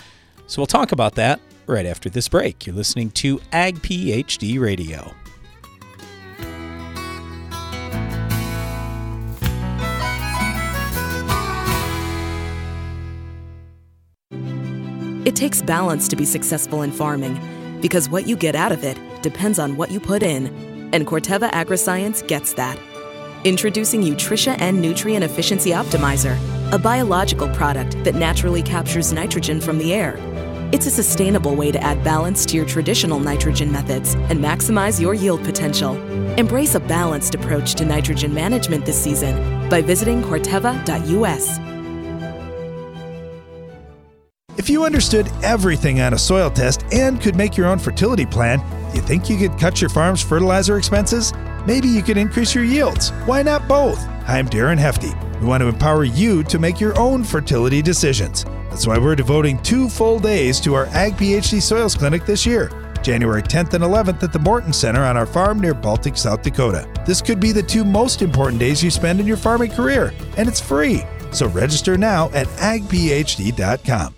So 0.46 0.62
we'll 0.62 0.66
talk 0.66 0.92
about 0.92 1.14
that 1.16 1.40
right 1.66 1.84
after 1.84 2.08
this 2.08 2.26
break. 2.26 2.66
You're 2.66 2.74
listening 2.74 3.10
to 3.10 3.38
Ag 3.52 3.80
PhD 3.80 4.58
Radio. 4.58 5.12
It 15.26 15.36
takes 15.36 15.60
balance 15.60 16.08
to 16.08 16.16
be 16.16 16.24
successful 16.24 16.80
in 16.80 16.92
farming 16.92 17.38
because 17.82 18.08
what 18.08 18.26
you 18.26 18.36
get 18.36 18.54
out 18.54 18.72
of 18.72 18.82
it 18.82 18.98
depends 19.20 19.58
on 19.58 19.76
what 19.76 19.90
you 19.90 20.00
put 20.00 20.22
in. 20.22 20.46
And 20.94 21.06
Corteva 21.06 21.50
Agriscience 21.50 22.26
gets 22.26 22.54
that. 22.54 22.78
Introducing 23.44 24.02
Utrisha 24.02 24.60
N 24.60 24.80
Nutrient 24.80 25.22
Efficiency 25.22 25.70
Optimizer, 25.70 26.36
a 26.72 26.78
biological 26.78 27.48
product 27.50 28.02
that 28.02 28.16
naturally 28.16 28.62
captures 28.62 29.12
nitrogen 29.12 29.60
from 29.60 29.78
the 29.78 29.94
air. 29.94 30.16
It's 30.72 30.86
a 30.86 30.90
sustainable 30.90 31.54
way 31.54 31.70
to 31.70 31.80
add 31.80 32.02
balance 32.02 32.44
to 32.46 32.56
your 32.56 32.66
traditional 32.66 33.20
nitrogen 33.20 33.70
methods 33.70 34.14
and 34.14 34.40
maximize 34.40 35.00
your 35.00 35.14
yield 35.14 35.44
potential. 35.44 35.96
Embrace 36.34 36.74
a 36.74 36.80
balanced 36.80 37.36
approach 37.36 37.76
to 37.76 37.84
nitrogen 37.84 38.34
management 38.34 38.84
this 38.84 39.00
season 39.00 39.68
by 39.70 39.82
visiting 39.82 40.20
Corteva.us. 40.20 41.58
If 44.58 44.68
you 44.68 44.84
understood 44.84 45.30
everything 45.44 46.00
on 46.00 46.12
a 46.12 46.18
soil 46.18 46.50
test 46.50 46.84
and 46.92 47.20
could 47.20 47.36
make 47.36 47.56
your 47.56 47.68
own 47.68 47.78
fertility 47.78 48.26
plan, 48.26 48.58
do 48.90 48.96
you 48.96 49.02
think 49.02 49.30
you 49.30 49.38
could 49.38 49.56
cut 49.60 49.80
your 49.80 49.90
farm's 49.90 50.22
fertilizer 50.22 50.76
expenses? 50.76 51.32
Maybe 51.68 51.86
you 51.86 52.02
could 52.02 52.16
increase 52.16 52.54
your 52.54 52.64
yields. 52.64 53.10
Why 53.26 53.42
not 53.42 53.68
both? 53.68 54.02
I'm 54.26 54.48
Darren 54.48 54.78
Hefty. 54.78 55.12
We 55.38 55.46
want 55.46 55.60
to 55.60 55.68
empower 55.68 56.04
you 56.04 56.42
to 56.44 56.58
make 56.58 56.80
your 56.80 56.98
own 56.98 57.22
fertility 57.22 57.82
decisions. 57.82 58.46
That's 58.70 58.86
why 58.86 58.96
we're 58.96 59.14
devoting 59.14 59.62
two 59.62 59.90
full 59.90 60.18
days 60.18 60.60
to 60.60 60.72
our 60.72 60.86
Ag 60.86 61.12
PhD 61.18 61.60
Soils 61.60 61.94
Clinic 61.94 62.24
this 62.24 62.46
year. 62.46 62.70
January 63.02 63.42
10th 63.42 63.74
and 63.74 63.84
11th 63.84 64.22
at 64.22 64.32
the 64.32 64.38
Morton 64.38 64.72
Center 64.72 65.04
on 65.04 65.18
our 65.18 65.26
farm 65.26 65.60
near 65.60 65.74
Baltic, 65.74 66.16
South 66.16 66.40
Dakota. 66.40 66.88
This 67.04 67.20
could 67.20 67.38
be 67.38 67.52
the 67.52 67.62
two 67.62 67.84
most 67.84 68.22
important 68.22 68.60
days 68.60 68.82
you 68.82 68.90
spend 68.90 69.20
in 69.20 69.26
your 69.26 69.36
farming 69.36 69.72
career, 69.72 70.14
and 70.38 70.48
it's 70.48 70.62
free. 70.62 71.02
So 71.32 71.48
register 71.48 71.98
now 71.98 72.30
at 72.30 72.46
agphd.com. 72.46 74.17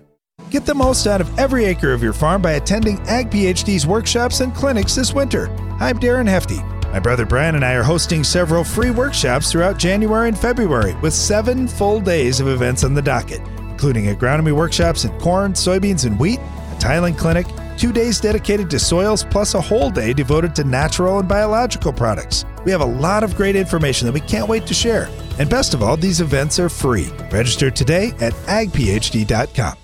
Get 0.51 0.65
the 0.65 0.75
most 0.75 1.07
out 1.07 1.21
of 1.21 1.39
every 1.39 1.63
acre 1.63 1.93
of 1.93 2.03
your 2.03 2.11
farm 2.11 2.41
by 2.41 2.51
attending 2.51 2.99
Ag 3.07 3.29
PhD's 3.29 3.87
workshops 3.87 4.41
and 4.41 4.53
clinics 4.53 4.93
this 4.93 5.13
winter. 5.13 5.47
I'm 5.79 5.97
Darren 5.97 6.27
Hefty. 6.27 6.57
My 6.91 6.99
brother 6.99 7.25
Brian 7.25 7.55
and 7.55 7.63
I 7.63 7.71
are 7.75 7.83
hosting 7.83 8.21
several 8.25 8.65
free 8.65 8.91
workshops 8.91 9.49
throughout 9.49 9.79
January 9.79 10.27
and 10.27 10.37
February 10.37 10.93
with 10.95 11.13
seven 11.13 11.69
full 11.69 12.01
days 12.01 12.41
of 12.41 12.49
events 12.49 12.83
on 12.83 12.93
the 12.93 13.01
docket, 13.01 13.39
including 13.69 14.13
agronomy 14.13 14.51
workshops 14.51 15.05
in 15.05 15.17
corn, 15.21 15.53
soybeans, 15.53 16.05
and 16.05 16.19
wheat, 16.19 16.39
a 16.39 16.77
tiling 16.81 17.15
clinic, 17.15 17.47
two 17.77 17.93
days 17.93 18.19
dedicated 18.19 18.69
to 18.71 18.77
soils, 18.77 19.23
plus 19.23 19.53
a 19.53 19.61
whole 19.61 19.89
day 19.89 20.11
devoted 20.11 20.53
to 20.55 20.65
natural 20.65 21.19
and 21.19 21.29
biological 21.29 21.93
products. 21.93 22.43
We 22.65 22.71
have 22.71 22.81
a 22.81 22.85
lot 22.85 23.23
of 23.23 23.37
great 23.37 23.55
information 23.55 24.05
that 24.05 24.13
we 24.13 24.19
can't 24.19 24.49
wait 24.49 24.67
to 24.67 24.73
share. 24.73 25.07
And 25.39 25.49
best 25.49 25.73
of 25.73 25.81
all, 25.81 25.95
these 25.95 26.19
events 26.19 26.59
are 26.59 26.67
free. 26.67 27.07
Register 27.31 27.71
today 27.71 28.09
at 28.19 28.33
agphd.com. 28.33 29.77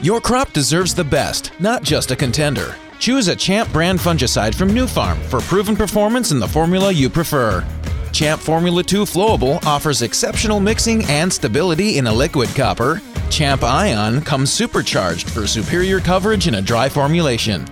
Your 0.00 0.20
crop 0.20 0.52
deserves 0.52 0.94
the 0.94 1.02
best, 1.02 1.50
not 1.58 1.82
just 1.82 2.12
a 2.12 2.16
contender. 2.16 2.76
Choose 3.00 3.26
a 3.26 3.34
Champ 3.34 3.72
brand 3.72 3.98
fungicide 3.98 4.54
from 4.54 4.68
Nufarm 4.68 5.18
for 5.22 5.40
proven 5.40 5.74
performance 5.74 6.30
in 6.30 6.38
the 6.38 6.46
formula 6.46 6.92
you 6.92 7.10
prefer. 7.10 7.66
Champ 8.12 8.40
Formula 8.40 8.84
2 8.84 9.02
Flowable 9.02 9.60
offers 9.66 10.02
exceptional 10.02 10.60
mixing 10.60 11.04
and 11.06 11.32
stability 11.32 11.98
in 11.98 12.06
a 12.06 12.12
liquid 12.12 12.48
copper. 12.50 13.02
Champ 13.28 13.64
Ion 13.64 14.20
comes 14.22 14.52
supercharged 14.52 15.28
for 15.28 15.48
superior 15.48 15.98
coverage 15.98 16.46
in 16.46 16.54
a 16.54 16.62
dry 16.62 16.88
formulation. 16.88 17.66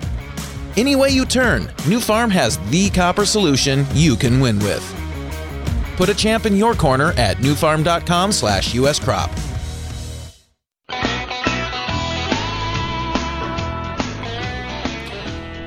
Any 0.77 0.97
way 0.97 1.11
you 1.11 1.27
turn, 1.27 1.67
Nufarm 1.87 2.33
has 2.33 2.59
the 2.71 2.91
copper 2.91 3.25
solution 3.25 3.87
you 3.95 4.17
can 4.17 4.41
win 4.41 4.59
with. 4.59 4.85
Put 5.97 6.09
a 6.09 6.15
champ 6.15 6.45
in 6.45 6.57
your 6.57 6.75
corner 6.75 7.13
at 7.13 7.37
nufarm.com 7.37 8.33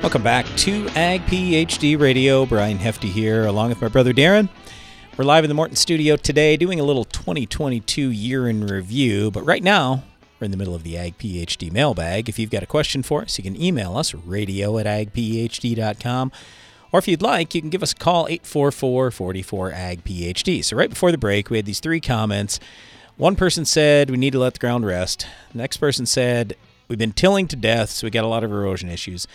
Welcome 0.02 0.22
back 0.22 0.46
to 0.56 0.88
Ag 0.96 1.20
PhD 1.26 2.00
Radio. 2.00 2.46
Brian 2.46 2.78
Hefty 2.78 3.10
here, 3.10 3.44
along 3.44 3.68
with 3.68 3.82
my 3.82 3.88
brother 3.88 4.14
Darren. 4.14 4.48
We're 5.18 5.26
live 5.26 5.44
in 5.44 5.48
the 5.48 5.54
Morton 5.54 5.76
studio 5.76 6.16
today 6.16 6.56
doing 6.56 6.80
a 6.80 6.84
little 6.84 7.04
2022 7.04 8.10
year 8.10 8.48
in 8.48 8.66
review, 8.66 9.30
but 9.30 9.44
right 9.44 9.62
now 9.62 10.04
we're 10.40 10.46
in 10.46 10.52
the 10.52 10.56
middle 10.56 10.74
of 10.74 10.84
the 10.84 10.96
Ag 10.96 11.18
PhD 11.18 11.70
mailbag. 11.70 12.30
If 12.30 12.38
you've 12.38 12.48
got 12.48 12.62
a 12.62 12.66
question 12.66 13.02
for 13.02 13.20
us, 13.20 13.36
you 13.36 13.44
can 13.44 13.60
email 13.60 13.98
us 13.98 14.14
radio 14.14 14.78
at 14.78 14.86
agphd.com. 14.86 16.32
Or 16.92 16.98
if 16.98 17.06
you'd 17.06 17.20
like, 17.20 17.54
you 17.54 17.60
can 17.60 17.70
give 17.70 17.82
us 17.82 17.92
a 17.92 17.96
call 17.96 18.26
844 18.26 19.10
44 19.10 19.72
Ag 19.72 20.02
PhD. 20.02 20.64
So, 20.64 20.76
right 20.76 20.88
before 20.88 21.12
the 21.12 21.18
break, 21.18 21.50
we 21.50 21.58
had 21.58 21.66
these 21.66 21.78
three 21.78 22.00
comments. 22.00 22.58
One 23.18 23.36
person 23.36 23.66
said 23.66 24.08
we 24.08 24.16
need 24.16 24.32
to 24.32 24.38
let 24.38 24.54
the 24.54 24.60
ground 24.60 24.86
rest. 24.86 25.26
The 25.52 25.58
next 25.58 25.76
person 25.76 26.06
said 26.06 26.56
we've 26.88 26.98
been 26.98 27.12
tilling 27.12 27.48
to 27.48 27.56
death, 27.56 27.90
so 27.90 28.06
we 28.06 28.10
got 28.10 28.24
a 28.24 28.28
lot 28.28 28.44
of 28.44 28.50
erosion 28.50 28.88
issues. 28.88 29.28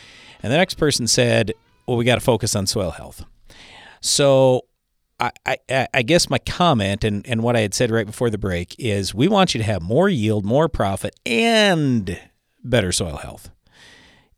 And 0.46 0.54
the 0.54 0.58
next 0.58 0.76
person 0.76 1.08
said, 1.08 1.54
well, 1.88 1.98
we 1.98 2.06
got 2.06 2.16
to 2.16 2.22
focus 2.22 2.56
on 2.56 2.68
soil 2.68 2.91
health. 2.91 3.26
So 4.00 4.68
I, 5.20 5.32
I, 5.43 5.88
I, 5.91 6.04
guess 6.04 6.30
my 6.30 6.38
comment 6.38 7.04
and, 7.04 7.28
and 7.28 7.41
what 7.41 7.56
I 7.56 7.62
had 7.62 7.74
said 7.74 7.89
right 7.89 8.06
before 8.06 8.30
the 8.30 8.38
break 8.38 8.76
is 8.78 9.12
we 9.12 9.28
want 9.28 9.56
you 9.56 9.58
to 9.58 9.64
have 9.64 9.82
more 9.82 10.08
yield, 10.08 10.46
more 10.46 10.70
profit, 10.70 11.16
and 11.26 12.20
better 12.64 12.91
soil 12.91 13.18
health. 13.18 13.50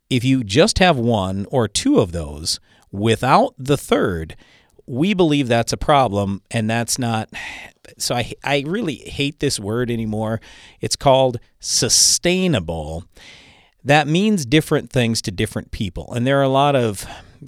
If 0.09 0.23
you 0.23 0.45
just 0.45 0.79
have 0.79 0.95
one 0.95 1.45
or 1.51 1.67
two 1.67 1.99
of 1.99 2.13
those 2.13 2.61
without 2.89 3.53
the 3.57 3.75
third, 3.75 4.37
we 4.85 5.13
believe 5.13 5.49
that's 5.49 5.73
a 5.73 5.77
problem, 5.77 6.41
and 6.49 6.69
that's 6.69 6.97
not. 6.97 7.27
So 7.97 8.15
I, 8.15 8.31
I 8.45 8.63
really 8.65 8.95
hate 8.95 9.41
this 9.41 9.59
word 9.59 9.91
anymore. 9.91 10.39
It's 10.79 10.95
called 10.95 11.41
sustainable 11.59 13.03
that 13.87 14.05
means 14.05 14.45
different 14.45 14.89
things 14.89 15.21
to 15.21 15.31
different 15.31 15.71
people. 15.71 16.13
And 16.13 16.27
there 16.27 16.37
are 16.39 16.43
a 16.43 16.49
lot 16.49 16.75
of 16.75 17.07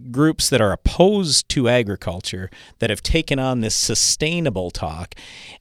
groups 0.09 0.49
that 0.49 0.61
are 0.61 0.71
opposed 0.71 1.49
to 1.49 1.67
agriculture 1.67 2.49
that 2.79 2.89
have 2.89 3.03
taken 3.03 3.39
on 3.39 3.59
this 3.59 3.75
sustainable 3.75 4.71
talk. 4.71 5.15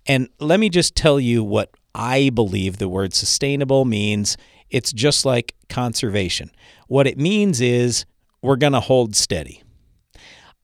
And 0.06 0.28
let 0.38 0.60
me 0.60 0.68
just 0.68 0.94
tell 0.94 1.18
you 1.18 1.42
what 1.42 1.72
I 1.96 2.30
believe 2.30 2.78
the 2.78 2.88
word 2.88 3.12
sustainable 3.12 3.84
means. 3.84 4.36
It's 4.70 4.92
just 4.92 5.24
like 5.24 5.56
conservation. 5.68 6.52
What 6.86 7.08
it 7.08 7.18
means 7.18 7.60
is 7.60 8.04
we're 8.40 8.56
going 8.56 8.72
to 8.74 8.80
hold 8.80 9.16
steady. 9.16 9.64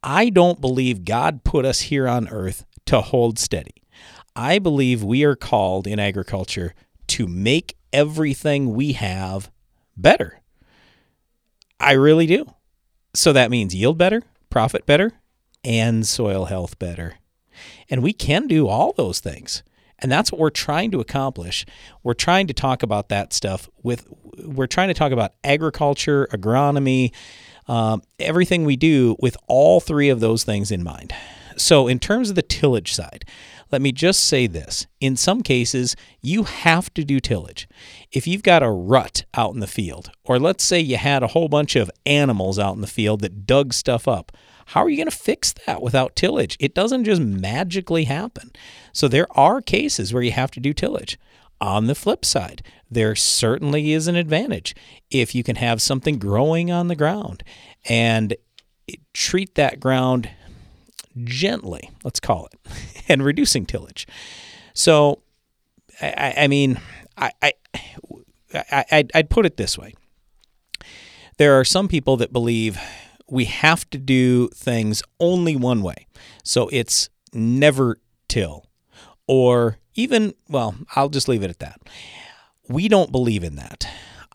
I 0.02 0.28
don't 0.30 0.60
believe 0.60 1.04
God 1.04 1.42
put 1.42 1.64
us 1.64 1.80
here 1.80 2.06
on 2.06 2.28
earth 2.28 2.64
to 2.86 3.00
hold 3.00 3.38
steady. 3.40 3.82
I 4.36 4.60
believe 4.60 5.02
we 5.02 5.24
are 5.24 5.36
called 5.36 5.88
in 5.88 5.98
agriculture 5.98 6.74
to 7.08 7.26
make 7.26 7.76
everything 7.92 8.74
we 8.74 8.92
have 8.92 9.50
better. 9.97 10.40
I 11.80 11.92
really 11.92 12.26
do. 12.26 12.47
So 13.14 13.32
that 13.32 13.51
means 13.51 13.74
yield 13.74 13.99
better, 13.99 14.22
profit 14.51 14.86
better, 14.86 15.12
and 15.62 16.07
soil 16.07 16.47
health 16.47 16.78
better. 16.78 17.16
And 17.88 18.03
we 18.03 18.12
can 18.12 18.47
do 18.47 18.68
all 18.68 18.92
those 18.92 19.20
things. 19.20 19.62
And 19.99 20.11
that's 20.11 20.32
what 20.32 20.40
we're 20.40 20.51
trying 20.51 20.90
to 20.90 21.01
accomplish. 21.01 21.64
We're 22.03 22.14
trying 22.14 22.47
to 22.49 22.55
talk 22.55 22.82
about 22.82 23.09
that 23.09 23.32
stuff 23.32 23.68
with, 23.82 24.07
we're 24.45 24.66
trying 24.66 24.88
to 24.88 24.95
talk 24.95 25.12
about 25.12 25.32
agriculture, 25.45 26.28
agronomy, 26.32 27.12
um, 27.68 28.03
everything 28.18 28.64
we 28.64 28.76
do 28.76 29.16
with 29.20 29.36
all 29.47 29.80
three 29.80 30.09
of 30.09 30.20
those 30.20 30.45
things 30.45 30.70
in 30.70 30.82
mind. 30.82 31.14
So, 31.57 31.86
in 31.86 32.01
terms 32.01 32.30
of 32.30 32.36
the 32.36 32.42
tillage 32.42 32.92
side, 32.92 33.24
let 33.74 33.82
me 33.82 33.90
just 33.90 34.22
say 34.22 34.46
this. 34.46 34.86
In 35.00 35.16
some 35.16 35.42
cases, 35.42 35.96
you 36.22 36.44
have 36.44 36.94
to 36.94 37.02
do 37.02 37.18
tillage. 37.18 37.66
If 38.12 38.24
you've 38.24 38.44
got 38.44 38.62
a 38.62 38.70
rut 38.70 39.24
out 39.34 39.52
in 39.52 39.58
the 39.58 39.66
field, 39.66 40.12
or 40.22 40.38
let's 40.38 40.62
say 40.62 40.78
you 40.78 40.96
had 40.96 41.24
a 41.24 41.26
whole 41.26 41.48
bunch 41.48 41.74
of 41.74 41.90
animals 42.06 42.56
out 42.56 42.76
in 42.76 42.82
the 42.82 42.86
field 42.86 43.20
that 43.22 43.46
dug 43.46 43.74
stuff 43.74 44.06
up, 44.06 44.30
how 44.66 44.84
are 44.84 44.88
you 44.88 44.96
going 44.96 45.10
to 45.10 45.16
fix 45.16 45.52
that 45.66 45.82
without 45.82 46.14
tillage? 46.14 46.56
It 46.60 46.72
doesn't 46.72 47.02
just 47.02 47.20
magically 47.20 48.04
happen. 48.04 48.52
So 48.92 49.08
there 49.08 49.26
are 49.36 49.60
cases 49.60 50.14
where 50.14 50.22
you 50.22 50.30
have 50.30 50.52
to 50.52 50.60
do 50.60 50.72
tillage. 50.72 51.18
On 51.60 51.88
the 51.88 51.96
flip 51.96 52.24
side, 52.24 52.64
there 52.88 53.16
certainly 53.16 53.92
is 53.92 54.06
an 54.06 54.14
advantage 54.14 54.76
if 55.10 55.34
you 55.34 55.42
can 55.42 55.56
have 55.56 55.82
something 55.82 56.20
growing 56.20 56.70
on 56.70 56.86
the 56.86 56.94
ground 56.94 57.42
and 57.88 58.36
treat 59.12 59.56
that 59.56 59.80
ground 59.80 60.30
gently, 61.22 61.90
let's 62.02 62.20
call 62.20 62.46
it, 62.46 63.04
and 63.08 63.24
reducing 63.24 63.66
tillage. 63.66 64.06
So, 64.72 65.22
I, 66.00 66.34
I 66.38 66.48
mean, 66.48 66.80
I, 67.16 67.32
I, 67.42 67.52
I, 68.52 69.04
I'd 69.14 69.30
put 69.30 69.46
it 69.46 69.56
this 69.56 69.78
way. 69.78 69.94
There 71.38 71.58
are 71.58 71.64
some 71.64 71.88
people 71.88 72.16
that 72.18 72.32
believe 72.32 72.78
we 73.28 73.46
have 73.46 73.88
to 73.90 73.98
do 73.98 74.48
things 74.48 75.02
only 75.18 75.56
one 75.56 75.82
way. 75.82 76.06
So 76.42 76.68
it's 76.72 77.08
never 77.32 77.98
till, 78.28 78.66
or 79.26 79.78
even, 79.94 80.34
well, 80.48 80.74
I'll 80.94 81.08
just 81.08 81.28
leave 81.28 81.42
it 81.42 81.50
at 81.50 81.58
that. 81.60 81.80
We 82.68 82.88
don't 82.88 83.12
believe 83.12 83.44
in 83.44 83.56
that. 83.56 83.86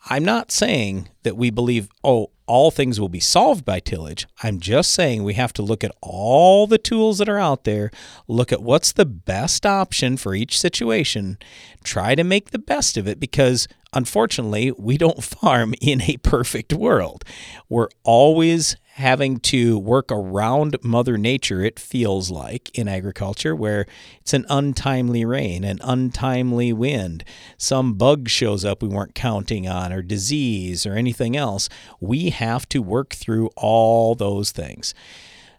I'm 0.09 0.25
not 0.25 0.51
saying 0.51 1.09
that 1.23 1.37
we 1.37 1.49
believe, 1.49 1.89
oh, 2.03 2.31
all 2.49 2.71
things 2.71 2.99
will 2.99 3.09
be 3.09 3.19
solved 3.19 3.63
by 3.63 3.79
tillage. 3.79 4.27
I'm 4.41 4.59
just 4.59 4.91
saying 4.91 5.23
we 5.23 5.35
have 5.35 5.53
to 5.53 5.61
look 5.61 5.83
at 5.83 5.95
all 6.01 6.65
the 6.65 6.79
tools 6.79 7.19
that 7.19 7.29
are 7.29 7.37
out 7.37 7.63
there, 7.63 7.91
look 8.27 8.51
at 8.51 8.63
what's 8.63 8.91
the 8.91 9.05
best 9.05 9.67
option 9.67 10.17
for 10.17 10.33
each 10.33 10.59
situation, 10.59 11.37
try 11.83 12.15
to 12.15 12.23
make 12.23 12.49
the 12.49 12.57
best 12.57 12.97
of 12.97 13.07
it 13.07 13.19
because 13.19 13.67
unfortunately, 13.93 14.71
we 14.71 14.97
don't 14.97 15.23
farm 15.39 15.75
in 15.79 16.01
a 16.01 16.17
perfect 16.17 16.73
world. 16.73 17.23
We're 17.69 17.89
always 18.03 18.75
having 18.99 19.39
to 19.39 19.79
work 19.79 20.11
around 20.11 20.75
Mother 20.83 21.17
Nature, 21.17 21.61
it 21.63 21.79
feels 21.79 22.29
like, 22.29 22.69
in 22.77 22.89
agriculture, 22.89 23.55
where 23.55 23.85
it's 24.19 24.33
an 24.33 24.45
untimely 24.49 25.23
rain, 25.23 25.63
an 25.63 25.79
untimely 25.81 26.73
wind, 26.73 27.23
some 27.57 27.93
bug 27.93 28.27
shows 28.27 28.65
up 28.65 28.83
we 28.83 28.89
weren't 28.89 29.15
counting 29.15 29.69
on, 29.69 29.93
or 29.93 30.01
disease, 30.01 30.85
or 30.85 30.95
anything 30.95 31.37
else. 31.37 31.69
We 32.01 32.29
have 32.31 32.67
to 32.69 32.81
work 32.81 33.13
through 33.13 33.49
all 33.55 34.15
those 34.15 34.51
things. 34.51 34.93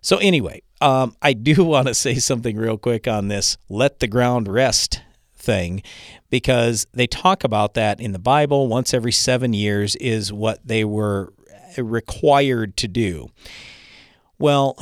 So, 0.03 0.19
anyway, 0.19 0.61
um, 0.83 1.17
I 1.23 1.33
do 1.33 1.65
want 1.65 1.89
to 1.89 1.95
say 1.95 2.17
something 2.17 2.59
real 2.59 2.77
quick 2.77 3.09
on 3.09 3.29
this 3.29 3.57
let 3.71 4.01
the 4.01 4.07
ground 4.07 4.49
rest 4.49 5.01
thing 5.35 5.83
because 6.29 6.87
they 6.93 7.07
talk 7.07 7.43
about 7.43 7.73
that 7.73 8.03
in 8.03 8.13
the 8.13 8.19
Bible 8.19 8.69
once 8.69 8.93
every 8.93 9.13
seven 9.13 9.55
years 9.55 9.97
is 9.97 10.31
what 10.31 10.61
they 10.63 10.85
were 10.85 11.33
required 11.79 12.77
to 12.79 12.89
do. 12.89 13.31
Well, 14.39 14.77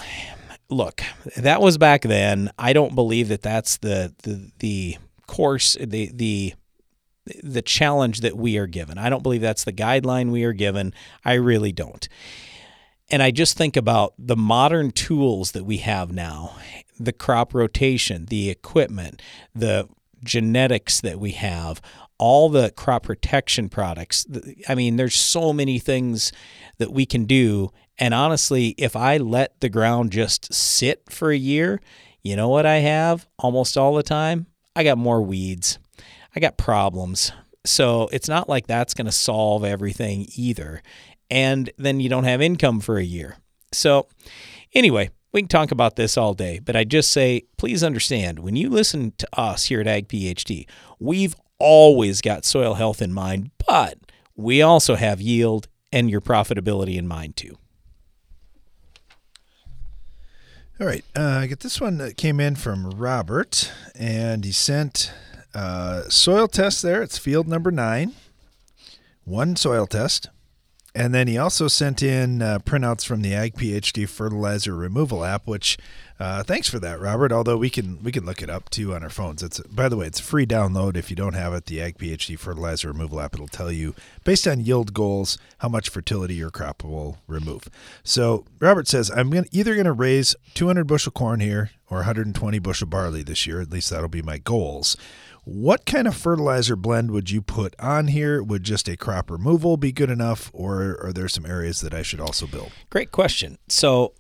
look, 0.69 1.03
that 1.37 1.61
was 1.61 1.79
back 1.79 2.03
then. 2.03 2.51
I 2.59 2.73
don't 2.73 2.95
believe 2.95 3.29
that 3.29 3.43
that's 3.43 3.79
the 3.79 4.15
the 4.23 4.51
the 4.59 4.97
course 5.27 5.77
the 5.81 6.11
the 6.15 6.55
the 7.43 7.63
challenge 7.63 8.21
that 8.21 8.37
we 8.37 8.57
are 8.57 8.67
given. 8.67 8.99
I 8.99 9.11
don't 9.11 9.23
believe 9.23 9.41
that's 9.41 9.65
the 9.65 9.73
guideline 9.73 10.31
we 10.31 10.45
are 10.45 10.53
given. 10.53 10.95
I 11.25 11.35
really 11.35 11.73
don't. 11.73 12.09
And 13.11 13.23
I 13.23 13.31
just 13.31 13.57
think 13.57 13.77
about 13.77 14.15
the 14.19 14.37
modern 14.37 14.91
tools 14.91 15.53
that 15.53 15.65
we 15.65 15.79
have 15.79 16.13
now 16.13 16.55
the 17.01 17.13
crop 17.13 17.55
rotation, 17.55 18.27
the 18.27 18.51
equipment, 18.51 19.23
the 19.55 19.89
genetics 20.25 21.01
that 21.01 21.21
we 21.21 21.31
have, 21.31 21.81
all 22.19 22.49
the 22.49 22.73
crop 22.73 23.05
protection 23.05 23.69
products. 23.69 24.27
I 24.69 24.75
mean, 24.75 24.97
there's 24.97 25.15
so 25.15 25.53
many 25.53 25.79
things 25.79 26.33
that 26.79 26.93
we 26.93 27.07
can 27.07 27.25
do. 27.25 27.71
And 27.99 28.15
honestly, 28.15 28.75
if 28.79 28.97
I 28.97 29.17
let 29.17 29.61
the 29.61 29.69
ground 29.69 30.13
just 30.13 30.53
sit 30.53 31.03
for 31.11 31.31
a 31.31 31.37
year, 31.37 31.81
you 32.23 32.37
know 32.37 32.49
what 32.49 32.67
I 32.67 32.77
have 32.77 33.27
almost 33.39 33.77
all 33.77 33.95
the 33.95 34.03
time? 34.03 34.47
I 34.75 34.85
got 34.85 34.99
more 34.99 35.23
weeds. 35.23 35.79
I 36.35 36.41
got 36.41 36.57
problems. 36.57 37.33
So 37.65 38.09
it's 38.13 38.29
not 38.29 38.49
like 38.49 38.67
that's 38.67 38.95
going 38.95 39.07
to 39.07 39.13
solve 39.13 39.65
everything 39.65 40.27
either. 40.37 40.83
And 41.31 41.71
then 41.77 42.01
you 42.01 42.09
don't 42.09 42.25
have 42.25 42.41
income 42.41 42.81
for 42.81 42.97
a 42.97 43.05
year. 43.05 43.37
So, 43.73 44.09
anyway, 44.75 45.11
we 45.33 45.43
can 45.43 45.49
talk 45.49 45.71
about 45.71 45.97
this 45.97 46.17
all 46.17 46.33
day, 46.33 46.59
but 46.59 46.77
I 46.77 46.85
just 46.85 47.11
say 47.11 47.43
please 47.59 47.85
understand 47.85 48.39
when 48.39 48.57
you 48.57 48.71
listen 48.71 49.13
to 49.19 49.29
us 49.39 49.67
here 49.67 49.81
at 49.81 49.87
Ag 49.87 50.09
PhD, 50.09 50.67
we've 50.99 51.37
always 51.59 52.21
got 52.21 52.45
soil 52.45 52.75
health 52.75 53.03
in 53.03 53.13
mind, 53.13 53.51
but 53.67 53.99
we 54.37 54.63
also 54.63 54.95
have 54.95 55.21
yield 55.21 55.69
and 55.93 56.11
your 56.11 56.21
profitability 56.21 56.97
in 56.97 57.07
mind 57.07 57.37
too. 57.37 57.57
All 60.81 60.87
right, 60.87 61.05
uh, 61.17 61.41
I 61.43 61.47
get 61.49 61.61
this 61.61 61.81
one 61.81 61.99
that 61.99 62.17
came 62.17 62.39
in 62.39 62.55
from 62.55 62.91
Robert, 62.91 63.73
and 63.97 64.45
he 64.45 64.53
sent 64.53 65.13
uh, 65.53 66.03
soil 66.09 66.47
test 66.47 66.83
there. 66.83 67.03
It's 67.03 67.19
field 67.19 67.49
number 67.49 67.73
nine, 67.73 68.13
one 69.25 69.57
soil 69.57 69.87
test. 69.87 70.29
And 70.99 71.15
then 71.15 71.29
he 71.29 71.39
also 71.39 71.69
sent 71.69 72.03
in 72.03 72.43
uh, 72.43 72.59
printouts 72.59 73.07
from 73.07 73.23
the 73.23 73.33
Ag 73.33 73.55
PhD 73.55 74.09
fertilizer 74.09 74.75
removal 74.75 75.25
app, 75.25 75.47
which 75.47 75.79
uh, 76.19 76.43
thanks 76.43 76.69
for 76.69 76.81
that, 76.81 76.99
Robert. 77.01 77.31
Although 77.31 77.57
we 77.57 77.71
can 77.71 78.03
we 78.03 78.11
can 78.11 78.27
look 78.27 78.43
it 78.43 78.51
up 78.51 78.69
too 78.69 78.93
on 78.93 79.05
our 79.05 79.09
phones. 79.09 79.41
It's 79.41 79.61
by 79.61 79.89
the 79.89 79.97
way, 79.97 80.07
it's 80.09 80.19
a 80.19 80.25
free 80.25 80.45
download. 80.45 80.97
If 80.97 81.09
you 81.09 81.15
don't 81.15 81.35
have 81.35 81.55
it, 81.55 81.67
the 81.67 81.81
Ag 81.81 81.99
PhD 81.99 82.37
fertilizer 82.37 82.89
removal 82.89 83.21
app, 83.21 83.33
it'll 83.35 83.47
tell 83.47 83.71
you 83.71 83.95
based 84.25 84.49
on 84.49 84.59
yield 84.59 84.93
goals 84.93 85.39
how 85.59 85.69
much 85.69 85.89
fertility 85.89 86.35
your 86.35 86.51
crop 86.51 86.83
will 86.83 87.19
remove. 87.29 87.69
So 88.03 88.45
Robert 88.59 88.89
says 88.89 89.09
I'm 89.09 89.31
gonna, 89.31 89.47
either 89.53 89.75
going 89.75 89.85
to 89.85 89.93
raise 89.93 90.35
200 90.55 90.85
bushel 90.85 91.13
corn 91.13 91.39
here 91.39 91.71
or 91.89 91.99
120 91.99 92.59
bushel 92.59 92.89
barley 92.89 93.23
this 93.23 93.47
year. 93.47 93.61
At 93.61 93.71
least 93.71 93.91
that'll 93.91 94.09
be 94.09 94.21
my 94.21 94.39
goals. 94.39 94.97
What 95.51 95.87
kind 95.87 96.07
of 96.07 96.15
fertilizer 96.15 96.77
blend 96.77 97.11
would 97.11 97.31
you 97.31 97.41
put 97.41 97.75
on 97.81 98.09
here? 98.09 98.43
Would 98.43 98.65
just 98.65 98.87
a 98.87 98.99
crop 98.99 99.31
removal 99.31 99.79
be 99.79 99.93
good 99.93 100.11
enough, 100.11 100.51
or 100.53 101.03
are 101.03 101.11
there 101.11 101.27
some 101.27 101.47
areas 101.47 101.81
that 101.81 101.95
I 101.95 102.03
should 102.03 102.21
also 102.21 102.47
build? 102.47 102.71
Great 102.91 103.13
question. 103.13 103.57
So, 103.67 104.13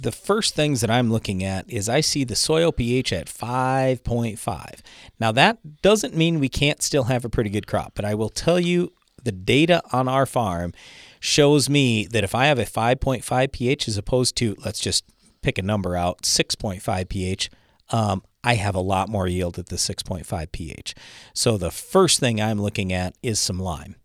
the 0.00 0.12
first 0.12 0.54
things 0.54 0.82
that 0.82 0.90
I'm 0.90 1.10
looking 1.10 1.42
at 1.42 1.68
is 1.68 1.88
I 1.88 2.02
see 2.02 2.22
the 2.22 2.36
soil 2.36 2.70
pH 2.70 3.12
at 3.12 3.26
5.5. 3.26 4.80
Now, 5.18 5.32
that 5.32 5.82
doesn't 5.82 6.14
mean 6.14 6.38
we 6.38 6.48
can't 6.48 6.80
still 6.80 7.04
have 7.04 7.24
a 7.24 7.28
pretty 7.28 7.50
good 7.50 7.66
crop, 7.66 7.94
but 7.96 8.04
I 8.04 8.14
will 8.14 8.28
tell 8.28 8.60
you 8.60 8.92
the 9.24 9.32
data 9.32 9.82
on 9.90 10.06
our 10.06 10.24
farm 10.24 10.72
shows 11.18 11.68
me 11.68 12.06
that 12.06 12.22
if 12.22 12.32
I 12.32 12.46
have 12.46 12.60
a 12.60 12.64
5.5 12.64 13.50
pH 13.50 13.88
as 13.88 13.98
opposed 13.98 14.36
to, 14.36 14.54
let's 14.64 14.78
just 14.78 15.04
pick 15.42 15.58
a 15.58 15.62
number 15.62 15.96
out, 15.96 16.22
6.5 16.22 17.08
pH, 17.08 17.50
um, 17.90 18.22
I 18.46 18.54
have 18.54 18.76
a 18.76 18.80
lot 18.80 19.08
more 19.08 19.26
yield 19.26 19.58
at 19.58 19.66
the 19.66 19.76
6.5 19.76 20.52
pH. 20.52 20.94
So 21.34 21.58
the 21.58 21.72
first 21.72 22.20
thing 22.20 22.40
I'm 22.40 22.62
looking 22.62 22.92
at 22.92 23.16
is 23.20 23.40
some 23.40 23.58
lime. 23.58 23.96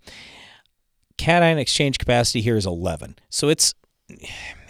Cation 1.16 1.60
exchange 1.60 2.00
capacity 2.00 2.42
here 2.42 2.58
is 2.58 2.66
11. 2.66 3.20
So 3.30 3.50
it's 3.50 3.76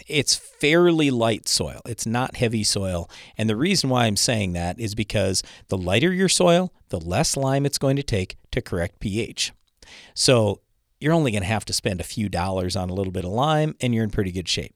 it's 0.06 0.34
fairly 0.34 1.10
light 1.10 1.48
soil. 1.48 1.80
It's 1.86 2.04
not 2.04 2.36
heavy 2.36 2.64
soil. 2.64 3.08
And 3.38 3.48
the 3.48 3.56
reason 3.56 3.88
why 3.88 4.04
I'm 4.04 4.16
saying 4.16 4.52
that 4.52 4.78
is 4.78 4.94
because 4.94 5.42
the 5.68 5.78
lighter 5.78 6.12
your 6.12 6.28
soil, 6.28 6.70
the 6.90 7.00
less 7.00 7.34
lime 7.34 7.64
it's 7.64 7.78
going 7.78 7.96
to 7.96 8.02
take 8.02 8.36
to 8.50 8.60
correct 8.60 9.00
pH. 9.00 9.52
So 10.12 10.60
you're 11.00 11.14
only 11.14 11.30
going 11.30 11.42
to 11.44 11.48
have 11.48 11.64
to 11.64 11.72
spend 11.72 11.98
a 11.98 12.04
few 12.04 12.28
dollars 12.28 12.76
on 12.76 12.90
a 12.90 12.94
little 12.94 13.12
bit 13.12 13.24
of 13.24 13.30
lime 13.30 13.74
and 13.80 13.94
you're 13.94 14.04
in 14.04 14.10
pretty 14.10 14.32
good 14.32 14.50
shape. 14.50 14.74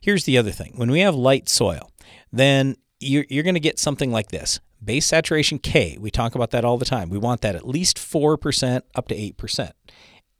Here's 0.00 0.24
the 0.24 0.38
other 0.38 0.52
thing 0.52 0.74
when 0.76 0.92
we 0.92 1.00
have 1.00 1.16
light 1.16 1.48
soil, 1.48 1.90
then 2.32 2.76
you're, 3.00 3.24
you're 3.28 3.44
going 3.44 3.54
to 3.54 3.60
get 3.60 3.78
something 3.78 4.10
like 4.10 4.28
this 4.28 4.60
base 4.82 5.06
saturation 5.06 5.58
K. 5.58 5.96
We 6.00 6.10
talk 6.10 6.34
about 6.34 6.50
that 6.50 6.64
all 6.64 6.78
the 6.78 6.84
time. 6.84 7.10
We 7.10 7.18
want 7.18 7.40
that 7.40 7.56
at 7.56 7.66
least 7.66 7.96
4% 7.98 8.82
up 8.94 9.08
to 9.08 9.14
8% 9.14 9.72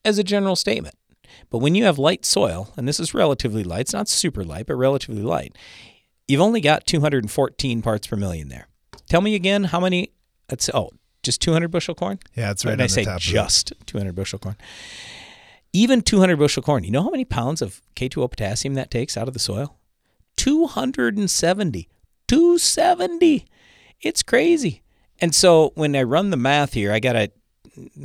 as 0.04 0.18
a 0.18 0.24
general 0.24 0.56
statement. 0.56 0.94
But 1.50 1.58
when 1.58 1.74
you 1.74 1.84
have 1.84 1.98
light 1.98 2.24
soil, 2.24 2.72
and 2.76 2.88
this 2.88 3.00
is 3.00 3.14
relatively 3.14 3.64
light, 3.64 3.82
it's 3.82 3.92
not 3.92 4.08
super 4.08 4.44
light, 4.44 4.66
but 4.66 4.76
relatively 4.76 5.22
light, 5.22 5.56
you've 6.26 6.40
only 6.40 6.60
got 6.60 6.86
214 6.86 7.82
parts 7.82 8.06
per 8.06 8.16
million 8.16 8.48
there. 8.48 8.68
Tell 9.08 9.20
me 9.20 9.34
again 9.34 9.64
how 9.64 9.80
many, 9.80 10.12
it's, 10.48 10.70
oh, 10.72 10.90
just 11.22 11.40
200 11.42 11.68
bushel 11.68 11.94
corn? 11.94 12.18
Yeah, 12.34 12.48
that's 12.48 12.64
right. 12.64 12.72
And 12.72 12.82
I 12.82 12.86
say 12.86 13.06
just 13.18 13.72
200 13.86 14.14
bushel 14.14 14.38
corn. 14.38 14.56
Even 15.72 16.00
200 16.00 16.38
bushel 16.38 16.62
corn, 16.62 16.84
you 16.84 16.90
know 16.90 17.02
how 17.02 17.10
many 17.10 17.24
pounds 17.24 17.60
of 17.60 17.82
K2O 17.96 18.30
potassium 18.30 18.74
that 18.74 18.90
takes 18.90 19.16
out 19.16 19.28
of 19.28 19.34
the 19.34 19.40
soil? 19.40 19.76
270. 20.36 21.88
270. 22.28 23.44
It's 24.00 24.22
crazy. 24.22 24.82
And 25.20 25.34
so 25.34 25.72
when 25.74 25.96
I 25.96 26.04
run 26.04 26.30
the 26.30 26.36
math 26.36 26.74
here, 26.74 26.92
I 26.92 27.00
got 27.00 27.14
to 27.14 27.30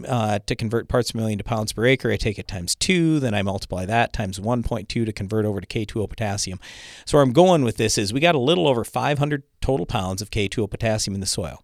uh, 0.07 0.39
to 0.45 0.55
convert 0.55 0.87
parts 0.87 1.11
per 1.11 1.17
million 1.17 1.37
to 1.37 1.43
pounds 1.43 1.73
per 1.73 1.85
acre, 1.85 2.11
I 2.11 2.17
take 2.17 2.37
it 2.37 2.47
times 2.47 2.75
two, 2.75 3.19
then 3.19 3.33
I 3.33 3.41
multiply 3.41 3.85
that 3.85 4.13
times 4.13 4.39
1.2 4.39 4.87
to 4.87 5.11
convert 5.11 5.45
over 5.45 5.61
to 5.61 5.67
K2O 5.67 6.09
potassium. 6.09 6.59
So 7.05 7.17
where 7.17 7.23
I'm 7.23 7.33
going 7.33 7.63
with 7.63 7.77
this 7.77 7.97
is 7.97 8.13
we 8.13 8.19
got 8.19 8.35
a 8.35 8.39
little 8.39 8.67
over 8.67 8.83
500 8.83 9.43
total 9.61 9.85
pounds 9.85 10.21
of 10.21 10.29
K2O 10.29 10.69
potassium 10.69 11.15
in 11.15 11.21
the 11.21 11.25
soil. 11.25 11.63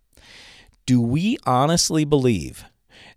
Do 0.86 1.02
we 1.02 1.38
honestly 1.46 2.04
believe 2.04 2.66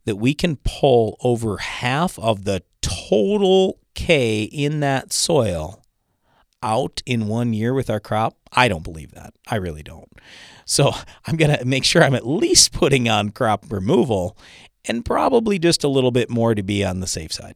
that 0.05 0.16
we 0.16 0.34
can 0.34 0.57
pull 0.57 1.16
over 1.22 1.59
half 1.59 2.18
of 2.18 2.45
the 2.45 2.62
total 2.80 3.78
K 3.95 4.43
in 4.43 4.80
that 4.80 5.12
soil 5.12 5.82
out 6.63 7.03
in 7.07 7.29
one 7.29 7.53
year 7.53 7.75
with 7.75 7.91
our 7.91 8.01
crop? 8.01 8.37
I 8.53 8.69
don't 8.69 8.85
believe 8.85 9.13
that. 9.13 9.35
I 9.49 9.57
really 9.57 9.83
don't. 9.83 10.09
So 10.65 10.93
I'm 11.27 11.37
going 11.37 11.57
to 11.57 11.65
make 11.65 11.85
sure 11.85 12.03
I'm 12.03 12.15
at 12.15 12.27
least 12.27 12.73
putting 12.73 13.09
on 13.09 13.31
crop 13.31 13.67
removal 13.71 14.37
and 14.85 15.05
probably 15.05 15.59
just 15.59 15.85
a 15.85 15.89
little 15.89 16.11
bit 16.11 16.29
more 16.29 16.55
to 16.55 16.63
be 16.63 16.85
on 16.85 17.01
the 17.01 17.07
safe 17.07 17.33
side. 17.33 17.55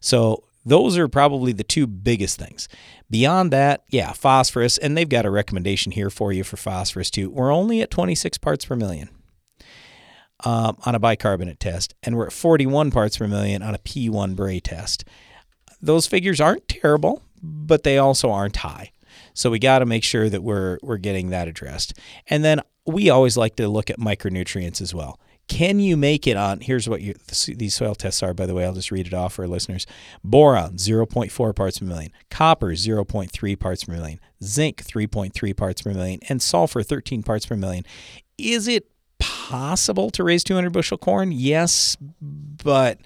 So 0.00 0.44
those 0.64 0.98
are 0.98 1.08
probably 1.08 1.52
the 1.52 1.64
two 1.64 1.86
biggest 1.86 2.38
things. 2.38 2.68
Beyond 3.10 3.52
that, 3.52 3.84
yeah, 3.88 4.12
phosphorus, 4.12 4.76
and 4.76 4.96
they've 4.96 5.08
got 5.08 5.24
a 5.24 5.30
recommendation 5.30 5.92
here 5.92 6.10
for 6.10 6.32
you 6.32 6.44
for 6.44 6.56
phosphorus 6.56 7.10
too. 7.10 7.30
We're 7.30 7.52
only 7.52 7.80
at 7.80 7.90
26 7.90 8.36
parts 8.38 8.66
per 8.66 8.76
million 8.76 9.08
um, 10.44 10.76
on 10.84 10.94
a 10.94 10.98
bicarbonate 10.98 11.60
test, 11.60 11.94
and 12.02 12.16
we're 12.16 12.26
at 12.26 12.32
41 12.32 12.90
parts 12.90 13.16
per 13.16 13.26
million 13.26 13.62
on 13.62 13.74
a 13.74 13.78
P1 13.78 14.36
Bray 14.36 14.60
test. 14.60 15.04
Those 15.80 16.06
figures 16.06 16.40
aren't 16.40 16.68
terrible, 16.68 17.22
but 17.42 17.82
they 17.82 17.98
also 17.98 18.30
aren't 18.30 18.56
high. 18.56 18.92
So 19.34 19.50
we 19.50 19.58
got 19.58 19.80
to 19.80 19.86
make 19.86 20.04
sure 20.04 20.28
that 20.28 20.42
we're 20.42 20.78
we're 20.82 20.98
getting 20.98 21.30
that 21.30 21.48
addressed. 21.48 21.94
And 22.28 22.44
then 22.44 22.60
we 22.86 23.10
always 23.10 23.36
like 23.36 23.56
to 23.56 23.68
look 23.68 23.90
at 23.90 23.98
micronutrients 23.98 24.80
as 24.80 24.94
well. 24.94 25.20
Can 25.48 25.80
you 25.80 25.96
make 25.96 26.26
it 26.26 26.36
on? 26.36 26.60
Here's 26.60 26.88
what 26.88 27.00
you, 27.00 27.14
these 27.46 27.74
soil 27.74 27.94
tests 27.94 28.22
are, 28.22 28.34
by 28.34 28.44
the 28.44 28.54
way. 28.54 28.66
I'll 28.66 28.74
just 28.74 28.90
read 28.90 29.06
it 29.06 29.14
off 29.14 29.34
for 29.34 29.42
our 29.42 29.48
listeners. 29.48 29.86
Boron, 30.22 30.74
0.4 30.74 31.56
parts 31.56 31.78
per 31.78 31.86
million. 31.86 32.12
Copper, 32.30 32.72
0.3 32.72 33.58
parts 33.58 33.84
per 33.84 33.92
million. 33.92 34.20
Zinc, 34.42 34.84
3.3 34.84 35.56
parts 35.56 35.82
per 35.82 35.94
million. 35.94 36.20
And 36.28 36.42
sulfur, 36.42 36.82
13 36.82 37.22
parts 37.22 37.46
per 37.46 37.56
million. 37.56 37.84
Is 38.36 38.68
it 38.68 38.90
possible 39.18 40.10
to 40.10 40.22
raise 40.22 40.44
200 40.44 40.70
bushel 40.70 40.98
corn? 40.98 41.32
Yes, 41.32 41.96
but 42.20 42.98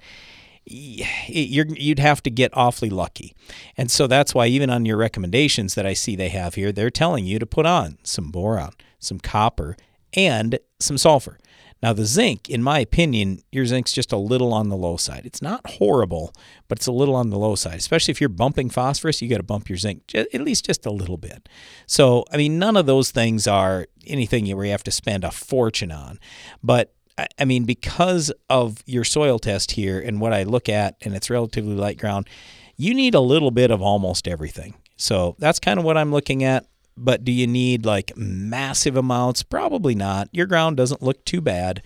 you 0.65 1.65
would 1.89 1.99
have 1.99 2.23
to 2.23 2.29
get 2.29 2.55
awfully 2.55 2.89
lucky. 2.89 3.35
And 3.77 3.91
so 3.91 4.07
that's 4.07 4.33
why 4.33 4.47
even 4.47 4.69
on 4.69 4.85
your 4.85 4.97
recommendations 4.97 5.75
that 5.75 5.85
I 5.85 5.93
see 5.93 6.15
they 6.15 6.29
have 6.29 6.55
here, 6.55 6.71
they're 6.71 6.89
telling 6.89 7.25
you 7.25 7.39
to 7.39 7.45
put 7.45 7.65
on 7.65 7.97
some 8.03 8.31
boron, 8.31 8.73
some 8.99 9.19
copper, 9.19 9.75
and 10.13 10.59
some 10.79 10.97
sulfur. 10.97 11.37
Now, 11.81 11.91
the 11.91 12.05
zinc, 12.05 12.49
in 12.49 12.63
my 12.63 12.79
opinion, 12.79 13.41
your 13.51 13.65
zinc's 13.65 13.91
just 13.91 14.13
a 14.13 14.17
little 14.17 14.53
on 14.53 14.69
the 14.69 14.77
low 14.77 14.95
side. 14.95 15.23
It's 15.25 15.41
not 15.41 15.69
horrible, 15.69 16.33
but 16.69 16.77
it's 16.77 16.87
a 16.87 16.93
little 16.93 17.13
on 17.13 17.29
the 17.29 17.37
low 17.37 17.55
side. 17.55 17.75
Especially 17.75 18.13
if 18.13 18.21
you're 18.21 18.29
bumping 18.29 18.69
phosphorus, 18.69 19.21
you 19.21 19.27
got 19.27 19.37
to 19.37 19.43
bump 19.43 19.67
your 19.67 19.77
zinc 19.77 20.15
at 20.15 20.33
least 20.33 20.65
just 20.65 20.85
a 20.85 20.91
little 20.91 21.17
bit. 21.17 21.49
So, 21.85 22.23
I 22.31 22.37
mean, 22.37 22.57
none 22.57 22.77
of 22.77 22.85
those 22.85 23.11
things 23.11 23.47
are 23.47 23.87
anything 24.07 24.45
where 24.55 24.65
you 24.65 24.71
have 24.71 24.83
to 24.83 24.91
spend 24.91 25.25
a 25.25 25.31
fortune 25.31 25.91
on. 25.91 26.19
But 26.63 26.93
I 27.17 27.45
mean, 27.45 27.65
because 27.65 28.31
of 28.49 28.81
your 28.85 29.03
soil 29.03 29.39
test 29.39 29.71
here 29.71 29.99
and 29.99 30.19
what 30.19 30.33
I 30.33 30.43
look 30.43 30.67
at, 30.67 30.95
and 31.01 31.15
it's 31.15 31.29
relatively 31.29 31.75
light 31.75 31.99
ground, 31.99 32.27
you 32.75 32.93
need 32.93 33.13
a 33.13 33.19
little 33.19 33.51
bit 33.51 33.71
of 33.71 33.81
almost 33.81 34.27
everything. 34.27 34.75
So 34.97 35.35
that's 35.37 35.59
kind 35.59 35.79
of 35.79 35.85
what 35.85 35.97
I'm 35.97 36.11
looking 36.11 36.43
at. 36.43 36.65
But 36.95 37.23
do 37.23 37.31
you 37.31 37.47
need 37.47 37.85
like 37.85 38.15
massive 38.15 38.95
amounts? 38.95 39.43
Probably 39.43 39.95
not. 39.95 40.29
Your 40.31 40.45
ground 40.45 40.77
doesn't 40.77 41.01
look 41.01 41.23
too 41.25 41.41
bad. 41.41 41.81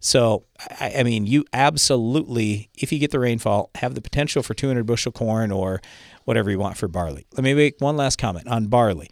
So, 0.00 0.44
I, 0.58 0.94
I, 0.98 1.02
mean, 1.02 1.26
you 1.26 1.44
absolutely, 1.52 2.70
if 2.78 2.90
you 2.90 2.98
get 2.98 3.10
the 3.10 3.18
rainfall, 3.18 3.70
have 3.76 3.94
the 3.94 4.00
potential 4.00 4.42
for 4.42 4.54
200 4.54 4.84
bushel 4.84 5.12
corn 5.12 5.52
or 5.52 5.82
whatever 6.24 6.50
you 6.50 6.58
want 6.58 6.78
for 6.78 6.88
barley. 6.88 7.26
Let 7.34 7.44
me 7.44 7.52
make 7.52 7.80
one 7.80 7.98
last 7.98 8.16
comment 8.16 8.48
on 8.48 8.66
barley. 8.68 9.10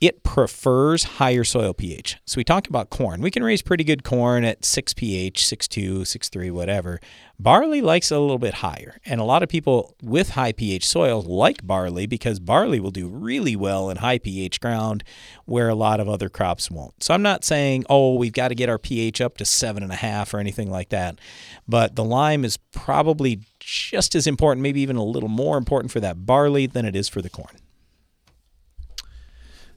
It 0.00 0.22
prefers 0.22 1.04
higher 1.04 1.44
soil 1.44 1.74
pH. 1.74 2.18
So 2.24 2.38
we 2.38 2.44
talk 2.44 2.68
about 2.68 2.90
corn. 2.90 3.20
We 3.20 3.30
can 3.30 3.42
raise 3.42 3.62
pretty 3.62 3.84
good 3.84 4.04
corn 4.04 4.44
at 4.44 4.64
6 4.64 4.94
pH, 4.94 5.44
6.2, 5.44 6.00
6.3, 6.00 6.50
whatever. 6.50 7.00
Barley 7.38 7.80
likes 7.80 8.10
a 8.10 8.18
little 8.18 8.38
bit 8.38 8.54
higher. 8.54 9.00
And 9.04 9.20
a 9.20 9.24
lot 9.24 9.42
of 9.42 9.48
people 9.48 9.94
with 10.02 10.30
high 10.30 10.52
pH 10.52 10.86
soil 10.86 11.22
like 11.22 11.66
barley 11.66 12.06
because 12.06 12.40
barley 12.40 12.80
will 12.80 12.90
do 12.90 13.08
really 13.08 13.56
well 13.56 13.90
in 13.90 13.98
high 13.98 14.18
pH 14.18 14.60
ground 14.60 15.04
where 15.44 15.68
a 15.68 15.74
lot 15.74 16.00
of 16.00 16.08
other 16.08 16.28
crops 16.28 16.70
won't. 16.70 17.02
So 17.02 17.14
I'm 17.14 17.22
not 17.22 17.44
saying, 17.44 17.84
oh, 17.88 18.14
we've 18.14 18.32
got 18.32 18.48
to 18.48 18.54
get 18.54 18.68
our 18.68 18.78
pH 18.78 19.20
up 19.20 19.36
to 19.38 19.44
7.5 19.44 20.34
or 20.34 20.38
anything 20.38 20.70
like 20.70 20.88
that. 20.88 21.18
But 21.66 21.96
the 21.96 22.04
lime 22.04 22.44
is 22.44 22.56
probably 22.72 23.40
just 23.60 24.14
as 24.14 24.26
important, 24.26 24.62
maybe 24.62 24.80
even 24.80 24.96
a 24.96 25.04
little 25.04 25.28
more 25.28 25.58
important 25.58 25.92
for 25.92 26.00
that 26.00 26.26
barley 26.26 26.66
than 26.66 26.84
it 26.84 26.96
is 26.96 27.08
for 27.08 27.22
the 27.22 27.30
corn. 27.30 27.56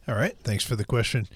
All 0.08 0.16
right. 0.16 0.36
Thanks 0.44 0.64
for 0.64 0.76
the 0.76 0.86
question. 0.86 1.28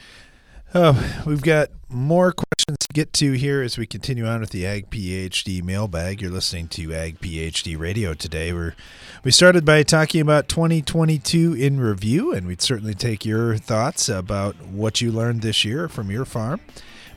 Uh, 0.73 1.21
we've 1.25 1.41
got 1.41 1.69
more 1.87 2.33
questions 2.33 2.77
to 2.79 2.87
get 2.93 3.13
to 3.13 3.33
here 3.33 3.61
as 3.61 3.77
we 3.77 3.85
continue 3.85 4.25
on 4.25 4.41
with 4.41 4.49
the 4.49 4.65
Ag 4.65 4.89
PhD 4.89 5.63
mailbag. 5.63 6.21
You're 6.21 6.31
listening 6.31 6.67
to 6.69 6.93
Ag 6.93 7.21
PhD 7.21 7.79
Radio 7.79 8.13
today. 8.13 8.51
We're 8.51 8.75
we 9.23 9.31
started 9.31 9.63
by 9.63 9.83
talking 9.83 10.19
about 10.19 10.49
2022 10.49 11.53
in 11.53 11.79
review, 11.79 12.33
and 12.33 12.45
we'd 12.47 12.61
certainly 12.61 12.93
take 12.93 13.25
your 13.25 13.57
thoughts 13.57 14.09
about 14.09 14.61
what 14.63 14.99
you 14.99 15.11
learned 15.11 15.41
this 15.41 15.63
year 15.63 15.87
from 15.87 16.11
your 16.11 16.25
farm. 16.25 16.59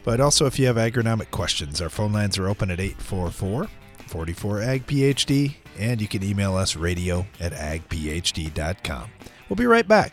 But 0.05 0.21
also, 0.21 0.47
if 0.47 0.59
you 0.59 0.67
have 0.67 0.77
agronomic 0.77 1.31
questions, 1.31 1.81
our 1.81 1.91
phone 1.91 2.13
lines 2.13 2.39
are 2.39 2.49
open 2.49 2.71
at 2.71 2.81
844 2.81 3.69
44 4.07 4.63
Ag 4.63 4.87
PhD, 4.87 5.55
and 5.79 6.01
you 6.01 6.09
can 6.09 6.23
email 6.23 6.57
us 6.57 6.77
radio 6.77 7.27
at 7.41 7.53
agphd.com. 7.53 9.11
We'll 9.49 9.57
be 9.57 9.67
right 9.67 9.89
back. 9.89 10.13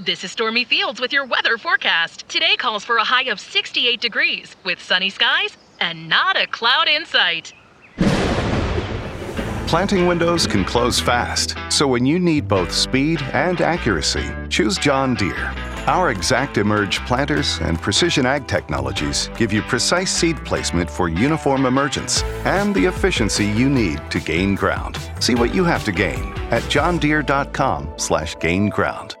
This 0.00 0.22
is 0.22 0.30
Stormy 0.30 0.64
Fields 0.64 1.00
with 1.00 1.12
your 1.12 1.26
weather 1.26 1.58
forecast. 1.58 2.28
Today 2.28 2.54
calls 2.54 2.84
for 2.84 2.98
a 2.98 3.04
high 3.04 3.24
of 3.24 3.40
68 3.40 4.00
degrees 4.00 4.54
with 4.62 4.80
sunny 4.80 5.10
skies 5.10 5.56
and 5.80 6.08
not 6.08 6.40
a 6.40 6.46
cloud 6.46 6.86
in 6.86 7.04
sight. 7.04 7.52
Planting 9.66 10.06
windows 10.06 10.46
can 10.46 10.64
close 10.64 11.00
fast, 11.00 11.56
so 11.68 11.88
when 11.88 12.06
you 12.06 12.20
need 12.20 12.46
both 12.46 12.72
speed 12.72 13.20
and 13.32 13.60
accuracy, 13.60 14.24
choose 14.48 14.78
John 14.78 15.14
Deere. 15.14 15.52
Our 15.88 16.12
Exact 16.12 16.58
Emerge 16.58 17.04
planters 17.04 17.58
and 17.58 17.82
precision 17.82 18.24
ag 18.24 18.46
technologies 18.46 19.30
give 19.36 19.52
you 19.52 19.62
precise 19.62 20.12
seed 20.12 20.36
placement 20.44 20.88
for 20.88 21.08
uniform 21.08 21.66
emergence 21.66 22.22
and 22.44 22.72
the 22.72 22.86
efficiency 22.86 23.46
you 23.46 23.68
need 23.68 24.00
to 24.12 24.20
gain 24.20 24.54
ground. 24.54 24.96
See 25.18 25.34
what 25.34 25.52
you 25.52 25.64
have 25.64 25.82
to 25.86 25.92
gain 25.92 26.34
at 26.52 26.62
johndeere.com/gain 26.62 28.68
ground. 28.68 29.17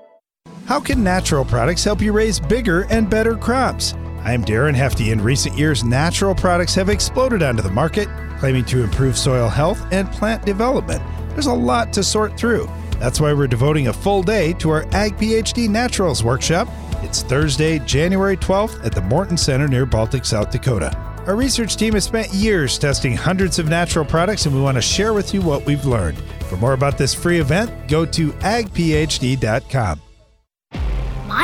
How 0.68 0.78
can 0.78 1.02
natural 1.02 1.46
products 1.46 1.82
help 1.82 2.02
you 2.02 2.12
raise 2.12 2.38
bigger 2.38 2.82
and 2.90 3.08
better 3.08 3.34
crops? 3.38 3.94
I'm 4.22 4.44
Darren 4.44 4.74
Hefty. 4.74 5.12
In 5.12 5.22
recent 5.22 5.56
years, 5.56 5.82
natural 5.82 6.34
products 6.34 6.74
have 6.74 6.90
exploded 6.90 7.42
onto 7.42 7.62
the 7.62 7.70
market, 7.70 8.06
claiming 8.38 8.66
to 8.66 8.82
improve 8.82 9.16
soil 9.16 9.48
health 9.48 9.82
and 9.92 10.12
plant 10.12 10.44
development. 10.44 11.02
There's 11.30 11.46
a 11.46 11.54
lot 11.54 11.90
to 11.94 12.04
sort 12.04 12.36
through. 12.38 12.68
That's 12.98 13.18
why 13.18 13.32
we're 13.32 13.46
devoting 13.46 13.88
a 13.88 13.94
full 13.94 14.22
day 14.22 14.52
to 14.58 14.68
our 14.68 14.82
Ag 14.92 15.16
PhD 15.16 15.70
Naturals 15.70 16.22
workshop. 16.22 16.68
It's 17.02 17.22
Thursday, 17.22 17.78
January 17.78 18.36
12th 18.36 18.84
at 18.84 18.94
the 18.94 19.00
Morton 19.00 19.38
Center 19.38 19.68
near 19.68 19.86
Baltic, 19.86 20.26
South 20.26 20.50
Dakota. 20.50 20.94
Our 21.26 21.34
research 21.34 21.76
team 21.76 21.94
has 21.94 22.04
spent 22.04 22.28
years 22.34 22.78
testing 22.78 23.16
hundreds 23.16 23.58
of 23.58 23.68
natural 23.68 24.04
products, 24.04 24.44
and 24.44 24.54
we 24.54 24.60
want 24.60 24.76
to 24.76 24.82
share 24.82 25.14
with 25.14 25.32
you 25.32 25.40
what 25.40 25.64
we've 25.64 25.86
learned. 25.86 26.18
For 26.50 26.58
more 26.58 26.74
about 26.74 26.98
this 26.98 27.14
free 27.14 27.40
event, 27.40 27.88
go 27.88 28.04
to 28.04 28.32
agphd.com. 28.32 30.02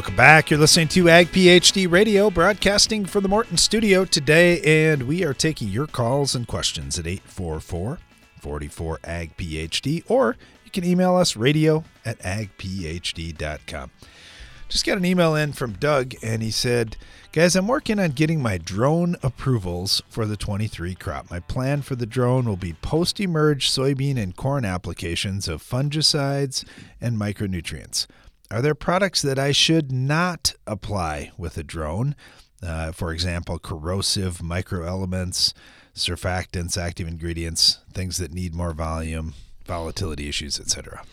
Welcome 0.00 0.16
back. 0.16 0.50
You're 0.50 0.58
listening 0.58 0.88
to 0.88 1.10
Ag 1.10 1.26
PhD 1.26 1.88
Radio, 1.88 2.30
broadcasting 2.30 3.04
from 3.04 3.22
the 3.22 3.28
Morton 3.28 3.58
studio 3.58 4.06
today, 4.06 4.88
and 4.90 5.02
we 5.02 5.24
are 5.24 5.34
taking 5.34 5.68
your 5.68 5.86
calls 5.86 6.34
and 6.34 6.48
questions 6.48 6.98
at 6.98 7.06
844 7.06 7.98
44 8.38 8.98
Ag 9.04 9.36
PhD, 9.36 10.02
or 10.08 10.38
you 10.64 10.70
can 10.70 10.84
email 10.84 11.16
us 11.16 11.36
radio 11.36 11.84
at 12.06 12.18
agphd.com. 12.20 13.90
Just 14.70 14.86
got 14.86 14.96
an 14.96 15.04
email 15.04 15.34
in 15.34 15.52
from 15.52 15.72
Doug, 15.72 16.14
and 16.22 16.42
he 16.42 16.50
said, 16.50 16.96
Guys, 17.32 17.54
I'm 17.54 17.68
working 17.68 17.98
on 17.98 18.12
getting 18.12 18.40
my 18.40 18.56
drone 18.56 19.16
approvals 19.22 20.00
for 20.08 20.24
the 20.24 20.36
23 20.38 20.94
crop. 20.94 21.30
My 21.30 21.40
plan 21.40 21.82
for 21.82 21.94
the 21.94 22.06
drone 22.06 22.46
will 22.46 22.56
be 22.56 22.72
post 22.72 23.20
emerge 23.20 23.70
soybean 23.70 24.16
and 24.16 24.34
corn 24.34 24.64
applications 24.64 25.46
of 25.46 25.62
fungicides 25.62 26.64
and 27.02 27.18
micronutrients. 27.18 28.06
Are 28.50 28.60
there 28.60 28.74
products 28.74 29.22
that 29.22 29.38
I 29.38 29.52
should 29.52 29.92
not 29.92 30.54
apply 30.66 31.30
with 31.38 31.56
a 31.56 31.62
drone? 31.62 32.16
Uh, 32.60 32.90
for 32.90 33.12
example, 33.12 33.58
corrosive 33.60 34.38
microelements, 34.38 35.52
surfactants, 35.94 36.76
active 36.76 37.06
ingredients, 37.06 37.78
things 37.92 38.18
that 38.18 38.34
need 38.34 38.54
more 38.54 38.72
volume, 38.72 39.34
volatility 39.66 40.28
issues, 40.28 40.58
etc. 40.58 41.04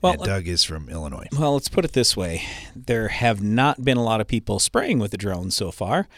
Well, 0.00 0.14
and 0.14 0.22
Doug 0.22 0.48
is 0.48 0.64
from 0.64 0.88
Illinois. 0.88 1.26
Well, 1.38 1.52
let's 1.52 1.68
put 1.68 1.84
it 1.84 1.92
this 1.92 2.16
way 2.16 2.42
there 2.74 3.08
have 3.08 3.42
not 3.42 3.84
been 3.84 3.98
a 3.98 4.02
lot 4.02 4.22
of 4.22 4.26
people 4.26 4.58
spraying 4.58 4.98
with 4.98 5.10
the 5.10 5.18
drone 5.18 5.50
so 5.50 5.70
far, 5.70 6.08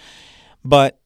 but 0.64 1.00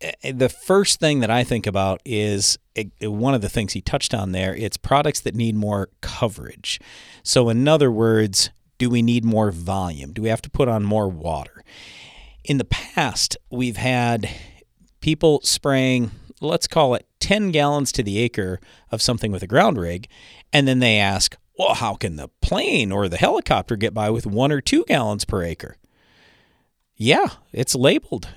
eh, 0.00 0.32
the 0.32 0.48
first 0.48 0.98
thing 0.98 1.20
that 1.20 1.30
I 1.30 1.44
think 1.44 1.66
about 1.66 2.00
is 2.04 2.58
eh, 2.74 2.84
one 3.02 3.34
of 3.34 3.40
the 3.40 3.48
things 3.48 3.72
he 3.72 3.80
touched 3.80 4.14
on 4.14 4.32
there 4.32 4.54
it's 4.54 4.76
products 4.76 5.20
that 5.20 5.36
need 5.36 5.54
more 5.54 5.90
coverage. 6.00 6.80
So, 7.22 7.48
in 7.48 7.68
other 7.68 7.90
words, 7.90 8.50
do 8.82 8.90
we 8.90 9.00
need 9.00 9.24
more 9.24 9.52
volume? 9.52 10.12
Do 10.12 10.22
we 10.22 10.28
have 10.28 10.42
to 10.42 10.50
put 10.50 10.66
on 10.66 10.82
more 10.82 11.06
water? 11.06 11.62
In 12.42 12.58
the 12.58 12.64
past, 12.64 13.36
we've 13.48 13.76
had 13.76 14.28
people 15.00 15.40
spraying, 15.44 16.10
let's 16.40 16.66
call 16.66 16.96
it 16.96 17.06
10 17.20 17.52
gallons 17.52 17.92
to 17.92 18.02
the 18.02 18.18
acre 18.18 18.58
of 18.90 19.00
something 19.00 19.30
with 19.30 19.44
a 19.44 19.46
ground 19.46 19.78
rig, 19.78 20.08
and 20.52 20.66
then 20.66 20.80
they 20.80 20.98
ask, 20.98 21.36
well, 21.56 21.74
how 21.74 21.94
can 21.94 22.16
the 22.16 22.26
plane 22.40 22.90
or 22.90 23.08
the 23.08 23.18
helicopter 23.18 23.76
get 23.76 23.94
by 23.94 24.10
with 24.10 24.26
one 24.26 24.50
or 24.50 24.60
two 24.60 24.84
gallons 24.88 25.24
per 25.24 25.44
acre? 25.44 25.76
Yeah, 26.96 27.28
it's 27.52 27.76
labeled, 27.76 28.30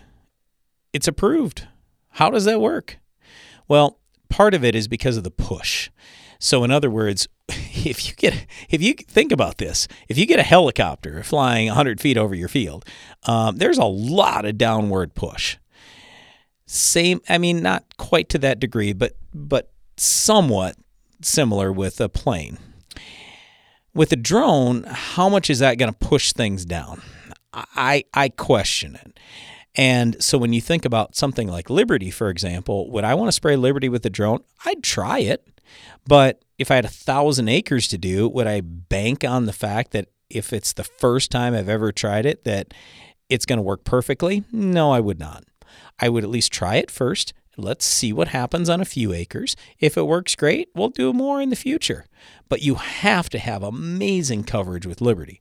it's 0.93 1.07
approved. 1.07 1.67
How 2.09 2.29
does 2.29 2.45
that 2.45 2.61
work? 2.61 2.99
Well, 3.67 3.97
part 4.29 4.53
of 4.53 4.63
it 4.63 4.75
is 4.75 4.87
because 4.87 5.17
of 5.17 5.23
the 5.23 5.31
push. 5.31 5.89
So, 6.37 6.63
in 6.63 6.69
other 6.69 6.91
words, 6.91 7.27
if 7.86 8.07
you 8.07 8.13
get 8.15 8.45
if 8.69 8.82
you 8.82 8.93
think 8.93 9.32
about 9.32 9.57
this, 9.57 9.88
if 10.07 10.17
you 10.17 10.26
get 10.26 10.39
a 10.39 10.43
helicopter 10.43 11.23
flying 11.23 11.67
100 11.67 11.99
feet 11.99 12.17
over 12.17 12.34
your 12.34 12.47
field, 12.47 12.86
um, 13.23 13.57
there's 13.57 13.78
a 13.78 13.86
lot 13.86 14.45
of 14.45 14.57
downward 14.57 15.13
push. 15.13 15.57
Same, 16.65 17.21
I 17.30 17.38
mean, 17.38 17.61
not 17.61 17.97
quite 17.97 18.30
to 18.30 18.39
that 18.39 18.59
degree, 18.59 18.93
but 18.93 19.13
but 19.34 19.71
somewhat 19.97 20.78
similar 21.21 21.71
with 21.71 21.99
a 21.99 22.09
plane. 22.09 22.57
With 23.93 24.11
a 24.11 24.17
drone, 24.17 24.84
how 24.88 25.30
much 25.30 25.49
is 25.49 25.59
that 25.59 25.78
going 25.78 25.91
to 25.91 25.97
push 25.97 26.32
things 26.32 26.65
down? 26.65 27.01
I 27.53 28.05
I 28.13 28.30
question 28.30 28.95
it. 28.95 29.19
And 29.78 30.21
so 30.23 30.38
when 30.38 30.53
you 30.53 30.61
think 30.61 30.86
about 30.86 31.15
something 31.15 31.49
like 31.49 31.69
Liberty, 31.69 32.09
for 32.09 32.30
example, 32.30 32.89
would 32.91 33.03
I 33.03 33.13
want 33.13 33.28
to 33.28 33.34
spray 33.34 33.57
Liberty 33.57 33.89
with 33.89 34.05
a 34.05 34.09
drone? 34.09 34.39
I'd 34.65 34.82
try 34.82 35.19
it. 35.19 35.45
But 36.07 36.41
if 36.57 36.71
I 36.71 36.75
had 36.75 36.85
a 36.85 36.89
thousand 36.89 37.49
acres 37.49 37.87
to 37.89 37.97
do, 37.97 38.27
would 38.29 38.47
I 38.47 38.61
bank 38.61 39.23
on 39.23 39.45
the 39.45 39.53
fact 39.53 39.91
that 39.91 40.07
if 40.29 40.53
it's 40.53 40.73
the 40.73 40.83
first 40.83 41.31
time 41.31 41.53
I've 41.53 41.69
ever 41.69 41.91
tried 41.91 42.25
it, 42.25 42.43
that 42.45 42.73
it's 43.29 43.45
going 43.45 43.57
to 43.57 43.63
work 43.63 43.83
perfectly? 43.83 44.43
No, 44.51 44.91
I 44.91 44.99
would 44.99 45.19
not. 45.19 45.43
I 45.99 46.09
would 46.09 46.23
at 46.23 46.29
least 46.29 46.51
try 46.51 46.75
it 46.75 46.91
first. 46.91 47.33
Let's 47.57 47.85
see 47.85 48.11
what 48.11 48.29
happens 48.29 48.69
on 48.69 48.81
a 48.81 48.85
few 48.85 49.13
acres. 49.13 49.55
If 49.79 49.97
it 49.97 50.07
works 50.07 50.35
great, 50.35 50.69
we'll 50.75 50.89
do 50.89 51.13
more 51.13 51.41
in 51.41 51.49
the 51.49 51.55
future. 51.55 52.05
But 52.49 52.61
you 52.61 52.75
have 52.75 53.29
to 53.29 53.39
have 53.39 53.63
amazing 53.63 54.43
coverage 54.43 54.85
with 54.85 54.99
Liberty. 54.99 55.39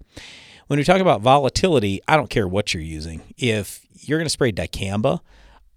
When 0.69 0.79
we 0.79 0.85
talk 0.85 1.01
about 1.01 1.21
volatility, 1.21 2.01
I 2.07 2.17
don't 2.17 2.31
care 2.31 2.49
what 2.49 2.73
you're 2.73 2.83
using. 2.83 3.21
If 3.37 3.87
you're 3.93 4.19
going 4.19 4.27
to 4.27 4.31
spray 4.31 4.53
dicamba, 4.53 5.21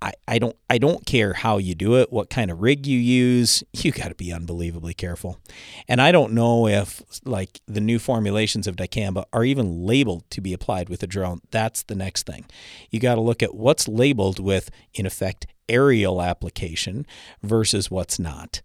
I, 0.02 0.14
I 0.28 0.38
don't 0.38 0.56
I 0.70 0.78
don't 0.78 1.06
care 1.06 1.34
how 1.34 1.58
you 1.58 1.74
do 1.74 1.98
it, 1.98 2.12
what 2.12 2.30
kind 2.30 2.52
of 2.52 2.62
rig 2.62 2.86
you 2.86 3.00
use. 3.00 3.64
You 3.74 3.92
got 3.92 4.10
to 4.10 4.16
be 4.16 4.34
unbelievably 4.34 4.96
careful. 4.96 5.40
And 5.88 6.02
I 6.02 6.12
don't 6.12 6.34
know 6.34 6.68
if 6.68 7.02
like 7.26 7.62
the 7.68 7.80
new 7.80 8.00
formulations 8.00 8.68
of 8.68 8.76
dicamba 8.76 9.26
are 9.32 9.46
even 9.46 9.86
labeled 9.86 10.30
to 10.32 10.42
be 10.42 10.54
applied 10.54 10.90
with 10.90 11.04
a 11.04 11.08
drone. 11.08 11.42
That's 11.52 11.84
the 11.84 11.96
next 11.96 12.26
thing. 12.26 12.46
You 12.90 13.00
got 13.00 13.16
to 13.16 13.22
look 13.22 13.42
at 13.42 13.56
what's 13.56 13.88
labeled 13.88 14.40
with 14.40 14.70
in 14.94 15.06
effect 15.06 15.48
aerial 15.70 16.22
application 16.22 17.06
versus 17.42 17.90
what's 17.90 18.20
not. 18.20 18.62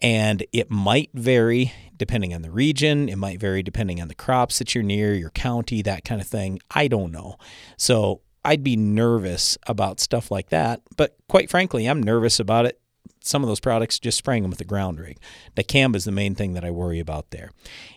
And 0.00 0.44
it 0.52 0.70
might 0.70 1.10
vary 1.14 1.72
depending 1.96 2.34
on 2.34 2.42
the 2.42 2.50
region. 2.50 3.08
It 3.08 3.16
might 3.16 3.38
vary 3.38 3.62
depending 3.62 4.00
on 4.00 4.08
the 4.08 4.14
crops 4.14 4.58
that 4.58 4.74
you're 4.74 4.84
near, 4.84 5.14
your 5.14 5.30
county, 5.30 5.82
that 5.82 6.04
kind 6.04 6.20
of 6.20 6.26
thing. 6.26 6.58
I 6.70 6.88
don't 6.88 7.12
know. 7.12 7.36
So 7.76 8.22
I'd 8.44 8.64
be 8.64 8.76
nervous 8.76 9.58
about 9.66 10.00
stuff 10.00 10.30
like 10.30 10.48
that. 10.50 10.82
But 10.96 11.16
quite 11.28 11.50
frankly, 11.50 11.86
I'm 11.86 12.02
nervous 12.02 12.40
about 12.40 12.66
it. 12.66 12.80
Some 13.22 13.42
of 13.42 13.48
those 13.48 13.60
products, 13.60 13.98
just 13.98 14.16
spraying 14.16 14.42
them 14.42 14.50
with 14.50 14.58
the 14.58 14.64
ground 14.64 14.98
rig. 14.98 15.18
Dicamba 15.54 15.96
is 15.96 16.04
the 16.04 16.12
main 16.12 16.34
thing 16.34 16.54
that 16.54 16.64
I 16.64 16.70
worry 16.70 17.00
about 17.00 17.30
there. 17.30 17.50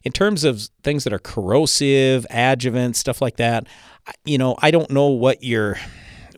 In 0.03 0.11
terms 0.11 0.43
of 0.43 0.67
things 0.83 1.05
that 1.05 1.13
are 1.13 1.19
corrosive, 1.19 2.27
adjuvant, 2.29 2.97
stuff 2.97 3.21
like 3.21 3.37
that, 3.37 3.65
you 4.25 4.37
know, 4.37 4.57
I 4.61 4.69
don't 4.69 4.91
know 4.91 5.07
what 5.07 5.41
your 5.43 5.77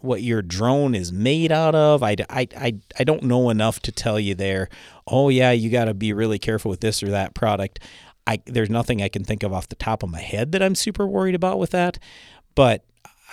what 0.01 0.22
your 0.22 0.43
drone 0.43 0.93
is 0.93 1.12
made 1.12 1.51
out 1.51 1.74
of. 1.74 2.03
I, 2.03 2.16
I, 2.30 2.47
I, 2.56 2.76
I 2.99 3.03
don't 3.03 3.24
know 3.24 3.49
enough 3.49 3.80
to 3.82 3.91
tell 3.91 4.20
you 4.20 4.36
there. 4.36 4.70
Oh 5.08 5.30
yeah, 5.30 5.51
you 5.51 5.72
got 5.72 5.86
to 5.86 5.95
be 5.95 6.14
really 6.14 6.38
careful 6.38 6.70
with 6.70 6.82
this 6.82 7.01
or 7.01 7.10
that 7.10 7.34
product. 7.34 7.80
I 8.28 8.41
there's 8.45 8.70
nothing 8.70 9.01
I 9.01 9.10
can 9.10 9.24
think 9.24 9.43
of 9.43 9.51
off 9.51 9.70
the 9.70 9.76
top 9.76 10.03
of 10.03 10.10
my 10.10 10.22
head 10.22 10.51
that 10.51 10.62
I'm 10.62 10.76
super 10.76 11.08
worried 11.08 11.36
about 11.36 11.60
with 11.60 11.72
that. 11.72 11.97
But 12.53 12.86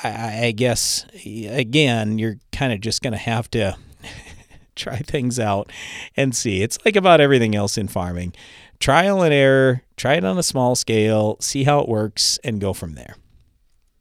I, 0.03 0.47
I 0.47 0.51
guess 0.53 1.07
again, 1.25 2.19
you're 2.19 2.37
kind 2.51 2.73
of 2.73 2.81
just 2.81 3.03
going 3.03 3.13
to 3.13 3.19
have 3.19 3.51
to 3.53 3.77
try 4.77 4.99
things 4.99 5.39
out 5.39 5.71
and 6.17 6.35
see. 6.35 6.63
It's 6.63 6.79
like 6.85 6.97
about 6.97 7.21
everything 7.21 7.55
else 7.55 7.79
in 7.79 7.89
farming 7.89 8.35
trial 8.83 9.23
and 9.23 9.33
error, 9.33 9.83
try 9.97 10.15
it 10.15 10.25
on 10.25 10.37
a 10.37 10.43
small 10.43 10.75
scale, 10.75 11.37
see 11.41 11.65
how 11.65 11.79
it 11.79 11.89
works, 11.89 12.39
and 12.43 12.61
go 12.61 12.73
from 12.73 12.95
there. 12.95 13.17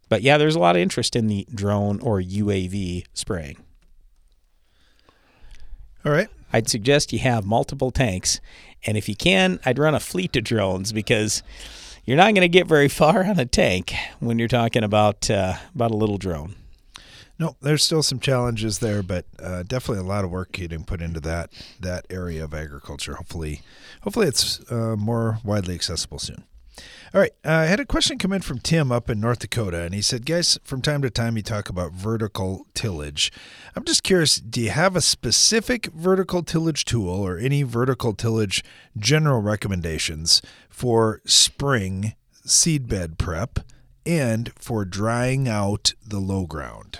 But 0.09 0.23
yeah, 0.23 0.37
there's 0.37 0.55
a 0.55 0.59
lot 0.59 0.75
of 0.75 0.81
interest 0.81 1.15
in 1.15 1.27
the 1.27 1.47
drone 1.53 2.01
or 2.01 2.19
UAV 2.19 3.05
spraying. 3.13 3.57
All 6.03 6.11
right. 6.11 6.27
I'd 6.51 6.67
suggest 6.67 7.13
you 7.13 7.19
have 7.19 7.45
multiple 7.45 7.91
tanks. 7.91 8.41
And 8.85 8.97
if 8.97 9.07
you 9.07 9.15
can, 9.15 9.59
I'd 9.63 9.79
run 9.79 9.95
a 9.95 9.99
fleet 9.99 10.35
of 10.35 10.43
drones 10.43 10.91
because 10.91 11.43
you're 12.05 12.17
not 12.17 12.33
going 12.33 12.41
to 12.41 12.49
get 12.49 12.67
very 12.67 12.87
far 12.87 13.23
on 13.25 13.39
a 13.39 13.45
tank 13.45 13.93
when 14.19 14.39
you're 14.39 14.47
talking 14.47 14.83
about 14.83 15.29
uh, 15.29 15.55
about 15.75 15.91
a 15.91 15.95
little 15.95 16.17
drone. 16.17 16.55
No, 17.39 17.55
there's 17.61 17.83
still 17.83 18.03
some 18.03 18.19
challenges 18.19 18.79
there, 18.79 19.01
but 19.01 19.25
uh, 19.41 19.63
definitely 19.63 20.03
a 20.05 20.07
lot 20.07 20.23
of 20.23 20.29
work 20.29 20.51
getting 20.51 20.83
put 20.83 21.01
into 21.01 21.19
that 21.21 21.51
that 21.79 22.05
area 22.09 22.43
of 22.43 22.53
agriculture. 22.53 23.15
Hopefully, 23.15 23.61
hopefully 24.01 24.27
it's 24.27 24.61
uh, 24.71 24.95
more 24.95 25.39
widely 25.43 25.73
accessible 25.73 26.19
soon. 26.19 26.43
All 27.13 27.19
right, 27.19 27.33
uh, 27.43 27.51
I 27.51 27.65
had 27.65 27.81
a 27.81 27.85
question 27.85 28.17
come 28.17 28.31
in 28.31 28.41
from 28.41 28.59
Tim 28.59 28.89
up 28.89 29.09
in 29.09 29.19
North 29.19 29.39
Dakota, 29.39 29.81
and 29.81 29.93
he 29.93 30.01
said, 30.01 30.25
"Guys, 30.25 30.57
from 30.63 30.81
time 30.81 31.01
to 31.01 31.09
time 31.09 31.35
you 31.35 31.43
talk 31.43 31.67
about 31.67 31.91
vertical 31.91 32.65
tillage. 32.73 33.33
I'm 33.75 33.83
just 33.83 34.03
curious, 34.03 34.37
do 34.37 34.61
you 34.61 34.69
have 34.69 34.95
a 34.95 35.01
specific 35.01 35.87
vertical 35.87 36.41
tillage 36.41 36.85
tool 36.85 37.09
or 37.09 37.37
any 37.37 37.63
vertical 37.63 38.13
tillage 38.13 38.63
general 38.97 39.41
recommendations 39.41 40.41
for 40.69 41.21
spring 41.25 42.15
seedbed 42.45 43.17
prep 43.17 43.59
and 44.05 44.53
for 44.57 44.85
drying 44.85 45.49
out 45.49 45.93
the 46.07 46.19
low 46.19 46.45
ground?" 46.45 46.97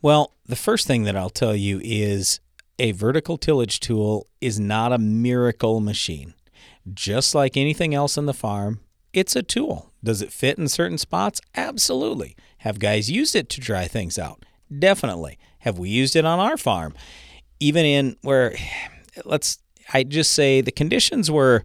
Well, 0.00 0.32
the 0.46 0.56
first 0.56 0.86
thing 0.86 1.02
that 1.02 1.16
I'll 1.16 1.28
tell 1.28 1.54
you 1.54 1.78
is 1.84 2.40
a 2.78 2.92
vertical 2.92 3.36
tillage 3.36 3.80
tool 3.80 4.26
is 4.40 4.58
not 4.58 4.94
a 4.94 4.98
miracle 4.98 5.80
machine 5.80 6.32
just 6.92 7.34
like 7.34 7.56
anything 7.56 7.94
else 7.94 8.18
on 8.18 8.26
the 8.26 8.34
farm, 8.34 8.80
it's 9.12 9.36
a 9.36 9.42
tool. 9.42 9.92
Does 10.02 10.20
it 10.20 10.32
fit 10.32 10.58
in 10.58 10.68
certain 10.68 10.98
spots? 10.98 11.40
Absolutely. 11.54 12.36
Have 12.58 12.78
guys 12.78 13.10
used 13.10 13.34
it 13.34 13.48
to 13.50 13.60
dry 13.60 13.86
things 13.86 14.18
out? 14.18 14.44
Definitely. 14.76 15.38
Have 15.60 15.78
we 15.78 15.88
used 15.88 16.16
it 16.16 16.24
on 16.24 16.38
our 16.38 16.56
farm? 16.56 16.94
Even 17.60 17.86
in 17.86 18.16
where, 18.22 18.54
let's, 19.24 19.58
I 19.92 20.02
just 20.02 20.32
say 20.32 20.60
the 20.60 20.72
conditions 20.72 21.30
were 21.30 21.64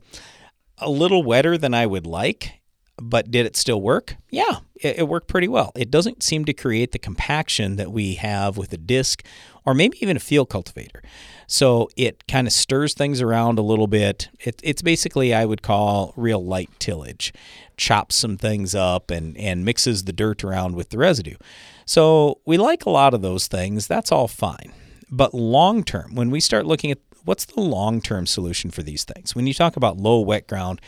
a 0.78 0.90
little 0.90 1.24
wetter 1.24 1.58
than 1.58 1.74
I 1.74 1.86
would 1.86 2.06
like, 2.08 2.59
but 3.02 3.32
did 3.32 3.46
it 3.46 3.56
still 3.56 3.82
work? 3.82 4.16
Yeah, 4.30 4.60
it, 4.76 5.00
it, 5.00 5.08
worked 5.08 5.28
pretty 5.28 5.48
well. 5.48 5.72
It 5.76 5.92
doesn't 5.92 6.24
seem 6.24 6.46
to 6.46 6.54
create 6.54 6.92
the 6.92 7.00
compaction 7.00 7.76
that 7.78 7.92
we 7.92 8.16
have 8.16 8.58
with 8.58 8.74
a 8.74 8.78
disc 8.78 9.24
or 9.66 9.74
maybe 9.74 9.98
even 10.02 10.18
a 10.18 10.20
field 10.20 10.50
cultivator. 10.50 11.02
So 11.48 11.90
it 11.96 12.28
kind 12.28 12.48
of 12.48 12.54
stirs 12.54 12.94
things 12.94 13.22
around 13.22 13.60
a 13.60 13.64
little 13.64 13.88
bit. 13.88 14.30
It, 14.40 14.60
it's 14.64 14.82
basically, 14.82 15.34
I 15.34 15.46
would 15.46 15.62
call 15.62 16.14
real 16.16 16.44
light 16.44 16.70
tillage. 16.80 17.34
Chops 17.76 18.16
some 18.16 18.38
things 18.38 18.76
up 18.76 19.10
and, 19.10 19.38
and 19.38 19.66
mixes 19.66 20.04
the 20.04 20.14
dirt 20.14 20.44
around 20.44 20.76
with 20.76 20.90
the 20.90 20.98
residue. 20.98 21.38
So 21.86 22.40
we 22.46 22.58
like 22.58 22.86
a 22.86 22.90
lot 22.92 23.14
of 23.14 23.22
those 23.22 23.48
things. 23.48 23.88
That's 23.88 24.12
all 24.12 24.28
fine. 24.28 24.74
But 25.10 25.34
long 25.34 25.84
term, 25.84 26.14
when 26.14 26.30
we 26.30 26.40
start 26.40 26.66
looking 26.66 26.92
at 26.92 27.00
what's 27.26 27.46
the 27.46 27.62
long 27.62 28.02
term 28.02 28.28
solution 28.28 28.70
for 28.70 28.84
these 28.84 29.04
things, 29.04 29.36
when 29.36 29.48
you 29.48 29.54
talk 29.54 29.76
about 29.76 29.98
low 29.98 30.20
wet 30.20 30.48
ground, 30.48 30.82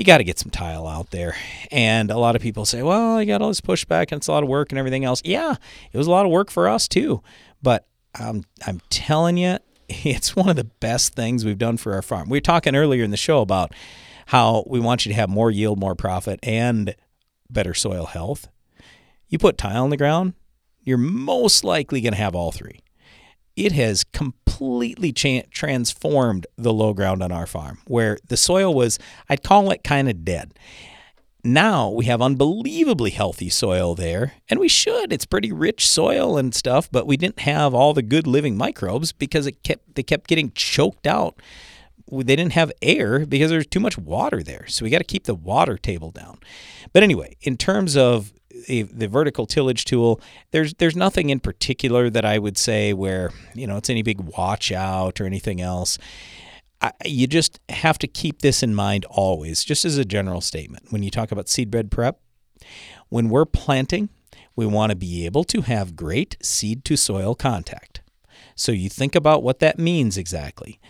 you 0.00 0.04
got 0.04 0.16
to 0.16 0.24
get 0.24 0.38
some 0.38 0.50
tile 0.50 0.86
out 0.86 1.10
there. 1.10 1.36
And 1.70 2.10
a 2.10 2.16
lot 2.16 2.34
of 2.34 2.40
people 2.40 2.64
say, 2.64 2.82
well, 2.82 3.18
I 3.18 3.26
got 3.26 3.42
all 3.42 3.48
this 3.48 3.60
pushback 3.60 4.10
and 4.10 4.14
it's 4.14 4.28
a 4.28 4.32
lot 4.32 4.42
of 4.42 4.48
work 4.48 4.72
and 4.72 4.78
everything 4.78 5.04
else. 5.04 5.20
Yeah, 5.26 5.56
it 5.92 5.98
was 5.98 6.06
a 6.06 6.10
lot 6.10 6.24
of 6.24 6.32
work 6.32 6.50
for 6.50 6.68
us 6.68 6.88
too. 6.88 7.22
But 7.62 7.86
I'm, 8.18 8.44
I'm 8.66 8.80
telling 8.88 9.36
you, 9.36 9.58
it's 9.90 10.34
one 10.34 10.48
of 10.48 10.56
the 10.56 10.64
best 10.64 11.12
things 11.12 11.44
we've 11.44 11.58
done 11.58 11.76
for 11.76 11.92
our 11.92 12.00
farm. 12.00 12.30
We 12.30 12.38
were 12.38 12.40
talking 12.40 12.74
earlier 12.74 13.04
in 13.04 13.10
the 13.10 13.18
show 13.18 13.42
about 13.42 13.74
how 14.28 14.64
we 14.66 14.80
want 14.80 15.04
you 15.04 15.10
to 15.10 15.16
have 15.16 15.28
more 15.28 15.50
yield, 15.50 15.78
more 15.78 15.94
profit, 15.94 16.40
and 16.42 16.96
better 17.50 17.74
soil 17.74 18.06
health. 18.06 18.48
You 19.28 19.36
put 19.36 19.58
tile 19.58 19.84
in 19.84 19.90
the 19.90 19.98
ground, 19.98 20.32
you're 20.82 20.96
most 20.96 21.62
likely 21.62 22.00
going 22.00 22.14
to 22.14 22.18
have 22.18 22.34
all 22.34 22.52
three. 22.52 22.80
It 23.54 23.72
has 23.72 24.04
completely 24.04 24.39
completely 24.60 25.10
cha- 25.10 25.48
transformed 25.50 26.46
the 26.56 26.72
low 26.72 26.92
ground 26.92 27.22
on 27.22 27.32
our 27.32 27.46
farm, 27.46 27.78
where 27.86 28.18
the 28.28 28.36
soil 28.36 28.74
was, 28.74 28.98
I'd 29.28 29.42
call 29.42 29.70
it 29.70 29.82
kind 29.82 30.08
of 30.08 30.22
dead. 30.22 30.52
Now 31.42 31.88
we 31.88 32.04
have 32.04 32.20
unbelievably 32.20 33.12
healthy 33.12 33.48
soil 33.48 33.94
there, 33.94 34.34
and 34.50 34.60
we 34.60 34.68
should. 34.68 35.14
It's 35.14 35.24
pretty 35.24 35.50
rich 35.50 35.88
soil 35.88 36.36
and 36.36 36.54
stuff, 36.54 36.90
but 36.92 37.06
we 37.06 37.16
didn't 37.16 37.40
have 37.40 37.72
all 37.72 37.94
the 37.94 38.02
good 38.02 38.26
living 38.26 38.58
microbes 38.58 39.12
because 39.12 39.46
it 39.46 39.62
kept 39.62 39.94
they 39.94 40.02
kept 40.02 40.28
getting 40.28 40.52
choked 40.52 41.06
out. 41.06 41.40
They 42.12 42.36
didn't 42.36 42.52
have 42.52 42.70
air 42.82 43.24
because 43.24 43.50
there's 43.50 43.66
too 43.66 43.80
much 43.80 43.96
water 43.96 44.42
there. 44.42 44.66
So 44.66 44.84
we 44.84 44.90
got 44.90 44.98
to 44.98 45.04
keep 45.04 45.24
the 45.24 45.34
water 45.34 45.78
table 45.78 46.10
down. 46.10 46.38
But 46.92 47.02
anyway, 47.02 47.36
in 47.40 47.56
terms 47.56 47.96
of 47.96 48.34
the, 48.66 48.82
the 48.82 49.08
vertical 49.08 49.46
tillage 49.46 49.84
tool, 49.84 50.20
there's 50.50 50.74
there's 50.74 50.96
nothing 50.96 51.30
in 51.30 51.40
particular 51.40 52.10
that 52.10 52.24
I 52.24 52.38
would 52.38 52.58
say 52.58 52.92
where 52.92 53.30
you 53.54 53.66
know 53.66 53.76
it's 53.76 53.90
any 53.90 54.02
big 54.02 54.20
watch 54.20 54.72
out 54.72 55.20
or 55.20 55.26
anything 55.26 55.60
else. 55.60 55.98
I, 56.82 56.92
you 57.04 57.26
just 57.26 57.60
have 57.68 57.98
to 57.98 58.06
keep 58.06 58.40
this 58.40 58.62
in 58.62 58.74
mind 58.74 59.04
always, 59.06 59.64
just 59.64 59.84
as 59.84 59.98
a 59.98 60.04
general 60.04 60.40
statement. 60.40 60.86
When 60.90 61.02
you 61.02 61.10
talk 61.10 61.30
about 61.30 61.46
seedbed 61.46 61.90
prep, 61.90 62.20
when 63.08 63.28
we're 63.28 63.44
planting, 63.44 64.08
we 64.56 64.66
want 64.66 64.90
to 64.90 64.96
be 64.96 65.26
able 65.26 65.44
to 65.44 65.62
have 65.62 65.96
great 65.96 66.36
seed 66.42 66.84
to 66.86 66.96
soil 66.96 67.34
contact. 67.34 68.00
So 68.54 68.72
you 68.72 68.88
think 68.88 69.14
about 69.14 69.42
what 69.42 69.58
that 69.60 69.78
means 69.78 70.16
exactly. 70.16 70.80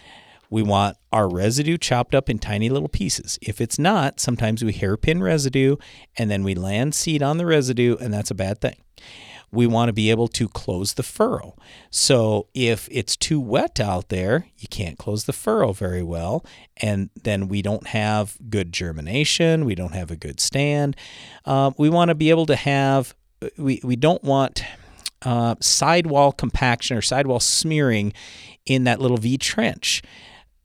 We 0.51 0.62
want 0.62 0.96
our 1.12 1.28
residue 1.28 1.78
chopped 1.78 2.14
up 2.14 2.28
in 2.28 2.38
tiny 2.38 2.68
little 2.68 2.88
pieces. 2.88 3.38
If 3.40 3.61
it's 3.61 3.78
not, 3.78 4.20
sometimes 4.20 4.64
we 4.64 4.72
hairpin 4.72 5.22
residue 5.22 5.76
and 6.18 6.30
then 6.30 6.42
we 6.44 6.55
land 6.55 6.94
seed 6.94 7.22
on 7.22 7.38
the 7.38 7.46
residue, 7.46 7.96
and 7.96 8.12
that's 8.12 8.30
a 8.30 8.34
bad 8.34 8.61
thing 8.61 8.76
we 9.53 9.66
want 9.66 9.88
to 9.88 9.92
be 9.92 10.11
able 10.11 10.28
to 10.28 10.48
close 10.48 10.94
the 10.94 11.03
furrow. 11.03 11.57
So 11.90 12.46
if 12.55 12.88
it's 12.90 13.16
too 13.16 13.40
wet 13.40 13.80
out 13.80 14.09
there, 14.09 14.46
you 14.59 14.68
can't 14.68 14.98
close 14.98 15.24
the 15.24 15.32
furrow 15.32 15.72
very 15.72 16.03
well, 16.03 16.44
and 16.76 17.11
then 17.20 17.48
we 17.48 17.62
don't 17.62 17.88
have 17.88 18.36
good 18.48 18.72
germination, 18.72 19.64
we 19.64 19.74
don't 19.74 19.94
have 19.94 20.11
a 20.11 20.16
good 20.16 20.40
stand. 20.40 20.96
Um, 21.44 21.74
we 21.78 21.90
want 21.90 22.11
to 22.11 22.14
be 22.14 22.30
able 22.30 22.46
to 22.46 22.57
have, 22.57 23.14
we, 23.57 23.80
we 23.82 23.96
don't 23.96 24.22
want 24.22 24.62
uh, 25.22 25.57
sidewall 25.61 26.32
compaction 26.32 26.96
or 26.96 27.03
sidewall 27.03 27.40
smearing 27.40 28.12
in 28.66 28.84
that 28.84 29.01
little 29.01 29.18
V 29.18 29.36
trench. 29.36 30.03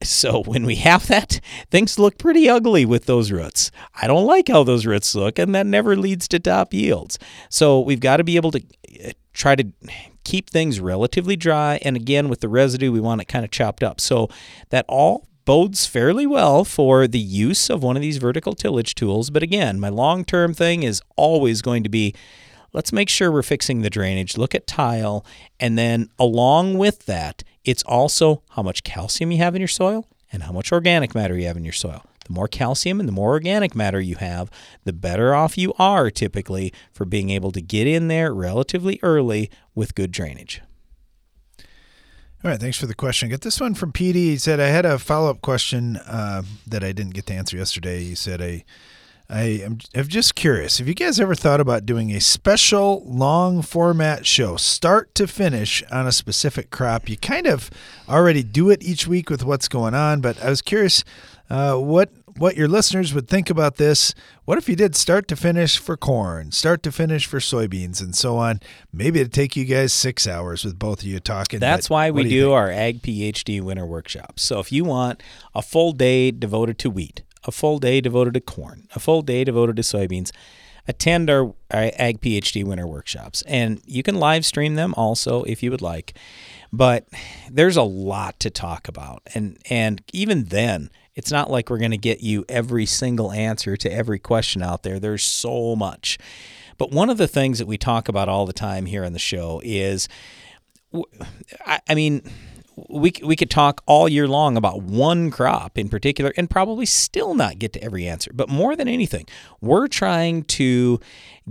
So 0.01 0.43
when 0.43 0.65
we 0.65 0.75
have 0.75 1.07
that, 1.07 1.39
things 1.71 1.97
look 1.97 2.17
pretty 2.17 2.49
ugly 2.49 2.85
with 2.85 3.05
those 3.05 3.31
roots. 3.31 3.71
I 3.99 4.07
don't 4.07 4.25
like 4.25 4.47
how 4.47 4.63
those 4.63 4.85
roots 4.85 5.15
look, 5.15 5.39
and 5.39 5.55
that 5.55 5.65
never 5.65 5.95
leads 5.95 6.27
to 6.29 6.39
top 6.39 6.73
yields. 6.73 7.17
So 7.49 7.79
we've 7.79 7.99
got 7.99 8.17
to 8.17 8.23
be 8.23 8.35
able 8.35 8.51
to 8.51 8.63
uh, 9.03 9.11
try 9.33 9.55
to 9.55 9.71
keep 10.23 10.49
things 10.49 10.79
relatively 10.79 11.35
dry. 11.35 11.79
And 11.81 11.95
again, 11.95 12.29
with 12.29 12.41
the 12.41 12.49
residue, 12.49 12.91
we 12.91 12.99
want 12.99 13.21
it 13.21 13.25
kind 13.25 13.45
of 13.45 13.51
chopped 13.51 13.83
up. 13.83 14.01
So 14.01 14.29
that 14.69 14.85
all 14.89 15.27
bodes 15.45 15.85
fairly 15.85 16.25
well 16.27 16.65
for 16.65 17.07
the 17.07 17.19
use 17.19 17.69
of 17.69 17.83
one 17.83 17.95
of 17.95 18.01
these 18.01 18.17
vertical 18.17 18.53
tillage 18.53 18.95
tools. 18.95 19.29
But 19.29 19.43
again, 19.43 19.79
my 19.79 19.89
long 19.89 20.25
term 20.25 20.53
thing 20.53 20.83
is 20.83 21.01
always 21.15 21.61
going 21.61 21.83
to 21.83 21.89
be 21.89 22.13
let's 22.73 22.91
make 22.91 23.07
sure 23.07 23.31
we're 23.31 23.41
fixing 23.41 23.81
the 23.81 23.89
drainage, 23.89 24.37
look 24.37 24.53
at 24.53 24.67
tile, 24.67 25.25
and 25.61 25.77
then 25.77 26.09
along 26.19 26.77
with 26.77 27.05
that, 27.05 27.41
it's 27.65 27.83
also 27.83 28.43
how 28.51 28.61
much 28.61 28.83
calcium 28.83 29.31
you 29.31 29.39
have 29.39 29.55
in 29.55 29.61
your 29.61 29.67
soil 29.67 30.07
and 30.31 30.43
how 30.43 30.51
much 30.51 30.71
organic 30.71 31.13
matter 31.13 31.37
you 31.37 31.47
have 31.47 31.57
in 31.57 31.65
your 31.65 31.73
soil. 31.73 32.03
The 32.25 32.33
more 32.33 32.47
calcium 32.47 32.99
and 32.99 33.07
the 33.07 33.13
more 33.13 33.31
organic 33.31 33.75
matter 33.75 33.99
you 33.99 34.15
have, 34.15 34.49
the 34.83 34.93
better 34.93 35.35
off 35.35 35.57
you 35.57 35.73
are 35.77 36.09
typically 36.09 36.73
for 36.91 37.05
being 37.05 37.29
able 37.29 37.51
to 37.51 37.61
get 37.61 37.85
in 37.85 38.07
there 38.07 38.33
relatively 38.33 38.99
early 39.03 39.51
with 39.75 39.93
good 39.93 40.11
drainage. 40.11 40.61
All 42.43 42.51
right, 42.51 42.59
thanks 42.59 42.77
for 42.77 42.85
the 42.85 42.95
question. 42.95 43.29
Get 43.29 43.41
this 43.41 43.59
one 43.59 43.73
from 43.73 43.91
PD. 43.91 44.13
He 44.13 44.37
said, 44.37 44.59
I 44.59 44.67
had 44.67 44.85
a 44.85 44.99
follow 44.99 45.29
up 45.31 45.41
question 45.41 45.97
uh, 45.97 46.43
that 46.67 46.83
I 46.83 46.91
didn't 46.91 47.15
get 47.15 47.25
to 47.27 47.33
answer 47.33 47.57
yesterday. 47.57 48.03
He 48.03 48.13
said, 48.13 48.41
I 48.41 48.65
I 49.29 49.41
am 49.63 49.79
I'm 49.95 50.07
just 50.07 50.35
curious. 50.35 50.77
Have 50.77 50.87
you 50.87 50.93
guys 50.93 51.19
ever 51.19 51.33
thought 51.33 51.59
about 51.59 51.85
doing 51.85 52.11
a 52.11 52.21
special 52.21 53.03
long 53.05 53.61
format 53.61 54.25
show, 54.25 54.55
start 54.55 55.15
to 55.15 55.27
finish, 55.27 55.83
on 55.91 56.05
a 56.05 56.11
specific 56.11 56.69
crop? 56.69 57.09
You 57.09 57.17
kind 57.17 57.47
of 57.47 57.71
already 58.07 58.43
do 58.43 58.69
it 58.69 58.83
each 58.83 59.07
week 59.07 59.29
with 59.29 59.43
what's 59.43 59.67
going 59.67 59.95
on, 59.95 60.21
but 60.21 60.41
I 60.43 60.49
was 60.49 60.61
curious 60.61 61.03
uh, 61.49 61.75
what 61.75 62.11
what 62.37 62.57
your 62.57 62.67
listeners 62.67 63.13
would 63.13 63.27
think 63.27 63.49
about 63.49 63.77
this. 63.77 64.13
What 64.43 64.57
if 64.57 64.69
you 64.69 64.75
did 64.75 64.95
start 64.95 65.27
to 65.29 65.35
finish 65.35 65.77
for 65.77 65.97
corn, 65.97 66.51
start 66.51 66.83
to 66.83 66.91
finish 66.91 67.25
for 67.25 67.39
soybeans, 67.39 68.01
and 68.01 68.15
so 68.15 68.37
on? 68.37 68.59
Maybe 68.93 69.21
it'd 69.21 69.33
take 69.33 69.55
you 69.55 69.65
guys 69.65 69.91
six 69.93 70.27
hours 70.27 70.63
with 70.63 70.77
both 70.77 70.99
of 70.99 71.05
you 71.05 71.19
talking. 71.19 71.59
That's 71.59 71.89
why 71.89 72.11
we 72.11 72.23
do, 72.23 72.29
do 72.29 72.51
our 72.51 72.69
Ag 72.69 73.01
PhD 73.01 73.61
winter 73.61 73.85
workshops. 73.85 74.43
So 74.43 74.59
if 74.59 74.71
you 74.71 74.83
want 74.83 75.23
a 75.55 75.61
full 75.63 75.93
day 75.93 76.29
devoted 76.29 76.77
to 76.79 76.89
wheat, 76.89 77.23
a 77.45 77.51
full 77.51 77.79
day 77.79 78.01
devoted 78.01 78.33
to 78.33 78.41
corn, 78.41 78.87
a 78.95 78.99
full 78.99 79.21
day 79.21 79.43
devoted 79.43 79.75
to 79.77 79.81
soybeans, 79.81 80.31
attend 80.87 81.29
our, 81.29 81.53
Ag 81.71 82.21
PhD 82.21 82.63
winter 82.63 82.87
workshops. 82.87 83.41
And 83.47 83.81
you 83.85 84.03
can 84.03 84.15
live 84.15 84.45
stream 84.45 84.75
them 84.75 84.93
also 84.95 85.43
if 85.43 85.63
you 85.63 85.71
would 85.71 85.81
like. 85.81 86.17
But 86.71 87.07
there's 87.49 87.77
a 87.77 87.83
lot 87.83 88.39
to 88.41 88.49
talk 88.49 88.87
about. 88.87 89.23
And 89.33 89.57
and 89.69 90.01
even 90.13 90.45
then, 90.45 90.89
it's 91.15 91.31
not 91.31 91.49
like 91.49 91.69
we're 91.69 91.79
going 91.79 91.91
to 91.91 91.97
get 91.97 92.21
you 92.21 92.45
every 92.49 92.85
single 92.85 93.31
answer 93.31 93.77
to 93.77 93.91
every 93.91 94.19
question 94.19 94.61
out 94.61 94.83
there. 94.83 94.99
There's 94.99 95.23
so 95.23 95.75
much. 95.75 96.17
But 96.77 96.91
one 96.91 97.09
of 97.09 97.17
the 97.17 97.27
things 97.27 97.59
that 97.59 97.67
we 97.67 97.77
talk 97.77 98.09
about 98.09 98.27
all 98.27 98.45
the 98.45 98.53
time 98.53 98.85
here 98.85 99.05
on 99.05 99.13
the 99.13 99.19
show 99.19 99.61
is 99.63 100.09
I, 101.65 101.79
I 101.87 101.95
mean, 101.95 102.21
we 102.89 103.13
we 103.23 103.35
could 103.35 103.49
talk 103.49 103.81
all 103.85 104.09
year 104.09 104.27
long 104.27 104.57
about 104.57 104.81
one 104.81 105.31
crop 105.31 105.77
in 105.77 105.89
particular 105.89 106.33
and 106.37 106.49
probably 106.49 106.85
still 106.85 107.33
not 107.33 107.59
get 107.59 107.73
to 107.73 107.83
every 107.83 108.07
answer. 108.07 108.31
But 108.33 108.49
more 108.49 108.75
than 108.75 108.87
anything, 108.87 109.25
we're 109.61 109.87
trying 109.87 110.43
to 110.43 110.99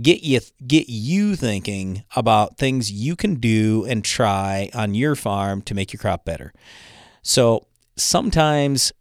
get 0.01 0.23
you 0.23 0.39
get 0.65 0.89
you 0.89 1.35
thinking 1.35 2.03
about 2.15 2.57
things 2.57 2.91
you 2.91 3.15
can 3.15 3.35
do 3.35 3.85
and 3.85 4.03
try 4.03 4.69
on 4.73 4.93
your 4.93 5.15
farm 5.15 5.61
to 5.63 5.73
make 5.73 5.93
your 5.93 5.99
crop 5.99 6.25
better. 6.25 6.53
So 7.21 7.67
sometimes 7.95 8.93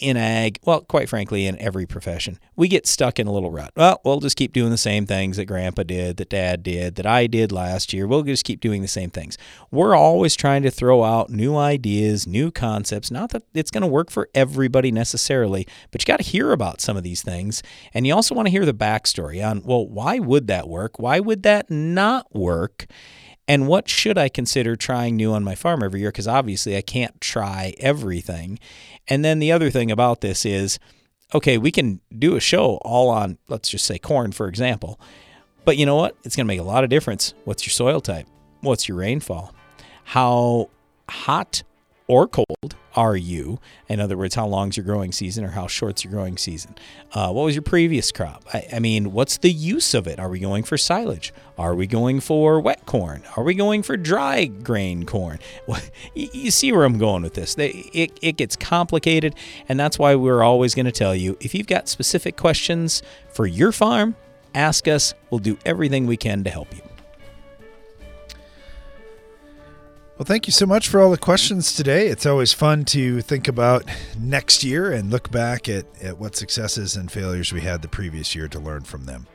in 0.00 0.16
ag, 0.16 0.58
well, 0.64 0.80
quite 0.80 1.08
frankly, 1.08 1.46
in 1.46 1.58
every 1.58 1.86
profession, 1.86 2.38
we 2.56 2.68
get 2.68 2.86
stuck 2.86 3.18
in 3.18 3.26
a 3.26 3.32
little 3.32 3.50
rut. 3.50 3.72
Well, 3.76 4.00
we'll 4.04 4.20
just 4.20 4.36
keep 4.36 4.52
doing 4.52 4.70
the 4.70 4.78
same 4.78 5.06
things 5.06 5.36
that 5.36 5.44
grandpa 5.44 5.82
did, 5.82 6.16
that 6.16 6.30
dad 6.30 6.62
did, 6.62 6.96
that 6.96 7.06
I 7.06 7.26
did 7.26 7.52
last 7.52 7.92
year. 7.92 8.06
We'll 8.06 8.22
just 8.22 8.44
keep 8.44 8.60
doing 8.60 8.82
the 8.82 8.88
same 8.88 9.10
things. 9.10 9.36
We're 9.70 9.94
always 9.94 10.34
trying 10.34 10.62
to 10.62 10.70
throw 10.70 11.04
out 11.04 11.30
new 11.30 11.56
ideas, 11.56 12.26
new 12.26 12.50
concepts. 12.50 13.10
Not 13.10 13.30
that 13.30 13.44
it's 13.54 13.70
going 13.70 13.82
to 13.82 13.86
work 13.86 14.10
for 14.10 14.28
everybody 14.34 14.90
necessarily, 14.90 15.66
but 15.90 16.02
you 16.02 16.06
got 16.06 16.18
to 16.18 16.28
hear 16.28 16.52
about 16.52 16.80
some 16.80 16.96
of 16.96 17.02
these 17.02 17.22
things. 17.22 17.62
And 17.92 18.06
you 18.06 18.14
also 18.14 18.34
want 18.34 18.46
to 18.46 18.52
hear 18.52 18.66
the 18.66 18.74
backstory 18.74 19.46
on, 19.46 19.62
well, 19.62 19.86
why 19.86 20.18
would 20.18 20.46
that 20.46 20.68
work? 20.68 20.98
Why 20.98 21.20
would 21.20 21.42
that 21.42 21.70
not 21.70 22.34
work? 22.34 22.86
And 23.50 23.66
what 23.66 23.88
should 23.88 24.16
I 24.16 24.28
consider 24.28 24.76
trying 24.76 25.16
new 25.16 25.32
on 25.32 25.42
my 25.42 25.56
farm 25.56 25.82
every 25.82 25.98
year? 25.98 26.10
Because 26.10 26.28
obviously 26.28 26.76
I 26.76 26.82
can't 26.82 27.20
try 27.20 27.74
everything. 27.80 28.60
And 29.08 29.24
then 29.24 29.40
the 29.40 29.50
other 29.50 29.70
thing 29.70 29.90
about 29.90 30.20
this 30.20 30.46
is 30.46 30.78
okay, 31.34 31.58
we 31.58 31.72
can 31.72 32.00
do 32.16 32.36
a 32.36 32.40
show 32.40 32.76
all 32.82 33.08
on, 33.08 33.38
let's 33.48 33.68
just 33.68 33.86
say 33.86 33.98
corn, 33.98 34.30
for 34.30 34.46
example. 34.46 35.00
But 35.64 35.76
you 35.76 35.84
know 35.84 35.96
what? 35.96 36.16
It's 36.22 36.36
going 36.36 36.46
to 36.46 36.48
make 36.48 36.60
a 36.60 36.62
lot 36.62 36.84
of 36.84 36.90
difference. 36.90 37.34
What's 37.44 37.66
your 37.66 37.72
soil 37.72 38.00
type? 38.00 38.28
What's 38.60 38.86
your 38.86 38.98
rainfall? 38.98 39.52
How 40.04 40.70
hot 41.08 41.64
or 42.06 42.28
cold 42.28 42.76
are 42.94 43.16
you? 43.16 43.60
In 43.88 44.00
other 44.00 44.16
words, 44.16 44.34
how 44.34 44.46
long's 44.46 44.76
your 44.76 44.84
growing 44.84 45.12
season 45.12 45.44
or 45.44 45.50
how 45.50 45.66
short's 45.66 46.04
your 46.04 46.12
growing 46.12 46.36
season? 46.36 46.74
Uh, 47.12 47.30
what 47.32 47.44
was 47.44 47.54
your 47.54 47.62
previous 47.62 48.10
crop? 48.10 48.44
I, 48.52 48.66
I, 48.74 48.78
mean, 48.78 49.12
what's 49.12 49.38
the 49.38 49.50
use 49.50 49.94
of 49.94 50.06
it? 50.06 50.18
Are 50.18 50.28
we 50.28 50.38
going 50.38 50.64
for 50.64 50.76
silage? 50.76 51.32
Are 51.58 51.74
we 51.74 51.86
going 51.86 52.20
for 52.20 52.60
wet 52.60 52.86
corn? 52.86 53.22
Are 53.36 53.44
we 53.44 53.54
going 53.54 53.82
for 53.82 53.96
dry 53.96 54.46
grain 54.46 55.06
corn? 55.06 55.38
Well, 55.66 55.80
you, 56.14 56.50
see 56.50 56.72
where 56.72 56.84
I'm 56.84 56.98
going 56.98 57.22
with 57.22 57.34
this. 57.34 57.54
They, 57.54 57.68
it, 57.92 58.18
it 58.22 58.36
gets 58.36 58.56
complicated, 58.56 59.36
and 59.68 59.78
that's 59.78 59.98
why 59.98 60.16
we're 60.16 60.42
always 60.42 60.74
going 60.74 60.86
to 60.86 60.92
tell 60.92 61.14
you 61.14 61.36
if 61.40 61.54
you've 61.54 61.68
got 61.68 61.88
specific 61.88 62.36
questions 62.36 63.02
for 63.28 63.46
your 63.46 63.70
farm, 63.70 64.16
ask 64.54 64.88
us. 64.88 65.14
We'll 65.30 65.38
do 65.38 65.58
everything 65.64 66.06
we 66.06 66.16
can 66.16 66.42
to 66.44 66.50
help 66.50 66.74
you. 66.74 66.89
Well, 70.20 70.26
thank 70.26 70.46
you 70.46 70.52
so 70.52 70.66
much 70.66 70.86
for 70.86 71.00
all 71.00 71.10
the 71.10 71.16
questions 71.16 71.72
today. 71.72 72.08
It's 72.08 72.26
always 72.26 72.52
fun 72.52 72.84
to 72.84 73.22
think 73.22 73.48
about 73.48 73.86
next 74.18 74.62
year 74.62 74.92
and 74.92 75.10
look 75.10 75.30
back 75.30 75.66
at, 75.66 75.86
at 76.02 76.18
what 76.18 76.36
successes 76.36 76.94
and 76.94 77.10
failures 77.10 77.54
we 77.54 77.62
had 77.62 77.80
the 77.80 77.88
previous 77.88 78.34
year 78.34 78.46
to 78.48 78.58
learn 78.58 78.82
from 78.82 79.06
them. 79.06 79.26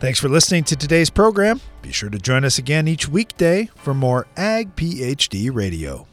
Thanks 0.00 0.18
for 0.18 0.30
listening 0.30 0.64
to 0.64 0.74
today's 0.74 1.10
program. 1.10 1.60
Be 1.82 1.92
sure 1.92 2.08
to 2.08 2.18
join 2.18 2.46
us 2.46 2.56
again 2.56 2.88
each 2.88 3.06
weekday 3.06 3.68
for 3.74 3.92
more 3.92 4.26
Ag 4.38 4.74
PhD 4.74 5.54
Radio. 5.54 6.06